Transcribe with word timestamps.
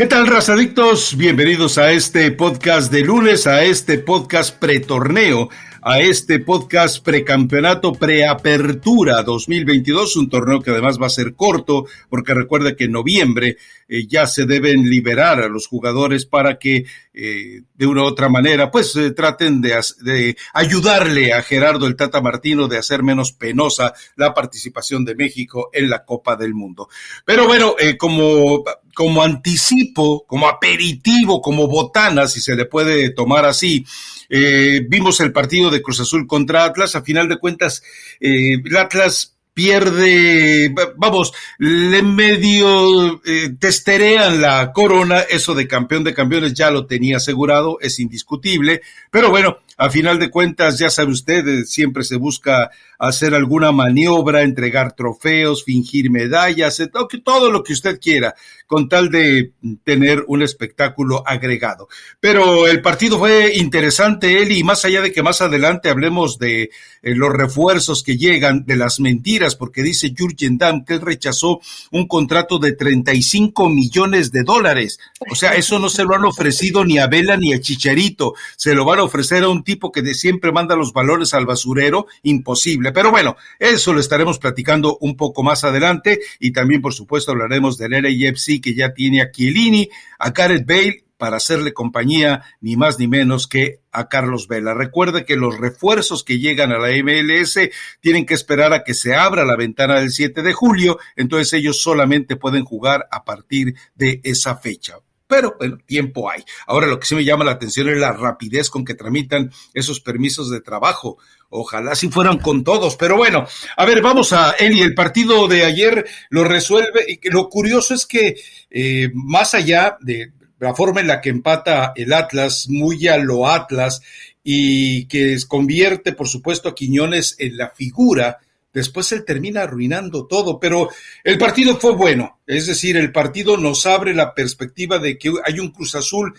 ¿Qué 0.00 0.06
tal, 0.06 0.26
razadictos? 0.26 1.14
Bienvenidos 1.14 1.76
a 1.76 1.92
este 1.92 2.30
podcast 2.30 2.90
de 2.90 3.02
lunes, 3.02 3.46
a 3.46 3.64
este 3.64 3.98
podcast 3.98 4.56
pretorneo, 4.58 5.50
a 5.82 6.00
este 6.00 6.40
podcast 6.40 7.02
precampeonato, 7.02 7.92
preapertura 7.92 9.22
2022, 9.22 10.16
un 10.16 10.28
torneo 10.28 10.60
que 10.60 10.70
además 10.70 11.00
va 11.00 11.06
a 11.06 11.10
ser 11.10 11.34
corto, 11.34 11.86
porque 12.08 12.34
recuerda 12.34 12.76
que 12.76 12.84
en 12.84 12.92
noviembre 12.92 13.56
eh, 13.88 14.06
ya 14.06 14.26
se 14.26 14.44
deben 14.44 14.88
liberar 14.88 15.40
a 15.40 15.48
los 15.48 15.66
jugadores 15.66 16.26
para 16.26 16.58
que 16.58 16.84
eh, 17.14 17.62
de 17.74 17.86
una 17.86 18.02
u 18.02 18.06
otra 18.06 18.28
manera, 18.28 18.70
pues 18.70 18.94
eh, 18.96 19.12
traten 19.12 19.60
de, 19.60 19.80
de, 20.02 20.36
ayudarle 20.52 21.32
a 21.32 21.42
Gerardo 21.42 21.86
el 21.86 21.96
Tata 21.96 22.20
Martino 22.20 22.68
de 22.68 22.78
hacer 22.78 23.02
menos 23.02 23.32
penosa 23.32 23.94
la 24.16 24.34
participación 24.34 25.04
de 25.04 25.14
México 25.14 25.70
en 25.72 25.88
la 25.88 26.04
Copa 26.04 26.36
del 26.36 26.54
Mundo. 26.54 26.88
Pero 27.24 27.46
bueno, 27.46 27.74
como 27.98 28.64
como 28.94 29.22
anticipo, 29.22 30.24
como 30.26 30.46
aperitivo, 30.48 31.40
como 31.40 31.66
botana, 31.66 32.26
si 32.26 32.40
se 32.40 32.54
le 32.54 32.66
puede 32.66 33.10
tomar 33.10 33.46
así. 33.46 33.84
Eh, 34.30 34.86
vimos 34.88 35.20
el 35.20 35.32
partido 35.32 35.70
de 35.70 35.82
Cruz 35.82 36.00
Azul 36.00 36.26
contra 36.26 36.64
Atlas. 36.64 36.94
A 36.94 37.02
final 37.02 37.28
de 37.28 37.38
cuentas, 37.38 37.82
eh, 38.20 38.54
el 38.64 38.76
Atlas 38.76 39.36
pierde, 39.52 40.74
vamos, 40.96 41.32
le 41.58 42.02
medio 42.02 43.20
eh, 43.24 43.50
testerean 43.58 44.40
la 44.40 44.72
corona, 44.72 45.20
eso 45.20 45.54
de 45.54 45.68
campeón 45.68 46.04
de 46.04 46.14
campeones 46.14 46.54
ya 46.54 46.70
lo 46.70 46.86
tenía 46.86 47.16
asegurado, 47.16 47.78
es 47.80 47.98
indiscutible, 47.98 48.80
pero 49.10 49.28
bueno, 49.28 49.58
a 49.76 49.90
final 49.90 50.18
de 50.18 50.30
cuentas, 50.30 50.78
ya 50.78 50.88
sabe 50.88 51.12
usted, 51.12 51.46
eh, 51.46 51.64
siempre 51.64 52.04
se 52.04 52.16
busca 52.16 52.70
hacer 53.00 53.34
alguna 53.34 53.72
maniobra, 53.72 54.42
entregar 54.42 54.92
trofeos, 54.92 55.64
fingir 55.64 56.10
medallas, 56.10 56.78
eh, 56.80 56.90
todo 57.24 57.50
lo 57.50 57.62
que 57.64 57.72
usted 57.72 57.98
quiera, 57.98 58.34
con 58.66 58.88
tal 58.88 59.10
de 59.10 59.52
tener 59.82 60.22
un 60.28 60.42
espectáculo 60.42 61.22
agregado. 61.26 61.88
Pero 62.20 62.68
el 62.68 62.82
partido 62.82 63.18
fue 63.18 63.56
interesante, 63.56 64.42
Eli, 64.42 64.58
y 64.58 64.64
más 64.64 64.84
allá 64.84 65.00
de 65.00 65.12
que 65.12 65.22
más 65.22 65.40
adelante 65.40 65.88
hablemos 65.88 66.38
de 66.38 66.64
eh, 66.64 66.68
los 67.02 67.32
refuerzos 67.32 68.02
que 68.02 68.18
llegan, 68.18 68.66
de 68.66 68.76
las 68.76 69.00
mentiras, 69.00 69.56
porque 69.56 69.82
dice 69.82 70.12
Jurgen 70.16 70.58
Damm 70.58 70.84
que 70.84 70.94
él 70.94 71.00
rechazó 71.00 71.60
un 71.90 72.06
contrato 72.06 72.58
de 72.58 72.72
35 72.72 73.70
millones 73.70 74.30
de 74.30 74.42
dólares. 74.42 74.98
O 75.30 75.34
sea, 75.34 75.54
eso 75.54 75.78
no 75.78 75.88
se 75.88 76.04
lo 76.04 76.14
han 76.14 76.26
ofrecido 76.26 76.84
ni 76.84 76.98
a 76.98 77.06
Vela 77.06 77.38
ni 77.38 77.54
a 77.54 77.60
Chicharito, 77.60 78.34
se 78.56 78.74
lo 78.74 78.84
van 78.84 78.98
a 78.98 79.04
ofrecer 79.04 79.42
a 79.42 79.48
un 79.48 79.64
tipo 79.64 79.90
que 79.90 80.02
de 80.02 80.12
siempre 80.12 80.52
manda 80.52 80.76
los 80.76 80.92
valores 80.92 81.32
al 81.32 81.46
basurero, 81.46 82.06
imposible. 82.22 82.89
Pero 82.92 83.10
bueno, 83.10 83.36
eso 83.58 83.92
lo 83.92 84.00
estaremos 84.00 84.38
platicando 84.38 84.98
un 85.00 85.16
poco 85.16 85.42
más 85.42 85.64
adelante 85.64 86.20
y 86.38 86.52
también, 86.52 86.80
por 86.80 86.94
supuesto, 86.94 87.32
hablaremos 87.32 87.78
del 87.78 87.92
LAFC 87.92 88.60
que 88.62 88.74
ya 88.74 88.92
tiene 88.92 89.22
a 89.22 89.30
Chiellini, 89.30 89.88
a 90.18 90.30
Gareth 90.30 90.66
Bale 90.66 91.04
para 91.20 91.36
hacerle 91.36 91.74
compañía 91.74 92.42
ni 92.62 92.76
más 92.76 92.98
ni 92.98 93.06
menos 93.06 93.46
que 93.46 93.80
a 93.92 94.08
Carlos 94.08 94.48
Vela. 94.48 94.72
Recuerde 94.72 95.26
que 95.26 95.36
los 95.36 95.58
refuerzos 95.58 96.24
que 96.24 96.38
llegan 96.38 96.72
a 96.72 96.78
la 96.78 96.88
MLS 97.04 97.58
tienen 98.00 98.24
que 98.24 98.34
esperar 98.34 98.72
a 98.72 98.84
que 98.84 98.94
se 98.94 99.14
abra 99.14 99.44
la 99.44 99.54
ventana 99.54 100.00
del 100.00 100.10
7 100.10 100.42
de 100.42 100.52
julio, 100.54 100.98
entonces 101.16 101.52
ellos 101.52 101.82
solamente 101.82 102.36
pueden 102.36 102.64
jugar 102.64 103.06
a 103.10 103.24
partir 103.24 103.74
de 103.94 104.20
esa 104.24 104.56
fecha 104.56 104.96
pero 105.30 105.54
bueno, 105.56 105.78
tiempo 105.86 106.28
hay. 106.28 106.42
Ahora 106.66 106.88
lo 106.88 106.98
que 106.98 107.06
sí 107.06 107.14
me 107.14 107.24
llama 107.24 107.44
la 107.44 107.52
atención 107.52 107.88
es 107.88 107.98
la 107.98 108.12
rapidez 108.12 108.68
con 108.68 108.84
que 108.84 108.96
tramitan 108.96 109.52
esos 109.72 110.00
permisos 110.00 110.50
de 110.50 110.60
trabajo. 110.60 111.18
Ojalá 111.50 111.94
si 111.94 112.08
fueran 112.08 112.38
con 112.38 112.64
todos, 112.64 112.96
pero 112.96 113.16
bueno, 113.16 113.46
a 113.76 113.84
ver, 113.86 114.02
vamos 114.02 114.32
a 114.32 114.50
Eli, 114.58 114.80
el 114.80 114.92
partido 114.92 115.46
de 115.46 115.64
ayer 115.64 116.04
lo 116.30 116.42
resuelve. 116.42 117.04
y 117.06 117.30
Lo 117.30 117.48
curioso 117.48 117.94
es 117.94 118.06
que 118.06 118.40
eh, 118.70 119.08
más 119.14 119.54
allá 119.54 119.96
de 120.00 120.32
la 120.58 120.74
forma 120.74 121.00
en 121.00 121.06
la 121.06 121.20
que 121.20 121.30
empata 121.30 121.92
el 121.94 122.12
Atlas, 122.12 122.66
muy 122.68 123.06
a 123.06 123.16
lo 123.16 123.46
Atlas, 123.46 124.02
y 124.42 125.06
que 125.06 125.36
convierte, 125.46 126.12
por 126.12 126.26
supuesto, 126.26 126.68
a 126.68 126.74
Quiñones 126.74 127.36
en 127.38 127.56
la 127.56 127.70
figura 127.70 128.38
después 128.72 129.10
él 129.12 129.24
termina 129.24 129.62
arruinando 129.62 130.26
todo, 130.26 130.58
pero 130.60 130.88
el 131.24 131.38
partido 131.38 131.76
fue 131.78 131.92
bueno, 131.92 132.40
es 132.46 132.66
decir, 132.66 132.96
el 132.96 133.12
partido 133.12 133.56
nos 133.56 133.86
abre 133.86 134.14
la 134.14 134.34
perspectiva 134.34 134.98
de 134.98 135.18
que 135.18 135.32
hay 135.44 135.60
un 135.60 135.70
Cruz 135.70 135.94
Azul 135.94 136.34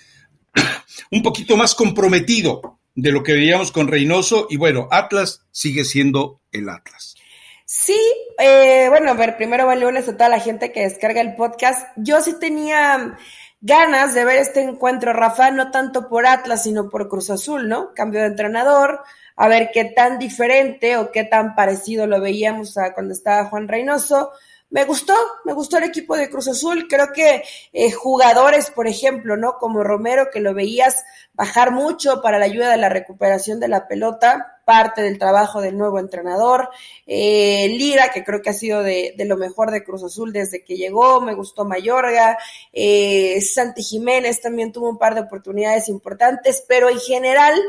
un 1.11 1.23
poquito 1.23 1.57
más 1.57 1.75
comprometido 1.75 2.79
de 2.95 3.11
lo 3.11 3.23
que 3.23 3.33
veíamos 3.33 3.71
con 3.71 3.87
Reynoso 3.87 4.47
y 4.49 4.57
bueno, 4.57 4.87
Atlas 4.91 5.45
sigue 5.51 5.85
siendo 5.85 6.41
el 6.51 6.69
Atlas. 6.69 7.15
Sí, 7.65 7.99
eh, 8.37 8.87
bueno, 8.89 9.11
a 9.11 9.13
ver, 9.13 9.37
primero 9.37 9.65
va 9.65 9.75
lunes 9.75 10.09
a 10.09 10.17
toda 10.17 10.27
la 10.27 10.41
gente 10.41 10.73
que 10.73 10.81
descarga 10.81 11.21
el 11.21 11.35
podcast. 11.35 11.87
Yo 11.95 12.21
sí 12.21 12.37
tenía 12.37 13.17
ganas 13.61 14.13
de 14.13 14.25
ver 14.25 14.39
este 14.39 14.61
encuentro, 14.61 15.13
Rafa, 15.13 15.51
no 15.51 15.71
tanto 15.71 16.09
por 16.09 16.25
Atlas, 16.25 16.63
sino 16.63 16.89
por 16.89 17.07
Cruz 17.07 17.29
Azul, 17.29 17.69
¿no? 17.69 17.93
Cambio 17.93 18.19
de 18.19 18.27
entrenador, 18.27 19.03
a 19.35 19.47
ver 19.47 19.71
qué 19.73 19.85
tan 19.85 20.19
diferente 20.19 20.97
o 20.97 21.11
qué 21.11 21.23
tan 21.23 21.55
parecido 21.55 22.07
lo 22.07 22.21
veíamos 22.21 22.77
a 22.77 22.93
cuando 22.93 23.13
estaba 23.13 23.45
Juan 23.45 23.67
Reynoso. 23.67 24.31
Me 24.71 24.85
gustó, 24.85 25.13
me 25.43 25.51
gustó 25.51 25.79
el 25.79 25.83
equipo 25.83 26.15
de 26.15 26.29
Cruz 26.29 26.47
Azul. 26.47 26.87
Creo 26.87 27.11
que 27.13 27.43
eh, 27.73 27.91
jugadores, 27.91 28.71
por 28.71 28.87
ejemplo, 28.87 29.35
¿no? 29.35 29.57
Como 29.57 29.83
Romero, 29.83 30.29
que 30.31 30.39
lo 30.39 30.53
veías 30.53 31.03
bajar 31.33 31.71
mucho 31.71 32.21
para 32.21 32.39
la 32.39 32.45
ayuda 32.45 32.71
de 32.71 32.77
la 32.77 32.87
recuperación 32.87 33.59
de 33.59 33.67
la 33.67 33.89
pelota, 33.89 34.61
parte 34.63 35.01
del 35.01 35.19
trabajo 35.19 35.59
del 35.59 35.77
nuevo 35.77 35.99
entrenador. 35.99 36.69
Eh, 37.05 37.67
Lira, 37.67 38.11
que 38.13 38.23
creo 38.23 38.41
que 38.41 38.51
ha 38.51 38.53
sido 38.53 38.81
de, 38.81 39.13
lo 39.17 39.35
mejor 39.35 39.71
de 39.71 39.83
Cruz 39.83 40.03
Azul 40.03 40.31
desde 40.31 40.63
que 40.63 40.77
llegó. 40.77 41.19
Me 41.19 41.35
gustó 41.35 41.65
Mayorga. 41.65 42.37
Eh, 42.71 43.41
Santi 43.41 43.83
Jiménez 43.83 44.39
también 44.39 44.71
tuvo 44.71 44.89
un 44.89 44.97
par 44.97 45.15
de 45.15 45.21
oportunidades 45.21 45.89
importantes, 45.89 46.63
pero 46.65 46.89
en 46.89 46.99
general 46.99 47.59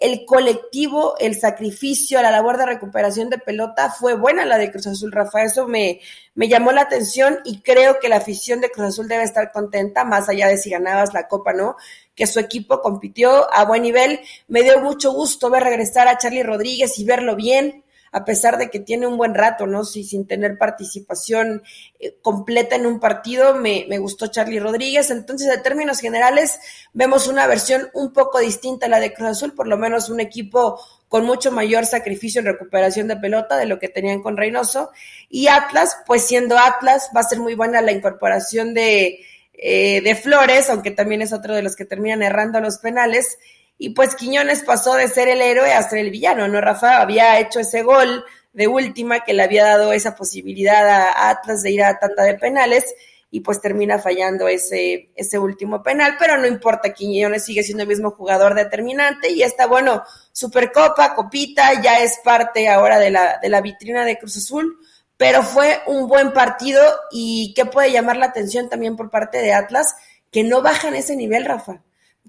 el 0.00 0.24
colectivo, 0.24 1.14
el 1.18 1.38
sacrificio, 1.38 2.20
la 2.22 2.30
labor 2.30 2.58
de 2.58 2.66
recuperación 2.66 3.30
de 3.30 3.38
pelota 3.38 3.90
fue 3.90 4.14
buena 4.14 4.44
la 4.44 4.58
de 4.58 4.70
Cruz 4.70 4.86
Azul, 4.86 5.12
Rafa. 5.12 5.42
Eso 5.44 5.66
me, 5.66 6.00
me 6.34 6.48
llamó 6.48 6.72
la 6.72 6.82
atención 6.82 7.38
y 7.44 7.60
creo 7.60 7.98
que 8.00 8.08
la 8.08 8.16
afición 8.16 8.60
de 8.60 8.70
Cruz 8.70 8.88
Azul 8.88 9.08
debe 9.08 9.24
estar 9.24 9.52
contenta, 9.52 10.04
más 10.04 10.28
allá 10.28 10.48
de 10.48 10.58
si 10.58 10.70
ganabas 10.70 11.14
la 11.14 11.28
copa, 11.28 11.52
¿no? 11.52 11.76
Que 12.14 12.26
su 12.26 12.40
equipo 12.40 12.80
compitió 12.80 13.52
a 13.52 13.64
buen 13.64 13.82
nivel. 13.82 14.20
Me 14.48 14.62
dio 14.62 14.80
mucho 14.80 15.12
gusto 15.12 15.50
ver 15.50 15.62
regresar 15.62 16.08
a 16.08 16.18
Charlie 16.18 16.42
Rodríguez 16.42 16.98
y 16.98 17.04
verlo 17.04 17.36
bien 17.36 17.84
a 18.16 18.24
pesar 18.24 18.56
de 18.56 18.70
que 18.70 18.80
tiene 18.80 19.06
un 19.06 19.18
buen 19.18 19.34
rato, 19.34 19.66
¿no? 19.66 19.84
Sí, 19.84 20.02
sin 20.02 20.26
tener 20.26 20.56
participación 20.56 21.62
eh, 22.00 22.16
completa 22.22 22.74
en 22.74 22.86
un 22.86 22.98
partido, 22.98 23.56
me, 23.56 23.84
me, 23.90 23.98
gustó 23.98 24.28
Charlie 24.28 24.58
Rodríguez. 24.58 25.10
Entonces, 25.10 25.54
en 25.54 25.62
términos 25.62 26.00
generales, 26.00 26.58
vemos 26.94 27.28
una 27.28 27.46
versión 27.46 27.90
un 27.92 28.14
poco 28.14 28.38
distinta 28.38 28.86
a 28.86 28.88
la 28.88 29.00
de 29.00 29.12
Cruz 29.12 29.28
Azul, 29.28 29.52
por 29.52 29.68
lo 29.68 29.76
menos 29.76 30.08
un 30.08 30.20
equipo 30.20 30.80
con 31.08 31.26
mucho 31.26 31.52
mayor 31.52 31.84
sacrificio 31.84 32.38
en 32.38 32.46
recuperación 32.46 33.06
de 33.06 33.18
pelota 33.18 33.58
de 33.58 33.66
lo 33.66 33.78
que 33.78 33.90
tenían 33.90 34.22
con 34.22 34.38
Reynoso. 34.38 34.92
Y 35.28 35.48
Atlas, 35.48 35.98
pues 36.06 36.22
siendo 36.22 36.56
Atlas, 36.56 37.10
va 37.14 37.20
a 37.20 37.28
ser 37.28 37.38
muy 37.38 37.54
buena 37.54 37.82
la 37.82 37.92
incorporación 37.92 38.72
de, 38.72 39.20
eh, 39.52 40.00
de 40.00 40.14
Flores, 40.14 40.70
aunque 40.70 40.90
también 40.90 41.20
es 41.20 41.34
otro 41.34 41.54
de 41.54 41.62
los 41.62 41.76
que 41.76 41.84
terminan 41.84 42.22
errando 42.22 42.62
los 42.62 42.78
penales. 42.78 43.36
Y 43.78 43.90
pues 43.90 44.14
Quiñones 44.14 44.62
pasó 44.62 44.94
de 44.94 45.08
ser 45.08 45.28
el 45.28 45.42
héroe 45.42 45.72
a 45.72 45.82
ser 45.82 45.98
el 45.98 46.10
villano, 46.10 46.48
¿no? 46.48 46.60
Rafa 46.60 47.00
había 47.00 47.38
hecho 47.38 47.60
ese 47.60 47.82
gol 47.82 48.24
de 48.52 48.68
última 48.68 49.20
que 49.20 49.34
le 49.34 49.42
había 49.42 49.64
dado 49.64 49.92
esa 49.92 50.16
posibilidad 50.16 50.88
a 50.88 51.28
Atlas 51.28 51.62
de 51.62 51.72
ir 51.72 51.82
a 51.82 51.98
tanda 51.98 52.24
de 52.24 52.34
penales 52.34 52.94
y 53.30 53.40
pues 53.40 53.60
termina 53.60 53.98
fallando 53.98 54.48
ese, 54.48 55.10
ese 55.14 55.38
último 55.38 55.82
penal, 55.82 56.16
pero 56.18 56.38
no 56.38 56.46
importa, 56.46 56.94
Quiñones 56.94 57.44
sigue 57.44 57.62
siendo 57.62 57.82
el 57.82 57.88
mismo 57.88 58.12
jugador 58.12 58.54
determinante 58.54 59.30
y 59.30 59.42
está 59.42 59.66
bueno, 59.66 60.02
Supercopa, 60.32 61.14
Copita, 61.14 61.82
ya 61.82 62.00
es 62.00 62.18
parte 62.24 62.68
ahora 62.68 62.98
de 62.98 63.10
la, 63.10 63.38
de 63.42 63.50
la 63.50 63.60
vitrina 63.60 64.06
de 64.06 64.18
Cruz 64.18 64.38
Azul, 64.38 64.78
pero 65.18 65.42
fue 65.42 65.82
un 65.86 66.06
buen 66.08 66.32
partido 66.32 66.82
y 67.10 67.52
que 67.54 67.66
puede 67.66 67.92
llamar 67.92 68.16
la 68.16 68.26
atención 68.26 68.70
también 68.70 68.96
por 68.96 69.10
parte 69.10 69.38
de 69.38 69.52
Atlas, 69.52 69.96
que 70.30 70.44
no 70.44 70.62
bajan 70.62 70.94
ese 70.94 71.14
nivel, 71.14 71.44
Rafa 71.44 71.82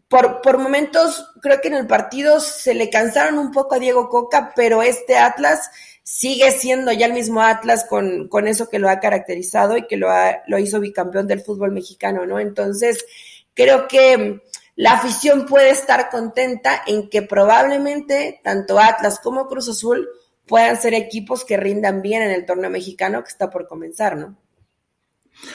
por, 0.08 0.42
por 0.42 0.58
momentos 0.58 1.32
creo 1.42 1.60
que 1.62 1.68
en 1.68 1.76
el 1.76 1.88
partido 1.88 2.40
se 2.40 2.74
le 2.74 2.90
cansaron 2.90 3.38
un 3.38 3.52
poco 3.52 3.76
a 3.76 3.80
Diego 3.80 4.10
Coca, 4.10 4.54
pero 4.56 4.82
este 4.82 5.18
Atlas 5.18 5.70
sigue 6.04 6.52
siendo 6.52 6.94
ya 6.94 7.06
el 7.06 7.14
mismo 7.14 7.42
Atlas 7.42 7.86
con, 7.90 8.30
con 8.30 8.48
eso 8.48 8.70
que 8.70 8.80
lo 8.80 8.90
ha 8.90 9.00
caracterizado 9.00 9.76
y 9.76 9.88
que 9.88 9.98
lo, 9.98 10.10
ha, 10.10 10.44
lo 10.48 10.58
hizo 10.58 10.80
bicampeón 10.80 11.28
del 11.28 11.42
fútbol 11.42 11.72
mexicano, 11.72 12.26
¿no? 12.26 12.40
Entonces, 12.40 13.06
creo 13.54 13.90
que 13.90 14.42
la 14.76 14.94
afición 14.94 15.46
puede 15.46 15.72
estar 15.72 16.10
contenta 16.10 16.82
en 16.88 17.10
que 17.10 17.24
probablemente 17.24 18.40
tanto 18.42 18.80
Atlas 18.80 19.20
como 19.20 19.48
Cruz 19.48 19.68
Azul 19.68 20.08
puedan 20.46 20.78
ser 20.78 20.94
equipos 20.94 21.44
que 21.44 21.58
rindan 21.58 22.02
bien 22.02 22.22
en 22.22 22.32
el 22.32 22.46
torneo 22.46 22.70
mexicano 22.70 23.22
que 23.22 23.30
está 23.30 23.50
por 23.50 23.68
comenzar, 23.68 24.16
¿no? 24.16 24.38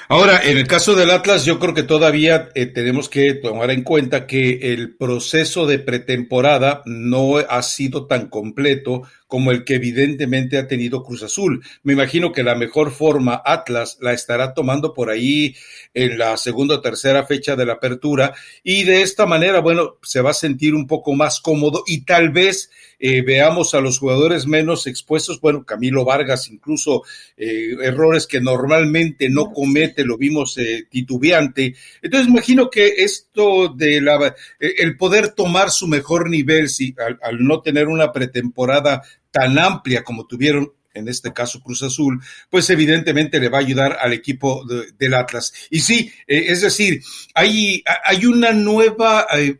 Ahora, 0.08 0.40
en 0.44 0.58
el 0.58 0.66
caso 0.66 0.94
del 0.94 1.10
Atlas, 1.10 1.44
yo 1.44 1.58
creo 1.58 1.74
que 1.74 1.82
todavía 1.82 2.50
eh, 2.54 2.66
tenemos 2.66 3.08
que 3.08 3.34
tomar 3.34 3.70
en 3.70 3.82
cuenta 3.82 4.26
que 4.26 4.72
el 4.72 4.94
proceso 4.94 5.66
de 5.66 5.78
pretemporada 5.78 6.82
no 6.86 7.36
ha 7.38 7.62
sido 7.62 8.06
tan 8.06 8.28
completo 8.28 9.02
como 9.32 9.50
el 9.50 9.64
que 9.64 9.76
evidentemente 9.76 10.58
ha 10.58 10.68
tenido 10.68 11.02
Cruz 11.02 11.22
Azul. 11.22 11.64
Me 11.84 11.94
imagino 11.94 12.32
que 12.32 12.42
la 12.42 12.54
mejor 12.54 12.90
forma 12.90 13.40
Atlas 13.42 13.96
la 14.02 14.12
estará 14.12 14.52
tomando 14.52 14.92
por 14.92 15.08
ahí 15.08 15.56
en 15.94 16.18
la 16.18 16.36
segunda 16.36 16.74
o 16.74 16.80
tercera 16.82 17.24
fecha 17.24 17.56
de 17.56 17.64
la 17.64 17.72
apertura 17.72 18.34
y 18.62 18.84
de 18.84 19.00
esta 19.00 19.24
manera, 19.24 19.60
bueno, 19.60 19.96
se 20.02 20.20
va 20.20 20.32
a 20.32 20.34
sentir 20.34 20.74
un 20.74 20.86
poco 20.86 21.14
más 21.14 21.40
cómodo 21.40 21.82
y 21.86 22.02
tal 22.04 22.28
vez 22.28 22.68
eh, 22.98 23.22
veamos 23.22 23.72
a 23.74 23.80
los 23.80 23.98
jugadores 23.98 24.46
menos 24.46 24.86
expuestos, 24.86 25.40
bueno, 25.40 25.64
Camilo 25.64 26.04
Vargas 26.04 26.50
incluso 26.50 27.02
eh, 27.36 27.74
errores 27.82 28.26
que 28.26 28.40
normalmente 28.40 29.30
no 29.30 29.50
comete, 29.50 30.04
lo 30.04 30.18
vimos 30.18 30.58
eh, 30.58 30.84
titubeante. 30.90 31.74
Entonces 32.02 32.28
imagino 32.28 32.68
que 32.68 32.86
esto 32.98 33.68
de 33.74 34.02
la, 34.02 34.36
el 34.60 34.96
poder 34.98 35.30
tomar 35.30 35.70
su 35.70 35.88
mejor 35.88 36.28
nivel, 36.28 36.68
si, 36.68 36.94
al 37.22 37.42
no 37.42 37.62
tener 37.62 37.88
una 37.88 38.12
pretemporada 38.12 39.02
tan 39.32 39.58
amplia 39.58 40.04
como 40.04 40.26
tuvieron 40.26 40.72
en 40.94 41.08
este 41.08 41.32
caso 41.32 41.60
Cruz 41.60 41.82
Azul, 41.82 42.22
pues 42.50 42.68
evidentemente 42.70 43.40
le 43.40 43.48
va 43.48 43.58
a 43.58 43.62
ayudar 43.62 43.98
al 44.00 44.12
equipo 44.12 44.64
del 44.98 45.14
Atlas. 45.14 45.52
Y 45.70 45.80
sí, 45.80 46.12
eh, 46.26 46.44
es 46.48 46.60
decir, 46.60 47.02
hay, 47.34 47.82
hay 48.04 48.26
una 48.26 48.52
nueva... 48.52 49.26
Eh, 49.36 49.58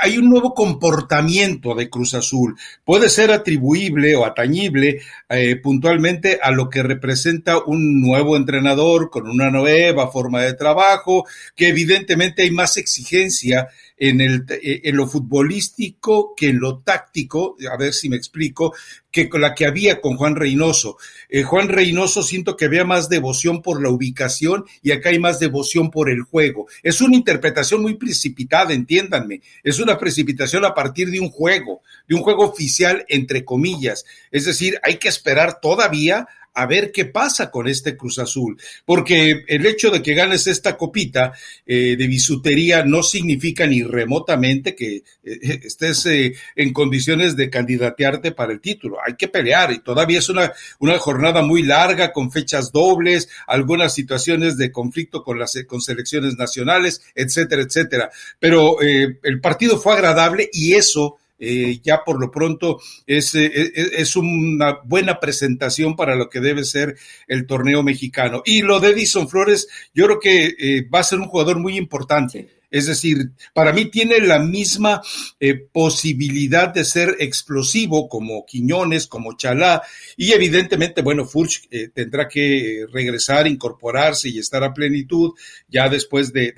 hay 0.00 0.18
un 0.18 0.28
nuevo 0.28 0.54
comportamiento 0.54 1.74
de 1.74 1.88
Cruz 1.88 2.14
Azul. 2.14 2.58
Puede 2.84 3.08
ser 3.08 3.30
atribuible 3.30 4.16
o 4.16 4.24
atañible 4.24 5.00
eh, 5.28 5.56
puntualmente 5.56 6.40
a 6.42 6.50
lo 6.50 6.68
que 6.68 6.82
representa 6.82 7.58
un 7.58 8.00
nuevo 8.00 8.36
entrenador 8.36 9.08
con 9.08 9.28
una 9.28 9.50
nueva 9.50 10.10
forma 10.10 10.42
de 10.42 10.54
trabajo, 10.54 11.26
que 11.54 11.68
evidentemente 11.68 12.42
hay 12.42 12.50
más 12.50 12.76
exigencia 12.76 13.68
eh, 13.96 14.80
en 14.84 14.96
lo 14.96 15.06
futbolístico 15.06 16.34
que 16.36 16.48
en 16.48 16.58
lo 16.58 16.78
táctico, 16.78 17.56
a 17.70 17.76
ver 17.76 17.92
si 17.92 18.08
me 18.08 18.16
explico, 18.16 18.74
que 19.10 19.28
con 19.28 19.40
la 19.40 19.54
que 19.54 19.66
había 19.66 20.00
con 20.00 20.16
Juan 20.16 20.34
Reynoso. 20.34 20.96
Eh, 21.28 21.44
Juan 21.44 21.68
Reynoso 21.68 22.24
siento 22.24 22.56
que 22.56 22.64
había 22.64 22.84
más 22.84 23.08
devoción 23.08 23.62
por 23.62 23.80
la 23.80 23.90
ubicación 23.90 24.64
y 24.82 24.90
acá 24.90 25.10
hay 25.10 25.20
más 25.20 25.38
devoción 25.38 25.92
por 25.92 26.10
el 26.10 26.22
juego. 26.22 26.66
Es 26.82 27.00
una 27.00 27.14
interpretación 27.14 27.82
muy 27.82 27.94
precipitada, 27.94 28.74
entiéndanme. 28.74 29.42
Es 29.62 29.78
una 29.78 29.96
precipitación 29.96 30.64
a 30.64 30.74
partir 30.74 31.10
de 31.10 31.20
un 31.20 31.30
juego, 31.30 31.82
de 32.08 32.16
un 32.16 32.22
juego 32.22 32.44
oficial, 32.44 33.04
entre 33.08 33.44
comillas. 33.44 34.04
Es 34.32 34.44
decir, 34.44 34.80
hay 34.82 34.96
que 34.96 35.08
esperar 35.08 35.60
todavía 35.60 36.26
a 36.54 36.66
ver 36.66 36.92
qué 36.92 37.04
pasa 37.04 37.50
con 37.50 37.68
este 37.68 37.96
Cruz 37.96 38.18
Azul, 38.18 38.60
porque 38.84 39.44
el 39.48 39.66
hecho 39.66 39.90
de 39.90 40.02
que 40.02 40.14
ganes 40.14 40.46
esta 40.46 40.76
copita 40.76 41.32
eh, 41.66 41.96
de 41.96 42.06
bisutería 42.06 42.84
no 42.84 43.02
significa 43.02 43.66
ni 43.66 43.82
remotamente 43.82 44.74
que 44.74 44.96
eh, 44.96 45.02
estés 45.64 46.06
eh, 46.06 46.34
en 46.54 46.72
condiciones 46.72 47.36
de 47.36 47.50
candidatearte 47.50 48.32
para 48.32 48.52
el 48.52 48.60
título. 48.60 48.98
Hay 49.04 49.14
que 49.14 49.28
pelear 49.28 49.72
y 49.72 49.80
todavía 49.80 50.20
es 50.20 50.28
una, 50.28 50.52
una 50.78 50.96
jornada 50.98 51.42
muy 51.42 51.62
larga 51.62 52.12
con 52.12 52.30
fechas 52.30 52.70
dobles, 52.70 53.28
algunas 53.46 53.94
situaciones 53.94 54.56
de 54.56 54.70
conflicto 54.70 55.22
con 55.22 55.38
las 55.38 55.54
con 55.66 55.80
selecciones 55.80 56.36
nacionales, 56.36 57.02
etcétera, 57.14 57.62
etcétera. 57.62 58.10
Pero 58.38 58.80
el 58.80 59.40
partido 59.40 59.78
fue 59.78 59.94
agradable 59.94 60.50
y 60.52 60.74
eso 60.74 61.18
eh, 61.44 61.80
ya 61.82 62.02
por 62.04 62.20
lo 62.20 62.30
pronto 62.30 62.80
es, 63.06 63.34
eh, 63.34 63.72
es, 63.74 64.16
una 64.16 64.78
buena 64.84 65.20
presentación 65.20 65.96
para 65.96 66.14
lo 66.14 66.28
que 66.28 66.40
debe 66.40 66.64
ser 66.64 66.96
el 67.28 67.46
torneo 67.46 67.82
mexicano. 67.82 68.42
Y 68.44 68.62
lo 68.62 68.80
de 68.80 68.90
Edison 68.90 69.28
Flores, 69.28 69.68
yo 69.94 70.06
creo 70.06 70.20
que 70.20 70.54
eh, 70.58 70.88
va 70.92 71.00
a 71.00 71.04
ser 71.04 71.20
un 71.20 71.28
jugador 71.28 71.58
muy 71.58 71.76
importante. 71.76 72.48
Es 72.70 72.86
decir, 72.86 73.30
para 73.52 73.72
mí 73.72 73.84
tiene 73.86 74.18
la 74.18 74.40
misma 74.40 75.00
eh, 75.38 75.54
posibilidad 75.54 76.68
de 76.68 76.84
ser 76.84 77.16
explosivo 77.20 78.08
como 78.08 78.44
Quiñones, 78.44 79.06
como 79.06 79.36
Chalá, 79.36 79.82
y 80.16 80.32
evidentemente, 80.32 81.02
bueno, 81.02 81.24
Furch 81.24 81.68
eh, 81.70 81.90
tendrá 81.94 82.26
que 82.28 82.86
regresar, 82.92 83.46
incorporarse 83.46 84.28
y 84.28 84.38
estar 84.38 84.64
a 84.64 84.74
plenitud, 84.74 85.34
ya 85.68 85.88
después 85.88 86.32
de, 86.32 86.52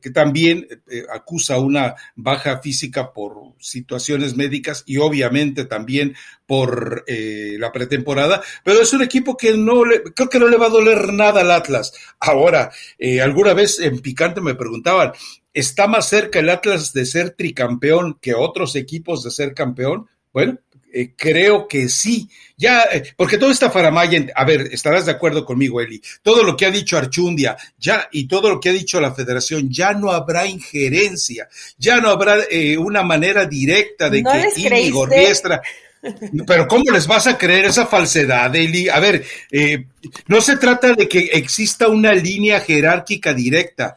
que 0.00 0.10
también 0.10 0.66
eh, 0.88 1.02
acusa 1.12 1.58
una 1.58 1.94
baja 2.14 2.60
física 2.60 3.12
por 3.12 3.54
situaciones 3.58 4.36
médicas 4.36 4.84
y 4.86 4.98
obviamente 4.98 5.64
también 5.64 6.14
por 6.46 7.04
la 7.08 7.72
pretemporada, 7.72 8.40
pero 8.62 8.80
es 8.80 8.92
un 8.92 9.02
equipo 9.02 9.36
que 9.36 9.56
no 9.56 9.84
le, 9.84 10.04
creo 10.14 10.28
que 10.28 10.38
no 10.38 10.46
le 10.46 10.56
va 10.56 10.66
a 10.66 10.70
doler 10.70 11.12
nada 11.12 11.40
al 11.40 11.50
Atlas. 11.50 11.92
Ahora, 12.20 12.70
alguna 13.20 13.52
vez 13.52 13.80
en 13.80 13.98
Picante 13.98 14.40
me 14.40 14.54
preguntaban, 14.54 15.12
¿Está 15.52 15.86
más 15.86 16.08
cerca 16.08 16.38
el 16.38 16.50
Atlas 16.50 16.92
de 16.92 17.06
ser 17.06 17.30
tricampeón 17.30 18.18
que 18.20 18.34
otros 18.34 18.76
equipos 18.76 19.24
de 19.24 19.30
ser 19.30 19.54
campeón? 19.54 20.06
Bueno, 20.32 20.58
eh, 20.92 21.12
creo 21.14 21.68
que 21.68 21.90
sí. 21.90 22.26
Ya, 22.56 22.84
eh, 22.90 23.02
porque 23.16 23.36
toda 23.36 23.52
esta 23.52 23.70
faramaya, 23.70 24.26
a 24.34 24.44
ver, 24.46 24.68
estarás 24.72 25.04
de 25.04 25.12
acuerdo 25.12 25.44
conmigo, 25.44 25.78
Eli. 25.80 26.00
Todo 26.22 26.42
lo 26.42 26.56
que 26.56 26.64
ha 26.64 26.70
dicho 26.70 26.96
Archundia, 26.96 27.54
ya, 27.78 28.08
y 28.12 28.26
todo 28.26 28.48
lo 28.48 28.58
que 28.58 28.70
ha 28.70 28.72
dicho 28.72 28.98
la 28.98 29.14
Federación, 29.14 29.70
ya 29.70 29.92
no 29.92 30.10
habrá 30.10 30.46
injerencia, 30.46 31.48
ya 31.76 32.00
no 32.00 32.08
habrá 32.08 32.38
eh, 32.50 32.78
una 32.78 33.02
manera 33.02 33.44
directa 33.44 34.08
de 34.08 34.22
que 34.22 34.60
Íñigo 34.60 35.04
Riestra. 35.04 35.60
Pero 36.46 36.66
¿cómo 36.66 36.90
les 36.90 37.06
vas 37.06 37.26
a 37.26 37.36
creer 37.36 37.66
esa 37.66 37.86
falsedad, 37.86 38.54
Eli? 38.56 38.88
A 38.88 39.00
ver, 39.00 39.24
no 40.28 40.40
se 40.40 40.56
trata 40.56 40.94
de 40.94 41.08
que 41.08 41.30
exista 41.32 41.88
una 41.88 42.12
línea 42.12 42.60
jerárquica 42.60 43.34
directa 43.34 43.96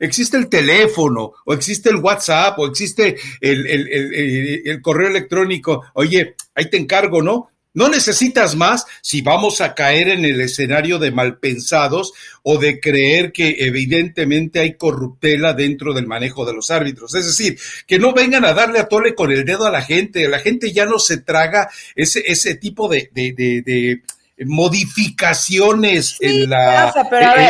existe 0.00 0.36
el 0.36 0.48
teléfono, 0.48 1.34
o 1.44 1.52
existe 1.52 1.90
el 1.90 1.96
WhatsApp, 1.96 2.58
o 2.58 2.66
existe 2.66 3.16
el, 3.40 4.80
correo 4.82 5.08
electrónico. 5.08 5.84
Oye, 5.94 6.34
ahí 6.54 6.68
te 6.68 6.78
encargo, 6.78 7.22
¿no? 7.22 7.50
No 7.72 7.88
necesitas 7.88 8.56
más 8.56 8.84
si 9.00 9.22
vamos 9.22 9.60
a 9.60 9.74
caer 9.76 10.08
en 10.08 10.24
el 10.24 10.40
escenario 10.40 10.98
de 10.98 11.12
malpensados 11.12 12.12
o 12.42 12.58
de 12.58 12.80
creer 12.80 13.30
que 13.30 13.58
evidentemente 13.60 14.58
hay 14.58 14.74
corruptela 14.74 15.52
dentro 15.52 15.94
del 15.94 16.08
manejo 16.08 16.44
de 16.44 16.52
los 16.52 16.72
árbitros. 16.72 17.14
Es 17.14 17.26
decir, 17.26 17.60
que 17.86 18.00
no 18.00 18.12
vengan 18.12 18.44
a 18.44 18.54
darle 18.54 18.80
a 18.80 18.88
tole 18.88 19.14
con 19.14 19.30
el 19.30 19.44
dedo 19.44 19.66
a 19.66 19.70
la 19.70 19.82
gente. 19.82 20.28
La 20.28 20.40
gente 20.40 20.72
ya 20.72 20.84
no 20.84 20.98
se 20.98 21.18
traga 21.18 21.70
ese, 21.94 22.24
ese 22.26 22.56
tipo 22.56 22.88
de, 22.88 23.08
de 23.12 24.02
modificaciones 24.46 26.16
en 26.20 26.48
la 26.48 26.92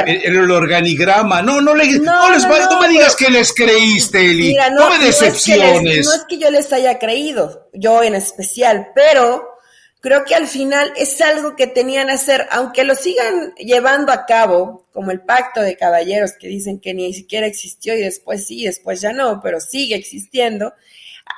en, 0.06 0.36
el 0.36 0.50
organigrama. 0.50 1.42
No, 1.42 1.60
no, 1.60 1.74
le, 1.74 1.86
no, 1.98 2.30
les 2.30 2.46
no, 2.46 2.80
me 2.80 2.88
digas 2.88 3.14
que 3.16 3.30
les 3.30 3.52
creíste, 3.52 4.20
Eli. 4.20 4.56
no, 4.72 4.90
me 4.90 5.04
decepciones. 5.04 6.06
no 6.06 6.14
es 6.14 6.24
que 6.28 6.38
yo 6.38 6.50
les 6.50 6.72
haya 6.72 6.98
creído, 6.98 7.68
yo 7.72 8.02
en 8.02 8.14
especial, 8.14 8.88
pero 8.94 9.48
creo 10.00 10.24
que 10.24 10.34
al 10.34 10.46
final 10.46 10.92
es 10.96 11.20
algo 11.20 11.54
que 11.54 11.66
tenían 11.66 12.08
que 12.08 12.14
hacer, 12.14 12.48
aunque 12.50 12.84
lo 12.84 12.94
sigan 12.94 13.54
llevando 13.56 14.12
a 14.12 14.26
cabo, 14.26 14.86
como 14.92 15.12
el 15.12 15.20
pacto 15.20 15.60
de 15.60 15.76
caballeros 15.76 16.32
que 16.32 16.48
dicen 16.48 16.80
que 16.80 16.94
ni 16.94 17.12
siquiera 17.14 17.46
existió 17.46 17.94
y 17.94 18.00
después 18.00 18.46
sí, 18.46 18.64
después 18.64 19.00
ya 19.00 19.12
no, 19.12 19.40
pero 19.40 19.60
sigue 19.60 19.94
existiendo. 19.94 20.74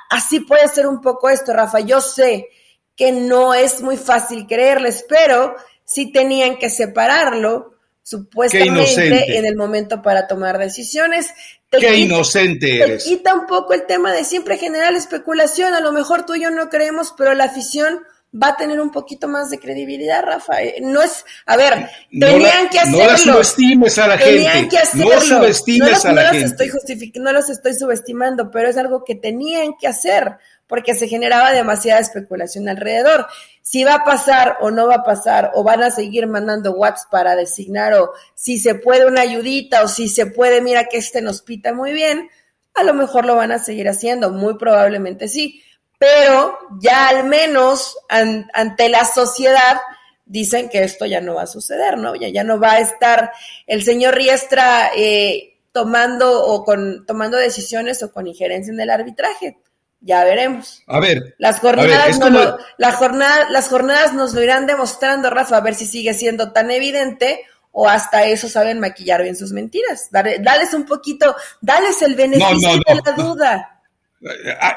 Así 0.09 0.39
puede 0.39 0.67
ser 0.67 0.87
un 0.87 1.01
poco 1.01 1.29
esto, 1.29 1.53
Rafa. 1.53 1.81
Yo 1.81 2.01
sé 2.01 2.49
que 2.95 3.11
no 3.11 3.53
es 3.53 3.81
muy 3.81 3.97
fácil 3.97 4.45
creerles, 4.47 5.05
pero 5.07 5.55
sí 5.85 6.11
tenían 6.11 6.57
que 6.57 6.69
separarlo 6.69 7.73
supuestamente 8.03 9.37
en 9.37 9.45
el 9.45 9.55
momento 9.55 10.01
para 10.01 10.27
tomar 10.27 10.57
decisiones. 10.57 11.31
Qué 11.69 11.95
inocente 11.95 12.81
eres. 12.81 13.03
Te 13.03 13.09
quita 13.09 13.33
un 13.33 13.47
poco 13.47 13.73
el 13.73 13.85
tema 13.85 14.11
de 14.11 14.23
siempre 14.23 14.57
generar 14.57 14.93
especulación, 14.93 15.73
a 15.73 15.79
lo 15.79 15.91
mejor 15.91 16.25
tú 16.25 16.35
y 16.35 16.41
yo 16.41 16.51
no 16.51 16.69
creemos, 16.69 17.13
pero 17.17 17.33
la 17.33 17.45
afición 17.45 18.01
va 18.33 18.49
a 18.49 18.57
tener 18.57 18.79
un 18.79 18.91
poquito 18.91 19.27
más 19.27 19.49
de 19.49 19.59
credibilidad, 19.59 20.23
Rafa. 20.23 20.61
Eh, 20.61 20.77
no 20.81 21.01
es, 21.01 21.25
a 21.45 21.55
ver, 21.55 21.89
tenían 22.09 22.69
que 22.69 22.79
hacerlo. 22.79 23.03
No 23.03 23.07
la 23.07 23.17
subestimes 23.17 23.97
a 23.97 24.07
la 24.07 24.17
tenían 24.17 24.69
Que 24.69 24.77
hacerlo. 24.77 25.15
No 25.15 25.21
subestimes 25.21 26.05
a 26.05 26.11
la 26.13 26.29
gente. 26.29 26.65
Estoy 26.65 27.11
no 27.15 27.31
los 27.31 27.49
estoy 27.49 27.73
subestimando, 27.75 28.49
pero 28.49 28.69
es 28.69 28.77
algo 28.77 29.03
que 29.03 29.15
tenían 29.15 29.73
que 29.79 29.87
hacer 29.87 30.37
porque 30.67 30.95
se 30.95 31.07
generaba 31.07 31.51
demasiada 31.51 31.99
especulación 31.99 32.67
alrededor. 32.67 33.27
Si 33.61 33.83
va 33.83 33.95
a 33.95 34.03
pasar 34.03 34.57
o 34.61 34.71
no 34.71 34.87
va 34.87 34.95
a 34.95 35.03
pasar, 35.03 35.51
o 35.53 35.63
van 35.63 35.83
a 35.83 35.91
seguir 35.91 36.25
mandando 36.25 36.71
WhatsApp 36.71 37.11
para 37.11 37.35
designar, 37.35 37.93
o 37.93 38.13
si 38.33 38.59
se 38.59 38.75
puede 38.75 39.05
una 39.05 39.21
ayudita, 39.21 39.83
o 39.83 39.87
si 39.87 40.09
se 40.09 40.25
puede, 40.25 40.61
mira 40.61 40.85
que 40.85 40.97
este 40.97 41.21
nos 41.21 41.41
pita 41.41 41.73
muy 41.73 41.93
bien, 41.93 42.29
a 42.73 42.83
lo 42.83 42.93
mejor 42.93 43.25
lo 43.25 43.35
van 43.35 43.51
a 43.51 43.59
seguir 43.59 43.87
haciendo, 43.87 44.31
muy 44.31 44.57
probablemente 44.57 45.27
sí, 45.27 45.61
pero 46.03 46.59
ya 46.81 47.07
al 47.07 47.23
menos 47.23 47.97
ante 48.09 48.89
la 48.89 49.05
sociedad 49.05 49.79
dicen 50.25 50.67
que 50.67 50.83
esto 50.83 51.05
ya 51.05 51.21
no 51.21 51.35
va 51.35 51.43
a 51.43 51.47
suceder, 51.47 51.97
¿no? 51.97 52.13
Ya, 52.15 52.27
ya 52.27 52.43
no 52.43 52.59
va 52.59 52.73
a 52.73 52.79
estar 52.79 53.31
el 53.67 53.83
señor 53.83 54.13
Riestra 54.13 54.91
eh, 54.97 55.61
tomando 55.71 56.45
o 56.45 56.65
con 56.65 57.05
tomando 57.05 57.37
decisiones 57.37 58.03
o 58.03 58.11
con 58.11 58.27
injerencia 58.27 58.73
en 58.73 58.81
el 58.81 58.89
arbitraje. 58.89 59.59
Ya 60.01 60.25
veremos. 60.25 60.83
A 60.87 60.99
ver. 60.99 61.35
Las 61.37 61.61
jornadas, 61.61 62.19
la 62.77 62.91
jornada, 62.91 63.49
las 63.49 63.69
jornadas 63.69 64.13
nos 64.13 64.33
lo 64.33 64.43
irán 64.43 64.67
demostrando, 64.67 65.29
Rafa, 65.29 65.55
a 65.55 65.61
ver 65.61 65.73
si 65.73 65.85
sigue 65.85 66.13
siendo 66.13 66.51
tan 66.51 66.69
evidente 66.69 67.45
o 67.71 67.87
hasta 67.87 68.25
eso 68.25 68.49
saben 68.49 68.81
maquillar 68.81 69.23
bien 69.23 69.37
sus 69.37 69.53
mentiras. 69.53 70.09
dales 70.11 70.73
un 70.73 70.85
poquito, 70.85 71.33
dales 71.61 72.01
el 72.01 72.15
beneficio 72.15 72.71
de 72.85 73.01
la 73.05 73.11
duda. 73.13 73.72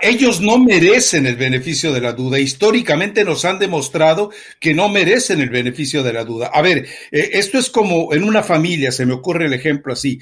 Ellos 0.03 0.41
no 0.41 0.59
merecen 0.59 1.27
el 1.27 1.37
beneficio 1.37 1.93
de 1.93 2.01
la 2.01 2.13
duda. 2.13 2.39
Históricamente 2.39 3.25
nos 3.25 3.45
han 3.45 3.59
demostrado 3.59 4.31
que 4.61 4.75
no 4.75 4.89
merecen 4.89 5.41
el 5.41 5.51
beneficio 5.51 6.03
de 6.03 6.13
la 6.13 6.25
duda. 6.25 6.51
A 6.53 6.63
ver, 6.63 6.87
eh, 7.11 7.31
esto 7.33 7.59
es 7.59 7.71
como 7.71 8.13
en 8.13 8.25
una 8.25 8.43
familia, 8.43 8.91
se 8.91 9.07
me 9.07 9.15
ocurre 9.15 9.47
el 9.47 9.53
ejemplo 9.53 9.93
así. 9.93 10.19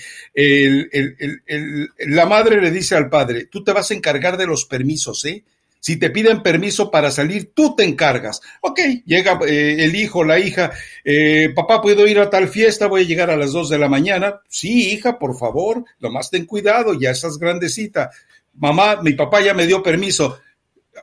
la 1.99 2.27
madre 2.27 2.61
le 2.61 2.71
dice 2.71 2.97
al 2.97 3.09
padre, 3.09 3.47
tú 3.47 3.65
te 3.65 3.73
vas 3.73 3.91
a 3.91 3.95
encargar 3.95 4.37
de 4.37 4.47
los 4.47 4.67
permisos, 4.67 5.25
¿eh? 5.25 5.45
Si 5.85 5.99
te 5.99 6.09
piden 6.09 6.43
permiso 6.43 6.91
para 6.91 7.11
salir, 7.11 7.53
tú 7.53 7.77
te 7.77 7.85
encargas. 7.85 8.41
Ok, 8.63 8.81
llega 9.05 9.39
eh, 9.47 9.85
el 9.85 9.95
hijo, 9.95 10.25
la 10.25 10.39
hija, 10.39 10.73
eh, 11.05 11.51
papá, 11.55 11.83
¿puedo 11.83 12.07
ir 12.07 12.19
a 12.21 12.31
tal 12.31 12.49
fiesta? 12.49 12.87
Voy 12.87 13.03
a 13.03 13.05
llegar 13.05 13.31
a 13.31 13.37
las 13.37 13.53
dos 13.53 13.69
de 13.69 13.79
la 13.79 13.87
mañana. 13.87 14.41
Sí, 14.49 14.93
hija, 14.93 15.19
por 15.19 15.37
favor, 15.37 15.85
nomás 16.01 16.31
ten 16.31 16.47
cuidado, 16.47 16.99
ya 16.99 17.11
estás 17.11 17.37
grandecita. 17.37 18.11
Mamá, 18.57 19.01
mi 19.03 19.13
papá 19.13 19.41
ya 19.41 19.55
me 19.55 19.67
dio 19.67 19.83
permiso. 19.83 20.41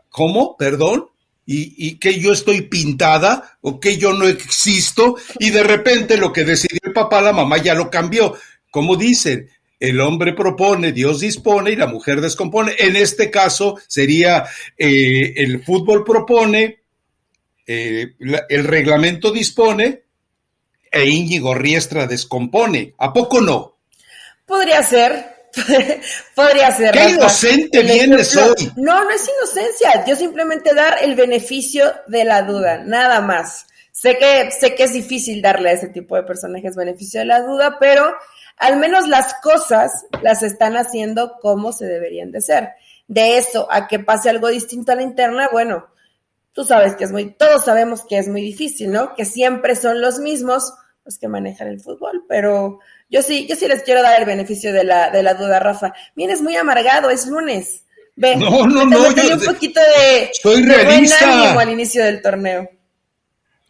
¿Cómo? 0.09 0.55
¿Perdón? 0.57 1.07
¿Y, 1.45 1.87
y 1.87 1.99
que 1.99 2.19
yo 2.19 2.31
estoy 2.33 2.61
pintada 2.61 3.57
o 3.61 3.79
que 3.79 3.97
yo 3.97 4.13
no 4.13 4.27
existo? 4.27 5.15
Y 5.39 5.49
de 5.49 5.63
repente 5.63 6.17
lo 6.17 6.31
que 6.31 6.43
decidió 6.43 6.79
el 6.83 6.93
papá, 6.93 7.21
la 7.21 7.33
mamá 7.33 7.57
ya 7.57 7.73
lo 7.73 7.89
cambió. 7.89 8.35
Como 8.69 8.95
dicen, 8.95 9.49
el 9.81 9.99
hombre 9.99 10.33
propone, 10.33 10.91
Dios 10.91 11.21
dispone 11.21 11.71
y 11.71 11.75
la 11.75 11.87
mujer 11.87 12.21
descompone. 12.21 12.73
En 12.77 12.95
este 12.95 13.31
caso 13.31 13.79
sería 13.87 14.45
eh, 14.77 15.33
el 15.37 15.63
fútbol 15.63 16.03
propone, 16.03 16.83
eh, 17.65 18.13
el 18.49 18.63
reglamento 18.65 19.31
dispone 19.31 20.03
e 20.91 21.05
Íñigo 21.05 21.55
Riestra 21.55 22.05
descompone. 22.05 22.93
¿A 22.99 23.11
poco 23.11 23.41
no? 23.41 23.79
Podría 24.45 24.83
ser. 24.83 25.30
Podría 26.35 26.71
ser. 26.71 26.91
Qué 26.91 27.09
inocente 27.09 27.83
vienes 27.83 28.35
hoy. 28.35 28.71
No, 28.77 29.03
no 29.03 29.09
es 29.09 29.29
inocencia. 29.37 30.05
Yo 30.05 30.15
simplemente 30.15 30.73
dar 30.73 30.97
el 31.01 31.15
beneficio 31.15 31.93
de 32.07 32.23
la 32.23 32.43
duda, 32.43 32.77
nada 32.79 33.21
más. 33.21 33.67
Sé 33.91 34.17
que, 34.17 34.49
sé 34.51 34.73
que 34.73 34.83
es 34.83 34.93
difícil 34.93 35.41
darle 35.41 35.69
a 35.69 35.73
ese 35.73 35.89
tipo 35.89 36.15
de 36.15 36.23
personajes 36.23 36.75
beneficio 36.75 37.19
de 37.19 37.25
la 37.25 37.41
duda, 37.41 37.77
pero 37.79 38.15
al 38.57 38.77
menos 38.77 39.07
las 39.07 39.35
cosas 39.41 40.05
las 40.21 40.43
están 40.43 40.77
haciendo 40.77 41.37
como 41.41 41.73
se 41.73 41.85
deberían 41.85 42.31
de 42.31 42.41
ser. 42.41 42.69
De 43.07 43.37
eso 43.37 43.67
a 43.69 43.87
que 43.87 43.99
pase 43.99 44.29
algo 44.29 44.47
distinto 44.47 44.91
a 44.91 44.95
la 44.95 45.01
interna, 45.01 45.49
bueno, 45.51 45.87
tú 46.53 46.63
sabes 46.63 46.95
que 46.95 47.03
es 47.03 47.11
muy, 47.11 47.33
todos 47.33 47.65
sabemos 47.65 48.05
que 48.05 48.17
es 48.17 48.27
muy 48.27 48.41
difícil, 48.41 48.91
¿no? 48.91 49.13
Que 49.15 49.25
siempre 49.25 49.75
son 49.75 50.01
los 50.01 50.19
mismos 50.19 50.73
los 51.05 51.17
que 51.17 51.27
manejan 51.27 51.67
el 51.67 51.79
fútbol, 51.79 52.25
pero 52.27 52.79
yo 53.11 53.21
sí, 53.21 53.45
yo 53.47 53.55
sí 53.57 53.67
les 53.67 53.83
quiero 53.83 54.01
dar 54.01 54.19
el 54.19 54.25
beneficio 54.25 54.71
de 54.71 54.85
la, 54.85 55.09
de 55.09 55.21
la 55.21 55.33
duda, 55.33 55.59
Rafa. 55.59 55.93
Vienes 56.15 56.41
muy 56.41 56.55
amargado, 56.55 57.09
es 57.09 57.27
lunes. 57.27 57.83
Ve, 58.15 58.37
no, 58.37 58.65
no, 58.65 58.85
no, 58.85 59.15
yo 59.15 59.35
un 59.35 59.41
poquito 59.41 59.79
de, 59.79 60.31
soy 60.41 60.63
realista. 60.63 61.59
al 61.59 61.69
inicio 61.69 62.03
del 62.03 62.21
torneo. 62.21 62.69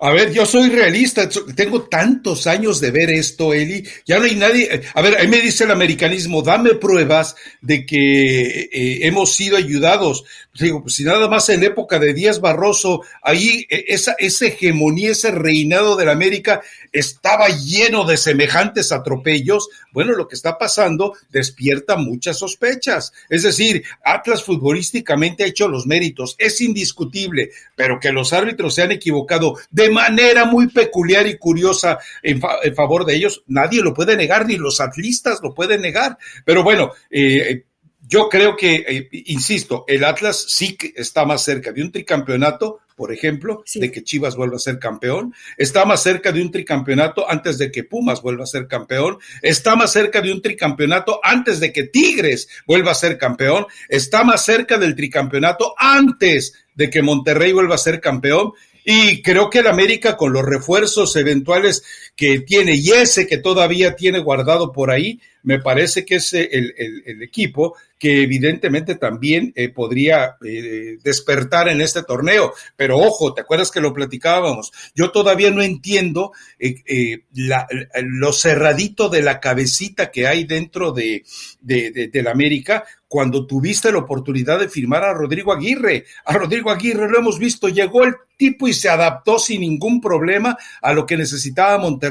A 0.04 0.12
ver, 0.12 0.34
yo 0.34 0.48
soy 0.48 0.70
realista, 0.70 1.30
tengo 1.56 1.84
tantos 1.84 2.48
años 2.48 2.82
de 2.82 2.90
ver 2.90 3.12
esto, 3.12 3.54
Eli, 3.54 3.88
ya 4.04 4.18
no 4.18 4.26
hay 4.26 4.34
nadie, 4.36 4.82
a 4.96 5.02
ver, 5.04 5.16
ahí 5.16 5.28
me 5.28 5.40
dice 5.40 5.64
el 5.64 5.70
americanismo, 5.70 6.42
dame 6.42 6.74
pruebas 6.74 7.36
de 7.62 7.86
que 7.86 8.62
eh, 8.62 9.06
hemos 9.06 9.36
sido 9.36 9.58
ayudados. 9.58 10.24
Digo, 10.60 10.84
si 10.88 11.06
nada 11.06 11.30
más 11.30 11.48
en 11.48 11.64
época 11.64 11.98
de 11.98 12.14
Díaz 12.14 12.42
Barroso, 12.42 13.04
ahí 13.22 13.66
e, 13.70 13.86
esa, 13.88 14.16
esa 14.20 14.48
hegemonía, 14.48 15.12
ese 15.12 15.32
reinado 15.32 15.96
de 15.96 16.06
la 16.06 16.12
América 16.12 16.62
estaba 16.92 17.48
lleno 17.48 18.04
de 18.04 18.18
semejantes 18.18 18.92
atropellos. 18.92 19.70
Bueno, 19.94 20.12
lo 20.12 20.28
que 20.28 20.36
está 20.36 20.58
pasando 20.58 21.16
despierta 21.30 21.96
muchas 21.96 22.38
sospechas. 22.40 23.14
Es 23.30 23.44
decir, 23.44 23.84
Atlas 24.04 24.44
futbolísticamente 24.44 25.46
ha 25.46 25.48
hecho 25.48 25.70
los 25.70 25.88
méritos, 25.88 26.36
es 26.38 26.60
indiscutible, 26.60 27.52
pero 27.76 27.98
que 28.00 28.12
los 28.12 28.34
árbitros 28.34 28.76
se 28.76 28.82
han 28.82 28.92
equivocado 28.92 29.58
de 29.70 29.90
manera 29.90 30.44
muy 30.44 30.68
peculiar 30.68 31.28
y 31.28 31.38
curiosa 31.38 31.98
en, 32.24 32.42
favor 32.76 33.06
de 33.06 33.16
ellos, 33.16 33.44
nadie 33.48 33.82
lo 33.82 33.94
puede 33.94 34.18
negar, 34.18 34.46
ni 34.46 34.58
los 34.58 34.82
atlistas 34.82 35.40
lo 35.42 35.54
pueden 35.54 35.82
negar. 35.82 36.18
Pero 36.44 36.62
bueno, 36.62 36.92
eh, 37.10 37.64
yo 38.12 38.28
creo 38.28 38.58
que, 38.58 38.84
eh, 38.86 39.08
insisto, 39.28 39.86
el 39.88 40.04
Atlas 40.04 40.46
sí 40.50 40.76
que 40.76 40.92
está 40.98 41.24
más 41.24 41.46
cerca 41.46 41.72
de 41.72 41.82
un 41.82 41.94
tricampeonato, 41.94 42.82
por 42.98 43.14
ejemplo, 43.14 43.64
de 43.74 43.90
que 43.90 44.04
Chivas 44.04 44.36
vuelva 44.36 44.58
a 44.58 44.60
ser 44.60 44.80
campeón, 44.80 45.34
está 45.56 45.86
más 45.86 46.04
cerca 46.04 46.34
de 46.34 46.42
un 46.42 46.52
tricampeonato 46.52 47.26
antes 47.32 47.58
de 47.58 47.72
que 47.72 47.86
Pumas 47.86 48.22
vuelva 48.22 48.44
a 48.44 48.48
ser 48.48 48.68
campeón, 48.68 49.18
está 49.42 49.78
más 49.78 49.94
cerca 49.94 50.20
de 50.20 50.34
un 50.34 50.42
tricampeonato 50.42 51.22
antes 51.24 51.62
de 51.62 51.72
que 51.72 51.86
Tigres 51.86 52.50
vuelva 52.68 52.92
a 52.92 52.96
ser 52.96 53.18
campeón, 53.18 53.66
está 53.88 54.26
más 54.26 54.44
cerca 54.44 54.78
del 54.78 54.94
tricampeonato 54.94 55.74
antes 55.78 56.54
de 56.76 56.90
que 56.90 57.02
Monterrey 57.02 57.54
vuelva 57.54 57.76
a 57.76 57.78
ser 57.78 58.02
campeón. 58.02 58.52
Y 58.84 59.22
creo 59.22 59.50
que 59.50 59.60
el 59.60 59.68
América 59.68 60.18
con 60.18 60.34
los 60.34 60.44
refuerzos 60.44 61.16
eventuales 61.16 61.84
que 62.22 62.42
tiene 62.42 62.76
y 62.76 62.92
ese 62.92 63.26
que 63.26 63.40
todavía 63.40 63.96
tiene 63.96 64.20
guardado 64.20 64.72
por 64.72 64.92
ahí, 64.92 65.20
me 65.42 65.58
parece 65.58 66.06
que 66.06 66.18
es 66.18 66.32
el, 66.36 66.72
el, 66.78 67.24
equipo 67.24 67.76
que 67.98 68.22
evidentemente 68.22 68.94
también 68.94 69.52
eh, 69.56 69.70
podría 69.70 70.38
eh, 70.46 71.00
despertar 71.04 71.68
en 71.68 71.82
este 71.82 72.04
torneo. 72.04 72.54
Pero 72.76 73.00
ojo, 73.00 73.34
¿te 73.34 73.42
acuerdas 73.42 73.72
que 73.72 73.82
lo 73.82 73.92
platicábamos? 73.92 74.72
Yo 74.94 75.10
todavía 75.10 75.50
no 75.50 75.64
entiendo 75.64 76.32
eh, 76.60 77.24
la, 77.34 77.68
lo 78.04 78.34
cerradito 78.34 79.10
de 79.10 79.24
la 79.24 79.40
cabecita 79.40 80.12
que 80.12 80.28
hay 80.28 80.44
dentro 80.44 80.92
de, 80.92 81.24
de, 81.60 81.90
de, 81.90 82.08
de 82.10 82.22
la 82.22 82.32
América 82.32 82.84
cuando 83.12 83.46
tuviste 83.46 83.92
la 83.92 83.98
oportunidad 83.98 84.60
de 84.60 84.70
firmar 84.70 85.04
a 85.04 85.14
Rodrigo 85.14 85.52
Aguirre. 85.52 86.06
A 86.24 86.34
Rodrigo 86.34 86.72
Aguirre 86.72 87.10
lo 87.10 87.20
hemos 87.20 87.40
visto, 87.40 87.68
llegó 87.68 88.06
el 88.06 88.16
tipo 88.38 88.70
y 88.70 88.74
se 88.74 88.88
adaptó 88.88 89.38
sin 89.38 89.62
ningún 89.62 90.00
problema 90.00 90.58
a 90.82 90.94
lo 90.94 91.06
que 91.06 91.18
necesitaba 91.18 91.78
Monterrey. 91.78 92.11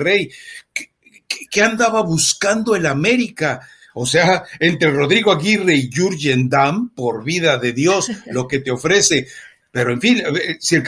¿Qué, 1.50 1.62
andaba 1.62 2.02
buscando 2.02 2.74
el 2.74 2.86
América? 2.86 3.60
O 3.94 4.06
sea, 4.06 4.44
entre 4.58 4.90
Rodrigo 4.90 5.32
Aguirre 5.32 5.74
y 5.74 5.90
Jurgen 5.92 6.48
Damm, 6.48 6.90
por 6.94 7.24
vida 7.24 7.58
de 7.58 7.72
Dios, 7.72 8.10
lo 8.26 8.46
que 8.48 8.60
te 8.60 8.70
ofrece. 8.70 9.28
Pero 9.70 9.92
en 9.92 10.00
fin, 10.00 10.22
si 10.58 10.76
el 10.76 10.84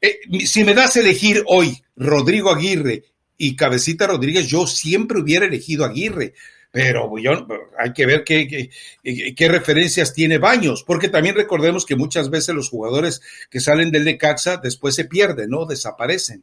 eh, 0.00 0.18
si 0.46 0.64
me 0.64 0.74
das 0.74 0.96
a 0.96 1.00
elegir 1.00 1.42
hoy 1.46 1.82
Rodrigo 1.96 2.50
Aguirre 2.50 3.04
y 3.38 3.56
Cabecita 3.56 4.06
Rodríguez, 4.06 4.46
yo 4.46 4.66
siempre 4.66 5.20
hubiera 5.20 5.46
elegido 5.46 5.84
Aguirre. 5.84 6.34
Pero 6.72 7.18
yo, 7.18 7.46
hay 7.78 7.92
que 7.92 8.06
ver 8.06 8.24
qué, 8.24 8.48
qué, 8.48 9.34
qué, 9.34 9.48
referencias 9.48 10.14
tiene 10.14 10.38
Baños, 10.38 10.84
porque 10.86 11.10
también 11.10 11.34
recordemos 11.34 11.84
que 11.84 11.96
muchas 11.96 12.30
veces 12.30 12.54
los 12.54 12.70
jugadores 12.70 13.20
que 13.50 13.60
salen 13.60 13.90
del 13.90 14.06
Necaxa 14.06 14.56
después 14.56 14.94
se 14.94 15.04
pierden, 15.04 15.50
¿no? 15.50 15.66
Desaparecen. 15.66 16.42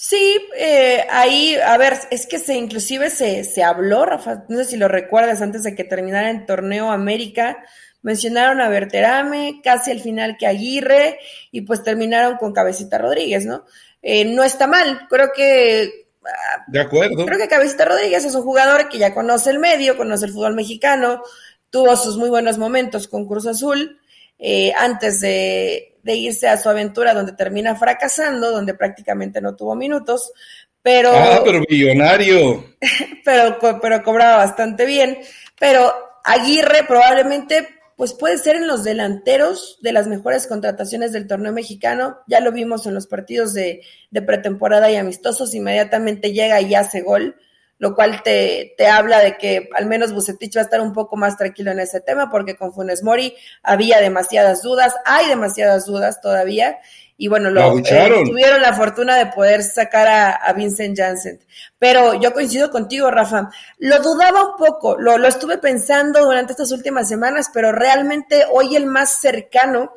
Sí, 0.00 0.38
eh, 0.56 1.04
ahí, 1.10 1.56
a 1.56 1.76
ver, 1.76 1.94
es 2.12 2.28
que 2.28 2.38
se 2.38 2.54
inclusive 2.54 3.10
se, 3.10 3.42
se 3.42 3.64
habló, 3.64 4.06
Rafa, 4.06 4.44
no 4.48 4.58
sé 4.58 4.64
si 4.64 4.76
lo 4.76 4.86
recuerdas, 4.86 5.42
antes 5.42 5.64
de 5.64 5.74
que 5.74 5.82
terminara 5.82 6.30
el 6.30 6.46
torneo 6.46 6.92
América, 6.92 7.64
mencionaron 8.02 8.60
a 8.60 8.68
Berterame, 8.68 9.60
casi 9.60 9.90
al 9.90 9.98
final 9.98 10.36
que 10.38 10.46
Aguirre, 10.46 11.18
y 11.50 11.62
pues 11.62 11.82
terminaron 11.82 12.36
con 12.36 12.52
Cabecita 12.52 12.96
Rodríguez, 12.96 13.44
¿no? 13.44 13.64
Eh, 14.00 14.24
no 14.24 14.44
está 14.44 14.68
mal, 14.68 15.08
creo 15.10 15.32
que... 15.34 16.06
Ah, 16.24 16.64
de 16.68 16.78
acuerdo. 16.78 17.26
Creo 17.26 17.38
que 17.38 17.48
Cabecita 17.48 17.84
Rodríguez 17.84 18.24
es 18.24 18.36
un 18.36 18.42
jugador 18.42 18.88
que 18.88 18.98
ya 18.98 19.12
conoce 19.12 19.50
el 19.50 19.58
medio, 19.58 19.96
conoce 19.96 20.26
el 20.26 20.32
fútbol 20.32 20.54
mexicano, 20.54 21.24
tuvo 21.70 21.96
sus 21.96 22.16
muy 22.16 22.28
buenos 22.28 22.56
momentos 22.56 23.08
con 23.08 23.26
Cruz 23.26 23.48
Azul, 23.48 23.98
eh, 24.38 24.72
antes 24.78 25.20
de, 25.20 25.97
de 26.08 26.14
irse 26.14 26.48
a 26.48 26.56
su 26.56 26.70
aventura 26.70 27.12
donde 27.12 27.34
termina 27.34 27.76
fracasando, 27.76 28.50
donde 28.50 28.72
prácticamente 28.72 29.42
no 29.42 29.54
tuvo 29.54 29.74
minutos, 29.74 30.32
pero... 30.80 31.12
Ah, 31.12 31.42
pero 31.44 31.60
millonario. 31.68 32.64
pero, 33.26 33.58
pero 33.82 34.02
cobraba 34.02 34.38
bastante 34.38 34.86
bien. 34.86 35.18
Pero 35.60 35.92
Aguirre 36.24 36.84
probablemente 36.88 37.68
pues 37.94 38.14
puede 38.14 38.38
ser 38.38 38.56
en 38.56 38.66
los 38.66 38.84
delanteros 38.84 39.78
de 39.82 39.92
las 39.92 40.06
mejores 40.06 40.46
contrataciones 40.46 41.12
del 41.12 41.26
torneo 41.26 41.52
mexicano. 41.52 42.16
Ya 42.26 42.40
lo 42.40 42.52
vimos 42.52 42.86
en 42.86 42.94
los 42.94 43.06
partidos 43.06 43.52
de, 43.52 43.82
de 44.10 44.22
pretemporada 44.22 44.90
y 44.90 44.96
amistosos, 44.96 45.54
inmediatamente 45.54 46.32
llega 46.32 46.58
y 46.62 46.74
hace 46.74 47.02
gol 47.02 47.36
lo 47.78 47.94
cual 47.94 48.22
te, 48.22 48.74
te, 48.76 48.88
habla 48.88 49.20
de 49.20 49.36
que 49.36 49.68
al 49.74 49.86
menos 49.86 50.12
Bucetich 50.12 50.56
va 50.56 50.62
a 50.62 50.64
estar 50.64 50.80
un 50.80 50.92
poco 50.92 51.16
más 51.16 51.36
tranquilo 51.36 51.70
en 51.70 51.80
ese 51.80 52.00
tema, 52.00 52.30
porque 52.30 52.56
con 52.56 52.72
Funes 52.72 53.02
Mori 53.02 53.34
había 53.62 54.00
demasiadas 54.00 54.62
dudas, 54.62 54.94
hay 55.04 55.28
demasiadas 55.28 55.86
dudas 55.86 56.20
todavía, 56.20 56.78
y 57.20 57.26
bueno, 57.26 57.50
lo, 57.50 57.76
eh, 57.78 58.22
tuvieron 58.24 58.62
la 58.62 58.72
fortuna 58.72 59.16
de 59.16 59.26
poder 59.26 59.64
sacar 59.64 60.06
a, 60.06 60.30
a, 60.30 60.52
Vincent 60.52 60.96
Janssen. 60.96 61.40
Pero 61.76 62.14
yo 62.20 62.32
coincido 62.32 62.70
contigo, 62.70 63.10
Rafa, 63.10 63.50
lo 63.78 64.00
dudaba 64.00 64.50
un 64.50 64.56
poco, 64.56 64.96
lo, 64.96 65.18
lo 65.18 65.26
estuve 65.26 65.58
pensando 65.58 66.24
durante 66.24 66.52
estas 66.52 66.70
últimas 66.70 67.08
semanas, 67.08 67.50
pero 67.52 67.72
realmente 67.72 68.44
hoy 68.52 68.76
el 68.76 68.86
más 68.86 69.20
cercano, 69.20 69.94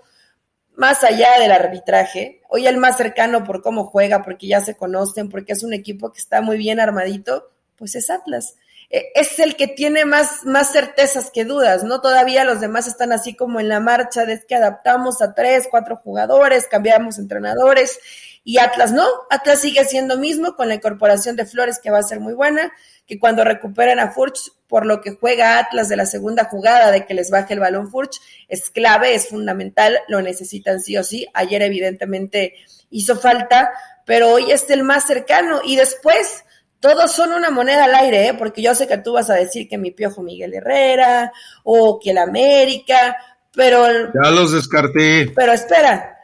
más 0.76 1.04
allá 1.04 1.40
del 1.40 1.52
arbitraje, 1.52 2.42
hoy 2.50 2.66
el 2.66 2.78
más 2.78 2.98
cercano 2.98 3.44
por 3.44 3.62
cómo 3.62 3.86
juega, 3.86 4.24
porque 4.24 4.48
ya 4.48 4.60
se 4.60 4.76
conocen, 4.76 5.30
porque 5.30 5.54
es 5.54 5.62
un 5.62 5.74
equipo 5.74 6.12
que 6.12 6.20
está 6.20 6.42
muy 6.42 6.58
bien 6.58 6.80
armadito, 6.80 7.51
pues 7.82 7.96
es 7.96 8.12
Atlas. 8.12 8.58
eh, 8.92 9.12
es 9.16 9.40
el 9.40 9.56
que 9.56 9.68
tiene 9.68 10.06
más, 10.06 10.46
más 10.46 10.72
certezas 10.72 11.32
que 11.32 11.46
dudas, 11.46 11.84
¿no? 11.84 12.00
Todavía 12.00 12.44
los 12.44 12.62
demás 12.62 12.86
están 12.86 13.12
así 13.12 13.36
como 13.36 13.60
en 13.60 13.70
la 13.70 13.80
marcha 13.80 14.24
de 14.28 14.40
que 14.48 14.54
adaptamos 14.54 15.20
a 15.24 15.34
tres, 15.34 15.68
cuatro 15.72 15.96
jugadores, 15.96 16.68
cambiamos 16.68 17.18
entrenadores 17.18 17.98
y 18.44 18.60
Atlas 18.60 18.92
no, 18.92 19.08
Atlas 19.32 19.62
sigue 19.62 19.84
siendo 19.86 20.20
mismo 20.20 20.56
con 20.56 20.68
la 20.68 20.76
incorporación 20.76 21.36
de 21.36 21.48
Flores 21.48 21.80
que 21.80 21.90
va 21.90 21.98
a 21.98 22.04
ser 22.04 22.20
muy 22.20 22.36
buena, 22.36 22.72
que 23.08 23.18
cuando 23.18 23.44
recuperen 23.44 24.00
a 24.00 24.12
Furch, 24.12 24.52
por 24.68 24.86
lo 24.86 25.02
que 25.02 25.18
juega 25.20 25.58
Atlas 25.58 25.90
de 25.90 25.96
la 25.96 26.06
segunda 26.06 26.44
jugada 26.44 26.92
de 26.92 27.08
que 27.08 27.16
les 27.16 27.32
baje 27.32 27.56
el 27.56 27.62
balón 27.62 27.90
Furch, 27.90 28.22
es 28.48 28.70
clave, 28.70 29.16
es 29.16 29.30
fundamental, 29.30 29.98
lo 30.08 30.22
necesitan 30.22 30.82
sí 30.82 30.98
o 30.98 31.04
sí. 31.04 31.26
Ayer 31.34 31.64
evidentemente 31.64 32.54
hizo 32.92 33.18
falta, 33.18 33.72
pero 34.06 34.30
hoy 34.30 34.52
es 34.52 34.70
el 34.70 34.84
más 34.84 35.08
cercano 35.08 35.62
y 35.66 35.78
después 35.78 36.44
todos 36.82 37.12
son 37.12 37.32
una 37.32 37.52
moneda 37.52 37.86
al 37.86 37.94
aire, 37.94 38.28
¿eh? 38.28 38.34
porque 38.34 38.62
yo 38.62 38.74
sé 38.74 38.88
que 38.88 38.98
tú 38.98 39.14
vas 39.14 39.30
a 39.30 39.36
decir 39.36 39.70
que 39.70 39.78
mi 39.78 39.92
piojo 39.92 40.24
Miguel 40.24 40.56
Herrera 40.56 41.32
o 41.64 42.00
que 42.00 42.10
el 42.10 42.18
América, 42.18 43.16
pero... 43.54 43.86
Ya 43.88 44.32
los 44.32 44.52
descarté. 44.52 45.32
Pero 45.36 45.54
espera, 45.54 46.18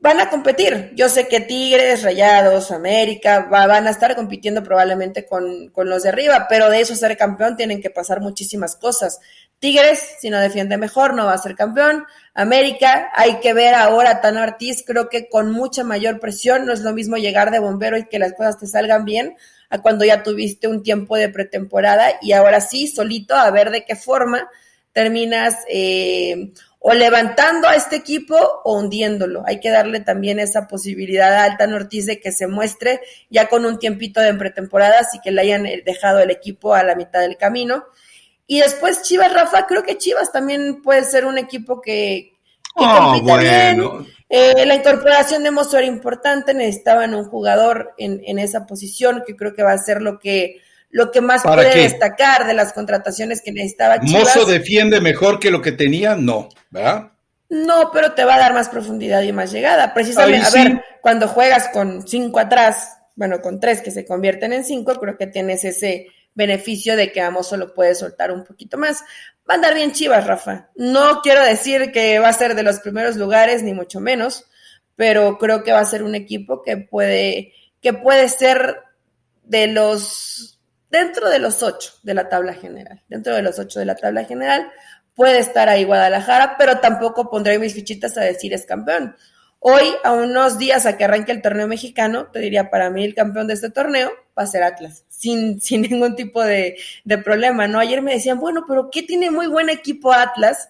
van 0.00 0.20
a 0.20 0.28
competir. 0.28 0.92
Yo 0.94 1.08
sé 1.08 1.26
que 1.26 1.40
Tigres, 1.40 2.02
Rayados, 2.02 2.70
América 2.70 3.48
van 3.50 3.86
a 3.86 3.90
estar 3.90 4.14
compitiendo 4.14 4.62
probablemente 4.62 5.24
con, 5.24 5.70
con, 5.70 5.88
los 5.88 6.02
de 6.02 6.10
arriba, 6.10 6.48
pero 6.50 6.68
de 6.68 6.80
eso 6.80 6.94
ser 6.94 7.16
campeón 7.16 7.56
tienen 7.56 7.80
que 7.80 7.88
pasar 7.88 8.20
muchísimas 8.20 8.76
cosas. 8.76 9.20
Tigres, 9.58 10.16
si 10.20 10.28
no 10.28 10.38
defiende 10.38 10.76
mejor, 10.76 11.14
no 11.14 11.24
va 11.24 11.32
a 11.32 11.38
ser 11.38 11.54
campeón. 11.54 12.04
América, 12.34 13.10
hay 13.14 13.40
que 13.40 13.54
ver 13.54 13.74
ahora 13.74 14.10
a 14.10 14.20
Tan 14.20 14.36
Ortiz, 14.36 14.84
creo 14.86 15.08
que 15.08 15.30
con 15.30 15.50
mucha 15.50 15.82
mayor 15.82 16.20
presión, 16.20 16.66
no 16.66 16.74
es 16.74 16.80
lo 16.80 16.92
mismo 16.92 17.16
llegar 17.16 17.50
de 17.50 17.60
bombero 17.60 17.96
y 17.96 18.06
que 18.06 18.18
las 18.18 18.34
cosas 18.34 18.58
te 18.58 18.66
salgan 18.66 19.06
bien 19.06 19.36
a 19.74 19.82
cuando 19.82 20.04
ya 20.04 20.22
tuviste 20.22 20.68
un 20.68 20.84
tiempo 20.84 21.16
de 21.16 21.28
pretemporada 21.28 22.12
y 22.22 22.30
ahora 22.30 22.60
sí, 22.60 22.86
solito, 22.86 23.34
a 23.34 23.50
ver 23.50 23.72
de 23.72 23.84
qué 23.84 23.96
forma 23.96 24.48
terminas 24.92 25.56
eh, 25.68 26.52
o 26.78 26.94
levantando 26.94 27.66
a 27.66 27.74
este 27.74 27.96
equipo 27.96 28.36
o 28.62 28.78
hundiéndolo. 28.78 29.42
Hay 29.44 29.58
que 29.58 29.70
darle 29.70 29.98
también 29.98 30.38
esa 30.38 30.68
posibilidad 30.68 31.34
a 31.34 31.42
Alta 31.42 31.64
Ortiz 31.64 32.06
de 32.06 32.20
que 32.20 32.30
se 32.30 32.46
muestre 32.46 33.00
ya 33.30 33.48
con 33.48 33.66
un 33.66 33.80
tiempito 33.80 34.20
de 34.20 34.34
pretemporada, 34.34 35.00
así 35.00 35.18
que 35.20 35.32
le 35.32 35.40
hayan 35.40 35.66
eh, 35.66 35.82
dejado 35.84 36.20
el 36.20 36.30
equipo 36.30 36.72
a 36.72 36.84
la 36.84 36.94
mitad 36.94 37.22
del 37.22 37.36
camino. 37.36 37.82
Y 38.46 38.60
después 38.60 39.02
Chivas, 39.02 39.32
Rafa, 39.32 39.66
creo 39.66 39.82
que 39.82 39.98
Chivas 39.98 40.30
también 40.30 40.82
puede 40.82 41.02
ser 41.02 41.24
un 41.24 41.36
equipo 41.36 41.80
que, 41.80 42.34
que 42.78 42.84
oh, 42.84 43.20
bueno. 43.22 44.06
Eh, 44.36 44.66
la 44.66 44.74
incorporación 44.74 45.44
de 45.44 45.52
Mozo 45.52 45.78
era 45.78 45.86
importante, 45.86 46.54
necesitaban 46.54 47.14
un 47.14 47.24
jugador 47.24 47.94
en, 47.98 48.20
en 48.26 48.40
esa 48.40 48.66
posición, 48.66 49.22
que 49.24 49.36
creo 49.36 49.54
que 49.54 49.62
va 49.62 49.70
a 49.70 49.78
ser 49.78 50.02
lo 50.02 50.18
que 50.18 50.60
lo 50.90 51.12
que 51.12 51.20
más 51.20 51.42
puede 51.42 51.82
destacar 51.82 52.44
de 52.44 52.54
las 52.54 52.72
contrataciones 52.72 53.42
que 53.42 53.52
necesitaba 53.52 54.00
Chivas. 54.00 54.36
¿Mozo 54.36 54.44
defiende 54.44 55.00
mejor 55.00 55.38
que 55.38 55.52
lo 55.52 55.62
que 55.62 55.70
tenía? 55.70 56.16
No, 56.16 56.48
¿verdad? 56.70 57.12
No, 57.48 57.90
pero 57.92 58.14
te 58.14 58.24
va 58.24 58.34
a 58.34 58.38
dar 58.40 58.54
más 58.54 58.68
profundidad 58.68 59.22
y 59.22 59.32
más 59.32 59.52
llegada. 59.52 59.94
Precisamente, 59.94 60.46
a 60.46 60.50
ver, 60.50 60.84
cuando 61.00 61.28
juegas 61.28 61.68
con 61.68 62.06
cinco 62.06 62.40
atrás, 62.40 62.96
bueno, 63.14 63.40
con 63.40 63.60
tres 63.60 63.82
que 63.82 63.92
se 63.92 64.04
convierten 64.04 64.52
en 64.52 64.64
cinco, 64.64 64.94
creo 64.94 65.16
que 65.16 65.28
tienes 65.28 65.64
ese 65.64 66.08
beneficio 66.34 66.96
de 66.96 67.12
que 67.12 67.20
a 67.20 67.30
Mozo 67.30 67.56
lo 67.56 67.72
puedes 67.72 68.00
soltar 68.00 68.32
un 68.32 68.44
poquito 68.44 68.78
más. 68.78 69.04
Va 69.48 69.54
a 69.54 69.56
andar 69.56 69.74
bien 69.74 69.92
Chivas, 69.92 70.26
Rafa. 70.26 70.70
No 70.74 71.20
quiero 71.22 71.42
decir 71.44 71.92
que 71.92 72.18
va 72.18 72.28
a 72.28 72.32
ser 72.32 72.54
de 72.54 72.62
los 72.62 72.80
primeros 72.80 73.16
lugares, 73.16 73.62
ni 73.62 73.74
mucho 73.74 74.00
menos, 74.00 74.46
pero 74.96 75.38
creo 75.38 75.62
que 75.62 75.72
va 75.72 75.80
a 75.80 75.84
ser 75.84 76.02
un 76.02 76.14
equipo 76.14 76.62
que 76.62 76.76
puede, 76.78 77.52
que 77.82 77.92
puede 77.92 78.28
ser 78.28 78.82
de 79.42 79.66
los 79.66 80.60
dentro 80.90 81.28
de 81.28 81.40
los 81.40 81.62
ocho 81.62 81.92
de 82.02 82.14
la 82.14 82.28
tabla 82.28 82.54
general. 82.54 83.02
Dentro 83.08 83.34
de 83.34 83.42
los 83.42 83.58
ocho 83.58 83.80
de 83.80 83.84
la 83.84 83.96
tabla 83.96 84.24
general 84.24 84.70
puede 85.14 85.38
estar 85.38 85.68
ahí 85.68 85.84
Guadalajara, 85.84 86.56
pero 86.56 86.78
tampoco 86.78 87.30
pondré 87.30 87.58
mis 87.58 87.74
fichitas 87.74 88.16
a 88.16 88.22
decir 88.22 88.54
es 88.54 88.64
campeón. 88.64 89.16
Hoy, 89.58 89.94
a 90.04 90.12
unos 90.12 90.58
días 90.58 90.84
a 90.86 90.96
que 90.96 91.04
arranque 91.04 91.32
el 91.32 91.40
torneo 91.40 91.66
mexicano, 91.66 92.26
te 92.30 92.38
diría, 92.38 92.70
para 92.70 92.90
mí 92.90 93.04
el 93.04 93.14
campeón 93.14 93.46
de 93.46 93.54
este 93.54 93.70
torneo 93.70 94.12
va 94.38 94.42
a 94.42 94.46
ser 94.46 94.62
Atlas, 94.62 95.03
sin, 95.24 95.60
sin 95.60 95.82
ningún 95.82 96.14
tipo 96.14 96.42
de, 96.44 96.76
de 97.04 97.18
problema, 97.18 97.66
¿no? 97.66 97.80
Ayer 97.80 98.02
me 98.02 98.12
decían, 98.12 98.38
bueno, 98.38 98.64
pero 98.68 98.90
¿qué 98.90 99.02
tiene 99.02 99.30
muy 99.30 99.46
buen 99.46 99.70
equipo 99.70 100.12
Atlas? 100.12 100.68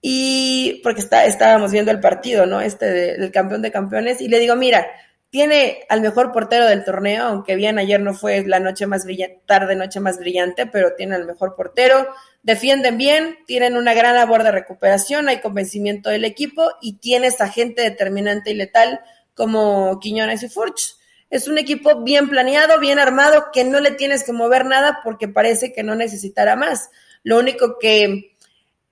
Y 0.00 0.80
porque 0.84 1.00
está, 1.00 1.26
estábamos 1.26 1.72
viendo 1.72 1.90
el 1.90 1.98
partido, 1.98 2.46
¿no? 2.46 2.60
Este 2.60 2.86
del 2.86 3.32
campeón 3.32 3.62
de 3.62 3.72
campeones, 3.72 4.20
y 4.20 4.28
le 4.28 4.38
digo, 4.38 4.54
mira, 4.54 4.86
tiene 5.30 5.80
al 5.88 6.00
mejor 6.00 6.32
portero 6.32 6.66
del 6.66 6.84
torneo, 6.84 7.24
aunque 7.24 7.56
bien 7.56 7.78
ayer 7.78 8.00
no 8.00 8.14
fue 8.14 8.46
la 8.46 8.60
noche 8.60 8.86
más 8.86 9.04
brillante, 9.04 9.42
tarde 9.44 9.74
noche 9.74 9.98
más 9.98 10.18
brillante, 10.18 10.66
pero 10.66 10.94
tiene 10.94 11.16
al 11.16 11.26
mejor 11.26 11.56
portero. 11.56 12.06
Defienden 12.42 12.96
bien, 12.96 13.38
tienen 13.46 13.76
una 13.76 13.92
gran 13.92 14.14
labor 14.14 14.44
de 14.44 14.52
recuperación, 14.52 15.28
hay 15.28 15.40
convencimiento 15.40 16.10
del 16.10 16.24
equipo 16.24 16.70
y 16.80 16.98
tienes 16.98 17.40
a 17.40 17.48
gente 17.48 17.82
determinante 17.82 18.52
y 18.52 18.54
letal 18.54 19.00
como 19.34 19.98
Quiñones 20.00 20.44
y 20.44 20.48
Furch. 20.48 20.97
Es 21.30 21.48
un 21.48 21.58
equipo 21.58 22.02
bien 22.02 22.28
planeado, 22.28 22.78
bien 22.80 22.98
armado, 22.98 23.46
que 23.52 23.64
no 23.64 23.80
le 23.80 23.90
tienes 23.92 24.24
que 24.24 24.32
mover 24.32 24.64
nada 24.64 25.00
porque 25.04 25.28
parece 25.28 25.72
que 25.72 25.82
no 25.82 25.94
necesitará 25.94 26.56
más. 26.56 26.90
Lo 27.22 27.38
único 27.38 27.78
que, 27.78 28.36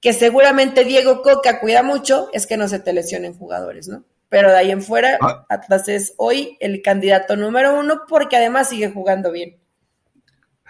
que 0.01 0.12
seguramente 0.12 0.85
Diego 0.85 1.22
Coca 1.22 1.61
cuida 1.61 1.83
mucho 1.83 2.29
es 2.33 2.46
que 2.46 2.57
no 2.57 2.68
se 2.68 2.79
te 2.79 2.92
lesionen 2.92 3.35
jugadores, 3.35 3.88
¿no? 3.88 4.05
pero 4.29 4.51
de 4.51 4.57
ahí 4.57 4.70
en 4.70 4.83
fuera, 4.83 5.18
ah. 5.20 5.46
Atlas 5.49 5.88
es 5.88 6.14
hoy 6.16 6.57
el 6.61 6.83
candidato 6.83 7.37
número 7.37 7.79
uno 7.79 8.03
porque 8.09 8.37
además 8.37 8.68
sigue 8.68 8.90
jugando 8.90 9.31
bien. 9.33 9.57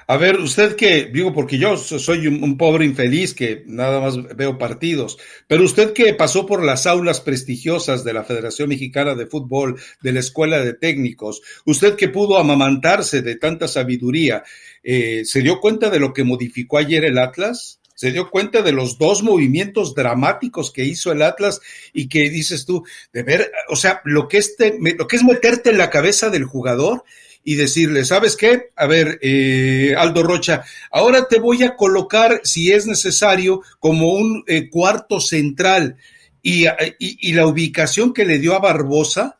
A 0.08 0.16
ver, 0.18 0.38
usted 0.38 0.76
que, 0.76 1.06
digo, 1.06 1.32
porque 1.32 1.58
yo 1.58 1.76
soy 1.76 2.28
un, 2.28 2.56
pobre 2.56 2.84
infeliz 2.84 3.34
que 3.34 3.64
nada 3.66 4.00
más 4.00 4.16
veo 4.36 4.56
partidos, 4.56 5.18
pero 5.48 5.64
usted 5.64 5.92
que 5.92 6.14
pasó 6.14 6.46
por 6.46 6.64
las 6.64 6.86
aulas 6.86 7.20
prestigiosas 7.20 8.04
de 8.04 8.12
la 8.12 8.22
Federación 8.22 8.68
Mexicana 8.68 9.16
de 9.16 9.26
Fútbol, 9.26 9.80
de 10.02 10.12
la 10.12 10.20
Escuela 10.20 10.60
de 10.60 10.74
Técnicos, 10.74 11.42
usted 11.64 11.96
que 11.96 12.08
pudo 12.08 12.38
amamantarse 12.38 13.20
de 13.20 13.34
tanta 13.34 13.66
sabiduría, 13.66 14.44
eh, 14.84 15.22
¿se 15.24 15.42
dio 15.42 15.58
cuenta 15.58 15.90
de 15.90 15.98
lo 15.98 16.12
que 16.12 16.22
modificó 16.22 16.78
ayer 16.78 17.04
el 17.04 17.18
Atlas? 17.18 17.80
se 17.96 18.12
dio 18.12 18.30
cuenta 18.30 18.60
de 18.60 18.72
los 18.72 18.98
dos 18.98 19.22
movimientos 19.22 19.94
dramáticos 19.94 20.70
que 20.70 20.84
hizo 20.84 21.12
el 21.12 21.22
Atlas 21.22 21.62
y 21.94 22.08
que 22.08 22.28
dices 22.28 22.66
tú, 22.66 22.84
de 23.10 23.22
ver, 23.22 23.50
o 23.70 23.74
sea, 23.74 24.02
lo 24.04 24.28
que, 24.28 24.36
este, 24.36 24.76
lo 24.78 25.08
que 25.08 25.16
es 25.16 25.24
meterte 25.24 25.70
en 25.70 25.78
la 25.78 25.88
cabeza 25.88 26.28
del 26.28 26.44
jugador 26.44 27.04
y 27.48 27.54
decirle, 27.54 28.04
¿sabes 28.04 28.36
qué? 28.36 28.70
A 28.74 28.88
ver, 28.88 29.20
eh, 29.22 29.94
Aldo 29.96 30.24
Rocha, 30.24 30.64
ahora 30.90 31.28
te 31.28 31.38
voy 31.38 31.62
a 31.62 31.76
colocar, 31.76 32.40
si 32.42 32.72
es 32.72 32.88
necesario, 32.88 33.62
como 33.78 34.14
un 34.14 34.42
eh, 34.48 34.68
cuarto 34.68 35.20
central. 35.20 35.96
Y, 36.42 36.66
y, 36.66 36.74
y, 36.98 37.32
la 37.34 37.46
ubicación 37.46 38.12
que 38.12 38.24
le 38.24 38.40
dio 38.40 38.56
a 38.56 38.58
Barbosa, 38.58 39.38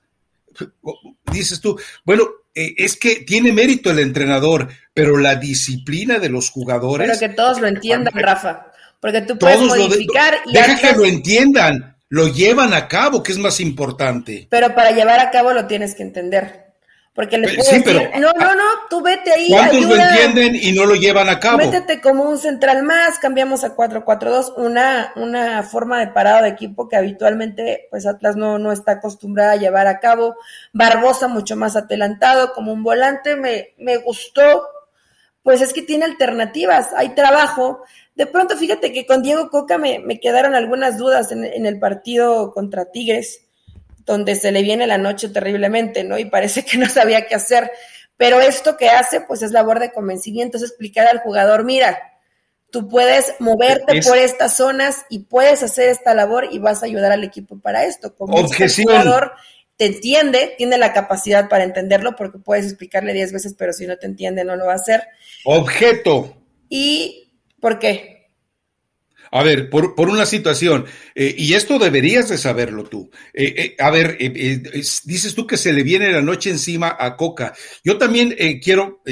dices 1.32 1.60
tú, 1.60 1.80
bueno, 2.04 2.28
eh, 2.54 2.74
es 2.78 2.96
que 2.96 3.24
tiene 3.26 3.50
mérito 3.50 3.90
el 3.90 3.98
entrenador, 3.98 4.68
pero 4.94 5.16
la 5.16 5.34
disciplina 5.34 6.20
de 6.20 6.28
los 6.28 6.50
jugadores. 6.50 7.08
Pero 7.08 7.18
que 7.18 7.34
todos 7.34 7.60
lo 7.60 7.66
entiendan, 7.66 8.14
Rafa. 8.14 8.68
Porque 9.00 9.22
tú 9.22 9.36
puedes 9.36 9.60
modificar 9.60 10.42
y. 10.46 10.52
Deja 10.52 10.78
que 10.78 10.96
lo 10.96 11.04
entiendan, 11.04 11.96
lo 12.08 12.28
llevan 12.28 12.72
a 12.72 12.86
cabo, 12.86 13.20
que 13.24 13.32
es 13.32 13.38
más 13.38 13.58
importante. 13.58 14.46
Pero 14.48 14.76
para 14.76 14.92
llevar 14.92 15.18
a 15.18 15.32
cabo 15.32 15.52
lo 15.52 15.66
tienes 15.66 15.96
que 15.96 16.04
entender. 16.04 16.65
Porque 17.16 17.38
le 17.38 17.48
puedes 17.48 17.83
decir, 17.83 18.11
no, 18.20 18.31
no, 18.35 18.55
no, 18.55 18.64
tú 18.90 19.00
vete 19.00 19.33
ahí. 19.33 19.48
¿Cuántos 19.48 19.87
lo 19.87 19.96
entienden 19.96 20.55
y 20.55 20.72
no 20.72 20.85
lo 20.85 20.94
llevan 20.96 21.31
a 21.31 21.40
cabo? 21.40 21.57
Métete 21.57 21.98
como 22.02 22.24
un 22.24 22.37
central 22.37 22.83
más, 22.83 23.18
cambiamos 23.18 23.64
a 23.64 23.74
4-4-2, 23.74 24.52
una, 24.59 25.14
una 25.16 25.62
forma 25.62 25.98
de 25.98 26.09
parado 26.09 26.42
de 26.42 26.50
equipo 26.50 26.90
que 26.90 26.96
habitualmente 26.96 27.88
pues 27.90 28.07
Atlas 28.07 28.37
no, 28.37 28.59
no 28.59 28.70
está 28.70 28.92
acostumbrada 28.92 29.52
a 29.52 29.57
llevar 29.57 29.87
a 29.87 29.98
cabo. 29.98 30.37
Barbosa 30.74 31.26
mucho 31.26 31.57
más 31.57 31.74
adelantado, 31.74 32.52
como 32.52 32.74
un 32.74 32.83
volante, 32.83 33.35
me, 33.35 33.70
me 33.79 33.96
gustó. 33.96 34.68
Pues 35.42 35.62
es 35.62 35.72
que 35.72 35.81
tiene 35.81 36.05
alternativas, 36.05 36.92
hay 36.94 37.14
trabajo. 37.14 37.83
De 38.14 38.26
pronto, 38.26 38.59
fíjate 38.59 38.92
que 38.92 39.07
con 39.07 39.22
Diego 39.22 39.48
Coca 39.48 39.79
me, 39.79 40.00
me 40.00 40.20
quedaron 40.20 40.55
algunas 40.55 40.98
dudas 40.98 41.33
en, 41.33 41.46
en 41.46 41.64
el 41.64 41.79
partido 41.79 42.52
contra 42.52 42.90
Tigres 42.90 43.45
donde 44.06 44.36
se 44.36 44.52
le 44.52 44.62
viene 44.62 44.86
la 44.86 44.98
noche 44.98 45.28
terriblemente, 45.28 46.04
¿no? 46.04 46.18
Y 46.18 46.24
parece 46.24 46.64
que 46.64 46.78
no 46.78 46.88
sabía 46.88 47.26
qué 47.26 47.34
hacer. 47.34 47.70
Pero 48.16 48.40
esto 48.40 48.76
que 48.76 48.88
hace, 48.88 49.20
pues 49.20 49.42
es 49.42 49.50
labor 49.50 49.78
de 49.78 49.92
convencimiento, 49.92 50.56
es 50.56 50.62
explicar 50.62 51.06
al 51.06 51.18
jugador, 51.18 51.64
mira, 51.64 51.98
tú 52.70 52.88
puedes 52.88 53.34
moverte 53.40 54.00
por 54.00 54.16
estas 54.16 54.56
zonas 54.56 55.04
y 55.10 55.20
puedes 55.20 55.62
hacer 55.62 55.90
esta 55.90 56.14
labor 56.14 56.48
y 56.50 56.58
vas 56.58 56.82
a 56.82 56.86
ayudar 56.86 57.12
al 57.12 57.24
equipo 57.24 57.58
para 57.58 57.84
esto. 57.84 58.14
Como 58.14 58.38
el 58.38 58.46
jugador 58.46 59.32
te 59.76 59.86
entiende, 59.86 60.54
tiene 60.56 60.78
la 60.78 60.94
capacidad 60.94 61.50
para 61.50 61.64
entenderlo 61.64 62.16
porque 62.16 62.38
puedes 62.38 62.64
explicarle 62.64 63.12
diez 63.12 63.32
veces, 63.32 63.54
pero 63.58 63.74
si 63.74 63.86
no 63.86 63.98
te 63.98 64.06
entiende 64.06 64.44
no 64.44 64.56
lo 64.56 64.66
va 64.66 64.72
a 64.72 64.76
hacer. 64.76 65.08
Objeto. 65.44 66.36
¿Y 66.70 67.32
por 67.60 67.78
qué? 67.78 68.15
A 69.37 69.42
ver, 69.42 69.68
por, 69.68 69.94
por 69.94 70.09
una 70.09 70.25
situación, 70.25 70.87
eh, 71.14 71.35
y 71.37 71.53
esto 71.53 71.79
deberías 71.79 72.31
de 72.31 72.38
saberlo 72.38 72.85
tú. 72.85 73.11
Eh, 73.35 73.55
eh, 73.59 73.77
a 73.79 73.90
ver, 73.90 74.16
dices 75.05 75.35
tú 75.35 75.46
que 75.46 75.59
se 75.59 75.75
le 75.75 75.83
viene 75.83 76.11
la 76.11 76.22
noche 76.22 76.49
encima 76.49 76.96
a 76.99 77.16
Coca. 77.16 77.53
Yo 77.85 77.99
también 77.99 78.35
quiero 78.62 79.03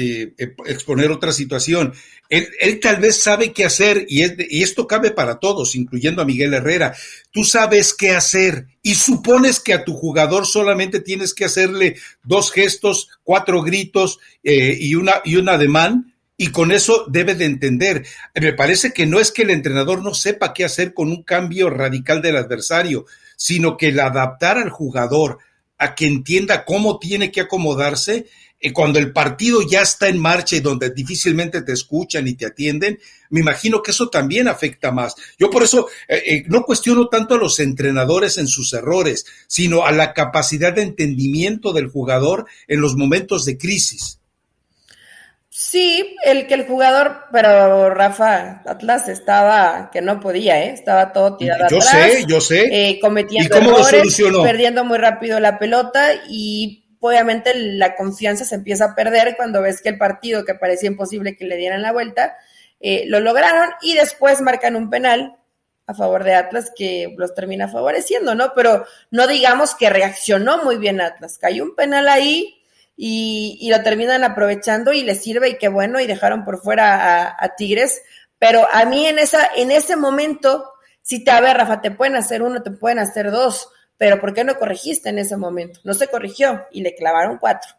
exponer 0.65 1.11
otra 1.11 1.31
situación. 1.31 1.93
Él, 2.27 2.47
él, 2.59 2.79
tal 2.79 2.99
vez 2.99 3.21
sabe 3.21 3.53
qué 3.53 3.65
hacer 3.65 4.07
y, 4.09 4.23
y 4.49 4.63
esto 4.63 4.87
cabe 4.87 5.11
para 5.11 5.37
todos, 5.37 5.75
incluyendo 5.75 6.23
a 6.23 6.25
Miguel 6.25 6.55
Herrera. 6.55 6.95
Tú 7.29 7.43
sabes 7.43 7.93
qué 7.93 8.15
hacer 8.15 8.65
y 8.81 8.95
supones 8.95 9.59
que 9.59 9.73
a 9.73 9.85
tu 9.85 9.93
jugador 9.93 10.47
solamente 10.47 11.01
tienes 11.01 11.35
que 11.35 11.45
hacerle 11.45 11.97
dos 12.23 12.51
gestos, 12.51 13.09
cuatro 13.23 13.61
gritos 13.61 14.17
y, 14.41 14.95
una, 14.95 15.21
y 15.23 15.35
un 15.35 15.49
ademán 15.49 16.14
y 16.37 16.47
con 16.47 16.71
eso 16.71 17.05
debe 17.07 17.35
de 17.35 17.45
entender. 17.45 18.05
Me 18.33 18.53
parece 18.53 18.91
que 18.91 19.05
no 19.05 19.19
es 19.19 19.31
que 19.31 19.43
el 19.43 19.51
entrenador 19.51 20.03
no 20.03 20.13
sepa 20.13 20.53
qué 20.53 20.65
hacer 20.65 20.93
con 20.93 21.09
un 21.09 21.23
cambio 21.23 21.69
radical 21.69 22.21
del 22.21 22.37
adversario, 22.37 23.05
sino 23.35 23.77
que 23.77 23.89
el 23.89 23.99
adaptar 23.99 24.57
al 24.57 24.69
jugador 24.69 25.39
a 25.77 25.95
que 25.95 26.05
entienda 26.05 26.65
cómo 26.65 26.99
tiene 26.99 27.31
que 27.31 27.41
acomodarse, 27.41 28.27
eh, 28.59 28.71
cuando 28.71 28.97
el 28.97 29.11
partido 29.11 29.61
ya 29.61 29.81
está 29.81 30.07
en 30.07 30.17
marcha 30.17 30.55
y 30.55 30.61
donde 30.61 30.89
difícilmente 30.89 31.61
te 31.61 31.73
escuchan 31.73 32.27
y 32.27 32.35
te 32.35 32.45
atienden, 32.45 32.99
me 33.29 33.41
imagino 33.41 33.81
que 33.81 33.91
eso 33.91 34.09
también 34.09 34.47
afecta 34.47 34.91
más. 34.91 35.15
Yo 35.37 35.49
por 35.49 35.63
eso 35.63 35.87
eh, 36.07 36.23
eh, 36.25 36.43
no 36.47 36.63
cuestiono 36.63 37.07
tanto 37.07 37.35
a 37.35 37.37
los 37.37 37.59
entrenadores 37.59 38.37
en 38.37 38.47
sus 38.47 38.73
errores, 38.73 39.25
sino 39.47 39.85
a 39.85 39.91
la 39.91 40.13
capacidad 40.13 40.73
de 40.73 40.83
entendimiento 40.83 41.73
del 41.73 41.89
jugador 41.89 42.45
en 42.67 42.79
los 42.79 42.95
momentos 42.95 43.43
de 43.43 43.57
crisis. 43.57 44.19
Sí, 45.57 46.17
el 46.25 46.47
que 46.47 46.53
el 46.55 46.67
jugador, 46.67 47.27
pero 47.31 47.89
Rafa 47.89 48.61
Atlas 48.65 49.07
estaba 49.07 49.89
que 49.89 50.01
no 50.01 50.19
podía, 50.19 50.61
¿eh? 50.61 50.71
estaba 50.71 51.13
todo 51.13 51.37
tirado 51.37 51.69
yo 51.69 51.77
atrás. 51.77 51.93
Yo 51.93 52.11
sé, 52.11 52.25
yo 52.27 52.41
sé. 52.41 52.89
Eh, 52.89 52.99
cometiendo 52.99 53.55
errores, 53.55 54.21
perdiendo 54.43 54.83
muy 54.83 54.97
rápido 54.97 55.39
la 55.39 55.57
pelota 55.57 56.09
y 56.27 56.83
obviamente 56.99 57.53
la 57.55 57.95
confianza 57.95 58.43
se 58.43 58.55
empieza 58.55 58.83
a 58.83 58.95
perder 58.95 59.37
cuando 59.37 59.61
ves 59.61 59.81
que 59.81 59.87
el 59.87 59.97
partido 59.97 60.43
que 60.43 60.55
parecía 60.55 60.89
imposible 60.89 61.37
que 61.37 61.45
le 61.45 61.55
dieran 61.55 61.83
la 61.83 61.93
vuelta, 61.93 62.35
eh, 62.81 63.05
lo 63.07 63.21
lograron 63.21 63.69
y 63.81 63.93
después 63.93 64.41
marcan 64.41 64.75
un 64.75 64.89
penal 64.89 65.37
a 65.87 65.93
favor 65.93 66.25
de 66.25 66.33
Atlas 66.33 66.73
que 66.75 67.15
los 67.17 67.33
termina 67.33 67.69
favoreciendo, 67.69 68.35
¿no? 68.35 68.51
Pero 68.57 68.85
no 69.09 69.25
digamos 69.25 69.73
que 69.73 69.89
reaccionó 69.89 70.65
muy 70.65 70.75
bien 70.75 70.99
Atlas. 70.99 71.37
Cayó 71.37 71.63
un 71.63 71.75
penal 71.75 72.09
ahí 72.09 72.61
y, 72.97 73.69
lo 73.69 73.83
terminan 73.83 74.23
aprovechando 74.23 74.93
y 74.93 75.03
les 75.03 75.21
sirve 75.21 75.49
y 75.49 75.57
qué 75.57 75.67
bueno 75.67 75.99
y 75.99 76.07
dejaron 76.07 76.45
por 76.45 76.61
fuera 76.61 77.35
a, 77.37 77.55
Tigres. 77.55 78.01
Pero 78.39 78.67
a 78.71 78.85
mí 78.85 79.07
en, 79.07 79.19
esa, 79.19 79.49
en 79.55 79.71
ese 79.71 79.95
momento, 79.95 80.71
si 81.01 81.23
te, 81.23 81.31
a 81.31 81.41
ver, 81.41 81.57
Rafa, 81.57 81.81
te 81.81 81.91
pueden 81.91 82.15
hacer 82.15 82.41
uno, 82.41 82.63
te 82.63 82.71
pueden 82.71 82.99
hacer 82.99 83.31
dos, 83.31 83.69
pero 83.97 84.19
¿por 84.19 84.33
qué 84.33 84.43
no 84.43 84.57
corregiste 84.57 85.09
en 85.09 85.19
ese 85.19 85.37
momento? 85.37 85.79
No 85.83 85.93
se 85.93 86.07
corrigió 86.07 86.65
y 86.71 86.81
le 86.81 86.95
clavaron 86.95 87.37
cuatro. 87.37 87.71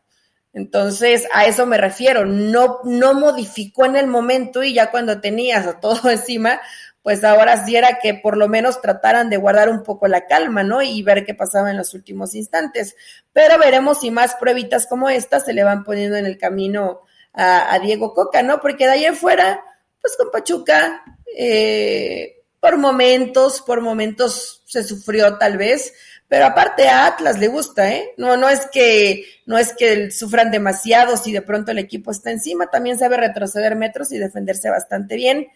Entonces, 0.53 1.29
a 1.35 1.45
eso 1.45 1.67
me 1.67 1.77
refiero, 1.77 2.25
no, 2.25 2.79
no 2.85 3.13
modificó 3.13 3.85
en 3.85 3.97
el 3.97 4.07
momento 4.07 4.63
y 4.63 4.73
ya 4.73 4.91
cuando 4.91 5.21
tenías 5.21 5.81
todo 5.81 6.11
encima, 6.11 6.61
pues 7.07 7.23
ahora 7.23 7.65
sí 7.65 7.77
era 7.77 8.01
que 8.03 8.15
por 8.15 8.37
lo 8.37 8.49
menos 8.49 8.81
trataran 8.81 9.31
de 9.31 9.37
guardar 9.37 9.69
un 9.69 9.85
poco 9.85 10.09
la 10.09 10.27
calma, 10.27 10.65
¿no? 10.65 10.83
Y 10.83 11.05
ver 11.05 11.25
qué 11.25 11.35
pasaba 11.35 11.71
en 11.71 11.77
los 11.77 11.95
últimos 11.95 12.35
instantes. 12.35 12.97
Pero 13.33 13.61
veremos 13.61 14.01
si 14.01 14.11
más 14.11 14.35
pruebitas 14.35 14.89
como 14.89 15.09
esta 15.09 15.39
se 15.39 15.53
le 15.53 15.63
van 15.63 15.85
poniendo 15.85 16.17
en 16.17 16.27
el 16.27 16.37
camino 16.37 17.03
a, 17.33 17.79
Diego 17.79 18.13
Coca, 18.13 18.43
¿no? 18.43 18.59
Porque 18.61 18.87
de 18.87 18.91
ahí 18.91 19.05
en 19.05 19.15
fuera, 19.15 19.63
pues 20.01 20.17
con 20.17 20.33
Pachuca, 20.33 21.05
eh, 21.39 22.43
por 22.59 22.77
momentos, 22.77 23.63
por 23.63 23.83
momentos 23.83 24.65
se 24.65 24.83
sufrió 24.83 25.39
tal 25.39 25.59
vez, 25.59 25.95
pero 26.27 26.47
aparte 26.47 26.89
a 26.89 27.07
Atlas 27.07 27.39
le 27.39 27.47
gusta, 27.47 27.89
¿eh? 27.93 28.15
No, 28.17 28.37
no 28.37 28.49
es 28.49 28.67
que, 28.73 29.25
no 29.47 29.59
es 29.59 29.75
que 29.75 30.11
sufran 30.11 30.51
demasiado 30.51 31.17
si 31.17 31.31
de 31.31 31.43
pronto 31.43 31.71
el 31.71 31.79
equipo 31.79 32.11
está 32.11 32.33
encima, 32.33 32.67
también 32.67 32.99
sabe 32.99 33.17
retroceder 33.17 33.77
metros 33.77 34.11
y 34.11 34.19
defenderse 34.19 34.71
bastante 34.71 35.15
bien 35.15 35.47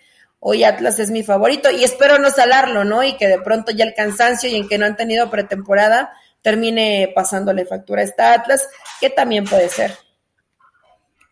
hoy 0.41 0.65
Atlas 0.65 0.99
es 0.99 1.11
mi 1.11 1.23
favorito 1.23 1.71
y 1.71 1.85
espero 1.85 2.19
no 2.19 2.31
salarlo, 2.31 2.85
¿no? 2.85 3.05
Y 3.05 3.17
que 3.17 3.29
de 3.29 3.41
pronto 3.41 3.71
ya 3.71 3.85
el 3.85 3.95
cansancio 3.95 4.49
y 4.49 4.57
en 4.57 4.69
que 4.69 4.79
no 4.79 4.87
han 4.87 4.97
tenido 4.97 5.31
pretemporada 5.31 6.11
termine 6.43 7.13
pasándole 7.15 7.67
factura 7.67 8.01
a 8.01 8.05
esta 8.05 8.33
Atlas, 8.33 8.67
que 9.01 9.11
también 9.11 9.45
puede 9.45 9.69
ser. 9.69 9.93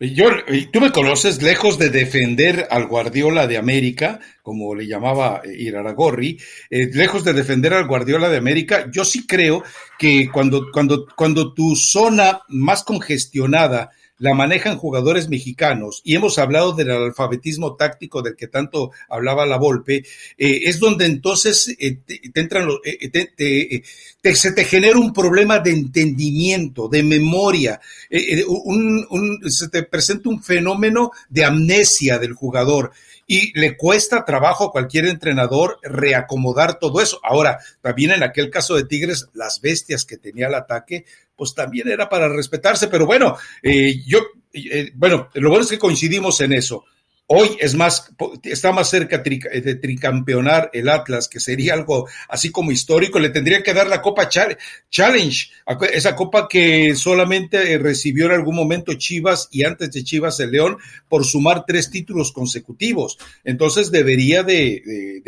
Yo, 0.01 0.29
tú 0.71 0.79
me 0.79 0.93
conoces, 0.93 1.41
lejos 1.41 1.77
de 1.77 1.89
defender 1.89 2.67
al 2.69 2.87
Guardiola 2.87 3.47
de 3.47 3.57
América, 3.57 4.21
como 4.41 4.73
le 4.73 4.87
llamaba 4.87 5.41
Iraragorri, 5.43 6.39
eh, 6.69 6.89
lejos 6.93 7.25
de 7.25 7.33
defender 7.33 7.73
al 7.73 7.85
Guardiola 7.85 8.29
de 8.29 8.37
América, 8.37 8.85
yo 8.89 9.03
sí 9.03 9.27
creo 9.27 9.61
que 9.97 10.29
cuando, 10.31 10.71
cuando, 10.71 11.05
cuando 11.17 11.53
tu 11.53 11.75
zona 11.75 12.43
más 12.47 12.85
congestionada 12.85 13.91
la 14.19 14.33
manejan 14.33 14.77
jugadores 14.77 15.29
mexicanos 15.29 16.01
y 16.03 16.15
hemos 16.15 16.37
hablado 16.37 16.73
del 16.73 16.91
alfabetismo 16.91 17.75
táctico 17.75 18.21
del 18.21 18.35
que 18.35 18.47
tanto 18.47 18.91
hablaba 19.09 19.45
la 19.45 19.57
Volpe, 19.57 20.03
eh, 20.37 20.61
es 20.65 20.79
donde 20.79 21.05
entonces 21.05 21.75
eh, 21.79 21.97
te, 22.05 22.19
entran 22.35 22.69
eh, 22.83 23.81
se 24.21 24.51
te 24.51 24.65
genera 24.65 24.97
un 24.97 25.13
problema 25.13 25.59
de 25.59 25.71
entendimiento, 25.71 26.87
de 26.89 27.03
memoria, 27.03 27.79
se 28.09 29.69
te 29.69 29.83
presenta 29.83 30.29
un 30.29 30.43
fenómeno 30.43 31.11
de 31.29 31.45
amnesia 31.45 32.19
del 32.19 32.33
jugador 32.33 32.91
y 33.31 33.57
le 33.57 33.77
cuesta 33.77 34.25
trabajo 34.25 34.65
a 34.65 34.71
cualquier 34.71 35.05
entrenador 35.05 35.77
reacomodar 35.83 36.79
todo 36.79 36.99
eso. 36.99 37.19
Ahora, 37.23 37.59
también 37.79 38.11
en 38.11 38.23
aquel 38.23 38.49
caso 38.49 38.75
de 38.75 38.85
Tigres, 38.85 39.27
las 39.33 39.61
bestias 39.61 40.03
que 40.03 40.17
tenía 40.17 40.47
el 40.47 40.55
ataque, 40.55 41.05
pues 41.35 41.53
también 41.53 41.87
era 41.87 42.09
para 42.09 42.27
respetarse, 42.27 42.87
pero 42.87 43.05
bueno, 43.05 43.37
eh, 43.61 44.01
yo, 44.05 44.19
eh, 44.51 44.91
bueno, 44.95 45.29
lo 45.35 45.49
bueno 45.49 45.63
es 45.63 45.69
que 45.69 45.77
coincidimos 45.77 46.41
en 46.41 46.53
eso. 46.53 46.85
Hoy 47.31 47.57
es 47.59 47.75
más, 47.75 48.11
está 48.41 48.71
más 48.71 48.89
cerca 48.89 49.19
de 49.19 49.75
tricampeonar 49.75 50.71
el 50.73 50.89
Atlas, 50.89 51.27
que 51.27 51.39
sería 51.39 51.75
algo 51.75 52.09
así 52.27 52.49
como 52.49 52.71
histórico. 52.71 53.19
Le 53.19 53.29
tendría 53.29 53.61
que 53.61 53.71
dar 53.71 53.85
la 53.85 54.01
Copa 54.01 54.27
Challenge, 54.27 55.51
esa 55.93 56.15
copa 56.15 56.47
que 56.47 56.95
solamente 56.95 57.77
recibió 57.77 58.25
en 58.25 58.31
algún 58.31 58.55
momento 58.55 58.95
Chivas 58.95 59.47
y 59.51 59.63
antes 59.63 59.91
de 59.91 60.03
Chivas 60.03 60.39
el 60.39 60.49
León 60.49 60.79
por 61.07 61.23
sumar 61.23 61.65
tres 61.67 61.91
títulos 61.91 62.31
consecutivos. 62.31 63.19
Entonces 63.43 63.91
debería 63.91 64.41
de, 64.41 65.21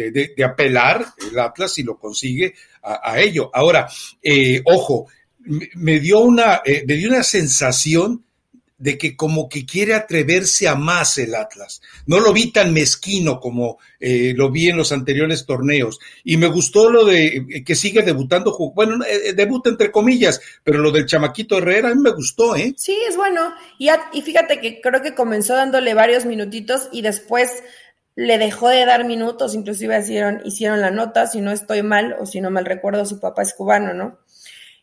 apelar 0.43 1.05
el 1.29 1.37
Atlas 1.37 1.75
si 1.75 1.83
lo 1.83 1.99
consigue 1.99 2.55
a, 2.81 3.19
ello. 3.19 3.51
Ahora, 3.53 3.87
eh, 4.23 4.63
ojo, 4.65 5.05
me 5.75 5.99
dio 5.99 6.21
una, 6.21 6.63
eh, 6.65 6.83
me 6.87 6.95
dio 6.95 7.09
una 7.09 7.21
sensación 7.21 8.25
de 8.81 8.97
que 8.97 9.15
como 9.15 9.47
que 9.47 9.63
quiere 9.63 9.93
atreverse 9.93 10.67
a 10.67 10.73
más 10.73 11.19
el 11.19 11.35
Atlas. 11.35 11.81
No 12.07 12.19
lo 12.19 12.33
vi 12.33 12.51
tan 12.51 12.73
mezquino 12.73 13.39
como 13.39 13.77
eh, 13.99 14.33
lo 14.35 14.49
vi 14.49 14.69
en 14.69 14.77
los 14.77 14.91
anteriores 14.91 15.45
torneos. 15.45 15.99
Y 16.23 16.37
me 16.37 16.47
gustó 16.47 16.89
lo 16.89 17.05
de 17.05 17.27
eh, 17.27 17.63
que 17.63 17.75
sigue 17.75 18.01
debutando, 18.01 18.57
bueno, 18.73 19.05
eh, 19.05 19.33
debuta 19.33 19.69
entre 19.69 19.91
comillas, 19.91 20.41
pero 20.63 20.79
lo 20.79 20.91
del 20.91 21.05
chamaquito 21.05 21.59
Herrera 21.59 21.89
a 21.89 21.95
mí 21.95 22.01
me 22.01 22.09
gustó, 22.09 22.55
¿eh? 22.55 22.73
Sí, 22.75 22.97
es 23.07 23.15
bueno. 23.15 23.53
Y, 23.77 23.89
y 24.13 24.21
fíjate 24.23 24.59
que 24.59 24.81
creo 24.81 25.03
que 25.03 25.13
comenzó 25.13 25.53
dándole 25.53 25.93
varios 25.93 26.25
minutitos 26.25 26.89
y 26.91 27.03
después 27.03 27.63
le 28.15 28.39
dejó 28.39 28.69
de 28.69 28.85
dar 28.85 29.05
minutos, 29.05 29.53
inclusive 29.53 29.99
hicieron, 29.99 30.41
hicieron 30.43 30.81
la 30.81 30.89
nota, 30.89 31.27
si 31.27 31.39
no 31.39 31.51
estoy 31.51 31.83
mal 31.83 32.15
o 32.19 32.25
si 32.25 32.41
no 32.41 32.49
mal 32.49 32.65
recuerdo, 32.65 33.05
su 33.05 33.19
papá 33.19 33.43
es 33.43 33.53
cubano, 33.53 33.93
¿no? 33.93 34.17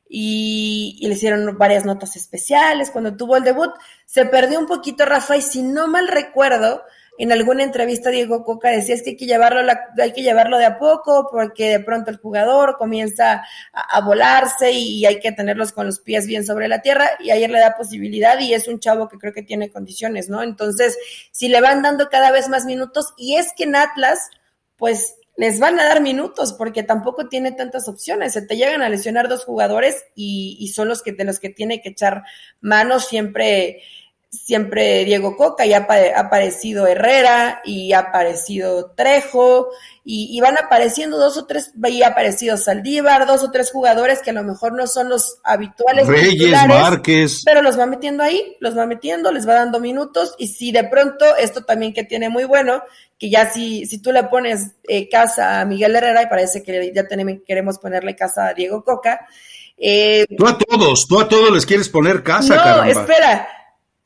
Y, 0.09 0.99
le 1.07 1.15
hicieron 1.15 1.59
varias 1.59 1.85
notas 1.85 2.17
especiales. 2.17 2.91
Cuando 2.91 3.17
tuvo 3.17 3.37
el 3.37 3.45
debut, 3.45 3.71
se 4.07 4.25
perdió 4.25 4.59
un 4.59 4.67
poquito 4.67 5.05
Rafa 5.05 5.37
y 5.37 5.43
si 5.43 5.63
no 5.63 5.87
mal 5.87 6.09
recuerdo, 6.09 6.83
en 7.19 7.33
alguna 7.33 7.65
entrevista 7.65 8.11
Diego 8.11 8.45
Coca 8.45 8.71
decía 8.71 8.95
es 8.95 9.03
que 9.03 9.11
hay 9.11 9.17
que 9.17 9.27
llevarlo, 9.27 9.61
hay 10.01 10.13
que 10.13 10.23
llevarlo 10.23 10.57
de 10.57 10.67
a 10.67 10.79
poco 10.79 11.29
porque 11.31 11.71
de 11.71 11.81
pronto 11.81 12.13
el 12.13 12.19
jugador 12.19 12.77
comienza 12.79 13.45
a, 13.73 14.01
volarse 14.03 14.71
y, 14.71 15.05
hay 15.05 15.19
que 15.19 15.33
tenerlos 15.33 15.73
con 15.73 15.87
los 15.87 15.99
pies 15.99 16.29
bien 16.29 16.47
sobre 16.47 16.69
la 16.69 16.81
tierra 16.81 17.11
y 17.19 17.31
ayer 17.33 17.51
le 17.51 17.59
da 17.59 17.77
posibilidad 17.77 18.39
y 18.39 18.55
es 18.55 18.69
un 18.69 18.79
chavo 18.79 19.09
que 19.09 19.19
creo 19.19 19.33
que 19.33 19.43
tiene 19.43 19.71
condiciones, 19.71 20.29
¿no? 20.29 20.45
Entonces, 20.45 20.97
si 21.33 21.49
le 21.49 21.61
van 21.61 21.83
dando 21.83 22.09
cada 22.09 22.31
vez 22.31 22.49
más 22.49 22.65
minutos 22.65 23.13
y 23.17 23.37
es 23.37 23.53
que 23.57 23.65
en 23.65 23.75
Atlas, 23.75 24.31
pues 24.77 25.17
les 25.39 25.61
van 25.61 25.79
a 25.79 25.85
dar 25.85 26.03
minutos 26.03 26.53
porque 26.53 26.83
tampoco 26.83 27.29
tiene 27.29 27.53
tantas 27.53 27.87
opciones. 27.87 28.33
Se 28.33 28.43
te 28.43 28.57
llegan 28.57 28.83
a 28.83 28.89
lesionar 28.89 29.29
dos 29.29 29.45
jugadores 29.45 30.05
y, 30.17 30.73
son 30.75 30.89
los 30.89 31.01
que 31.01 31.13
de 31.13 31.23
los 31.23 31.39
que 31.39 31.49
tiene 31.49 31.81
que 31.81 31.91
echar 31.91 32.25
manos 32.61 33.07
siempre 33.07 33.81
siempre 34.31 35.05
Diego 35.05 35.37
Coca 35.37 35.65
y 35.65 35.73
ha, 35.73 35.87
aparecido 36.17 36.87
Herrera 36.87 37.63
y 37.65 37.93
ha 37.93 38.01
aparecido 38.01 38.93
Trejo 38.93 39.69
y, 40.11 40.41
van 40.41 40.57
apareciendo 40.57 41.19
dos 41.19 41.37
o 41.37 41.45
tres, 41.45 41.73
y 41.87 42.03
ha 42.03 42.09
aparecido 42.09 42.57
Saldívar, 42.57 43.27
dos 43.27 43.43
o 43.43 43.51
tres 43.51 43.71
jugadores 43.71 44.23
que 44.23 44.31
a 44.31 44.33
lo 44.33 44.43
mejor 44.43 44.73
no 44.73 44.87
son 44.87 45.11
los 45.11 45.39
habituales. 45.45 46.07
Reyes, 46.07 46.67
Márquez. 46.67 47.43
Pero 47.45 47.61
los 47.61 47.79
va 47.79 47.85
metiendo 47.85 48.23
ahí, 48.23 48.57
los 48.61 48.75
va 48.75 48.87
metiendo, 48.87 49.31
les 49.33 49.47
va 49.47 49.53
dando 49.53 49.81
minutos 49.81 50.35
y 50.39 50.49
si 50.49 50.73
de 50.73 50.85
pronto, 50.85 51.37
esto 51.37 51.63
también 51.65 51.93
que 51.93 52.05
tiene 52.05 52.31
muy 52.31 52.45
bueno, 52.45 52.83
que 53.19 53.29
ya 53.29 53.51
si, 53.51 53.85
si 53.85 54.01
tú 54.01 54.11
le 54.11 54.25
pones 54.25 54.77
eh, 54.85 55.11
casa 55.11 55.61
a 55.61 55.67
Miguel 55.67 55.95
Herrera 55.95 56.23
y 56.23 56.27
parece 56.27 56.63
que 56.63 56.91
ya 56.95 57.07
tenemos, 57.07 57.43
queremos 57.47 57.79
ponerle 57.79 58.17
casa 58.17 58.47
a 58.47 58.55
Diego 58.55 58.83
Coca. 58.83 59.27
Eh, 59.77 60.27
tú 60.39 60.47
a 60.47 60.57
todos, 60.57 61.07
tú 61.07 61.21
a 61.21 61.29
todos 61.29 61.53
les 61.53 61.67
quieres 61.67 61.91
poner 61.91 62.23
casa, 62.23 62.57
no, 62.57 62.85
espera, 62.85 63.47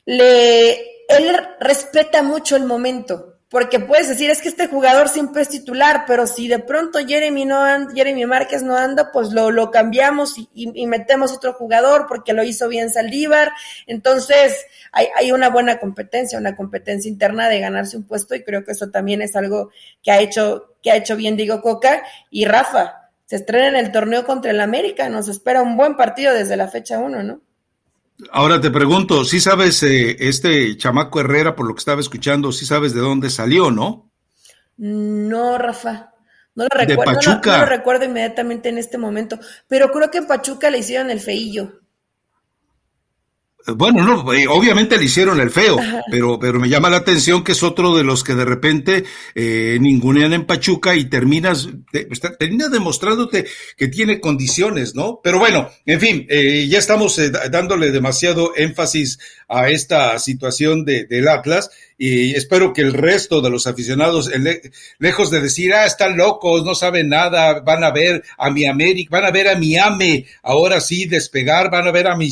le, 0.04 0.72
él 1.08 1.36
respeta 1.60 2.22
mucho 2.22 2.56
el 2.56 2.64
momento, 2.64 3.32
porque 3.52 3.80
puedes 3.80 4.08
decir, 4.08 4.30
es 4.30 4.40
que 4.40 4.48
este 4.48 4.66
jugador 4.66 5.10
siempre 5.10 5.42
es 5.42 5.50
titular, 5.50 6.04
pero 6.06 6.26
si 6.26 6.48
de 6.48 6.58
pronto 6.58 6.98
Jeremy, 7.06 7.44
no 7.44 7.60
anda, 7.60 7.92
Jeremy 7.92 8.24
Márquez 8.24 8.62
no 8.62 8.76
anda, 8.78 9.12
pues 9.12 9.30
lo, 9.32 9.50
lo 9.50 9.70
cambiamos 9.70 10.36
y, 10.54 10.86
metemos 10.86 11.34
otro 11.34 11.52
jugador 11.52 12.06
porque 12.08 12.32
lo 12.32 12.42
hizo 12.44 12.66
bien 12.68 12.88
Saldívar. 12.88 13.52
Entonces, 13.86 14.64
hay, 14.90 15.08
hay, 15.16 15.32
una 15.32 15.50
buena 15.50 15.78
competencia, 15.78 16.38
una 16.38 16.56
competencia 16.56 17.10
interna 17.10 17.50
de 17.50 17.60
ganarse 17.60 17.98
un 17.98 18.04
puesto 18.04 18.34
y 18.34 18.42
creo 18.42 18.64
que 18.64 18.72
eso 18.72 18.88
también 18.88 19.20
es 19.20 19.36
algo 19.36 19.70
que 20.02 20.10
ha 20.12 20.20
hecho, 20.20 20.74
que 20.82 20.90
ha 20.90 20.96
hecho 20.96 21.14
bien 21.16 21.36
Diego 21.36 21.60
Coca 21.60 22.04
y 22.30 22.46
Rafa. 22.46 23.10
Se 23.26 23.36
estrena 23.36 23.68
en 23.68 23.76
el 23.76 23.92
torneo 23.92 24.24
contra 24.24 24.50
el 24.50 24.62
América, 24.62 25.10
nos 25.10 25.28
espera 25.28 25.60
un 25.60 25.76
buen 25.76 25.96
partido 25.96 26.32
desde 26.32 26.56
la 26.56 26.68
fecha 26.68 26.98
uno, 26.98 27.22
¿no? 27.22 27.42
Ahora 28.30 28.60
te 28.60 28.70
pregunto, 28.70 29.24
¿sí 29.24 29.40
sabes 29.40 29.82
eh, 29.82 30.16
este 30.20 30.76
chamaco 30.76 31.20
Herrera, 31.20 31.56
por 31.56 31.66
lo 31.66 31.74
que 31.74 31.80
estaba 31.80 32.00
escuchando, 32.00 32.52
sí 32.52 32.66
sabes 32.66 32.94
de 32.94 33.00
dónde 33.00 33.30
salió, 33.30 33.70
no? 33.70 34.10
No, 34.76 35.58
Rafa. 35.58 36.10
No 36.54 36.64
lo, 36.64 36.78
recuerdo, 36.78 37.18
no, 37.24 37.58
lo 37.58 37.66
recuerdo 37.66 38.04
inmediatamente 38.04 38.68
en 38.68 38.76
este 38.76 38.98
momento, 38.98 39.38
pero 39.68 39.90
creo 39.90 40.10
que 40.10 40.18
en 40.18 40.26
Pachuca 40.26 40.68
le 40.68 40.78
hicieron 40.78 41.10
el 41.10 41.18
feillo. 41.18 41.81
Bueno, 43.66 44.04
no, 44.04 44.32
eh, 44.32 44.46
obviamente 44.48 44.96
le 44.96 45.04
hicieron 45.04 45.40
el 45.40 45.50
feo, 45.50 45.76
pero, 46.10 46.38
pero 46.38 46.58
me 46.58 46.68
llama 46.68 46.90
la 46.90 46.96
atención 46.96 47.44
que 47.44 47.52
es 47.52 47.62
otro 47.62 47.96
de 47.96 48.02
los 48.02 48.24
que 48.24 48.34
de 48.34 48.44
repente 48.44 49.04
eh, 49.36 49.78
ningunean 49.80 50.32
en 50.32 50.46
Pachuca 50.46 50.96
y 50.96 51.04
terminas, 51.04 51.68
termina 52.38 52.68
demostrándote 52.68 53.46
que 53.76 53.88
tiene 53.88 54.20
condiciones, 54.20 54.96
¿no? 54.96 55.20
Pero 55.22 55.38
bueno, 55.38 55.70
en 55.86 56.00
fin, 56.00 56.26
eh, 56.28 56.66
ya 56.68 56.78
estamos 56.78 57.16
eh, 57.20 57.30
dándole 57.30 57.92
demasiado 57.92 58.52
énfasis 58.56 59.20
a 59.48 59.68
esta 59.68 60.18
situación 60.18 60.84
de, 60.84 61.04
del 61.04 61.28
Atlas 61.28 61.70
y 61.96 62.34
espero 62.34 62.72
que 62.72 62.82
el 62.82 62.92
resto 62.92 63.40
de 63.40 63.50
los 63.50 63.68
aficionados, 63.68 64.28
lejos 64.98 65.30
de 65.30 65.40
decir, 65.40 65.72
ah, 65.72 65.86
están 65.86 66.16
locos, 66.16 66.64
no 66.64 66.74
saben 66.74 67.08
nada, 67.10 67.60
van 67.60 67.84
a 67.84 67.92
ver 67.92 68.24
a 68.38 68.50
mi 68.50 68.66
América, 68.66 69.10
van 69.12 69.26
a 69.26 69.30
ver 69.30 69.48
a 69.48 69.54
mi 69.54 69.76
AME, 69.76 70.26
ahora 70.42 70.80
sí 70.80 71.06
despegar, 71.06 71.70
van 71.70 71.86
a 71.86 71.92
ver 71.92 72.08
a 72.08 72.16
mi 72.16 72.28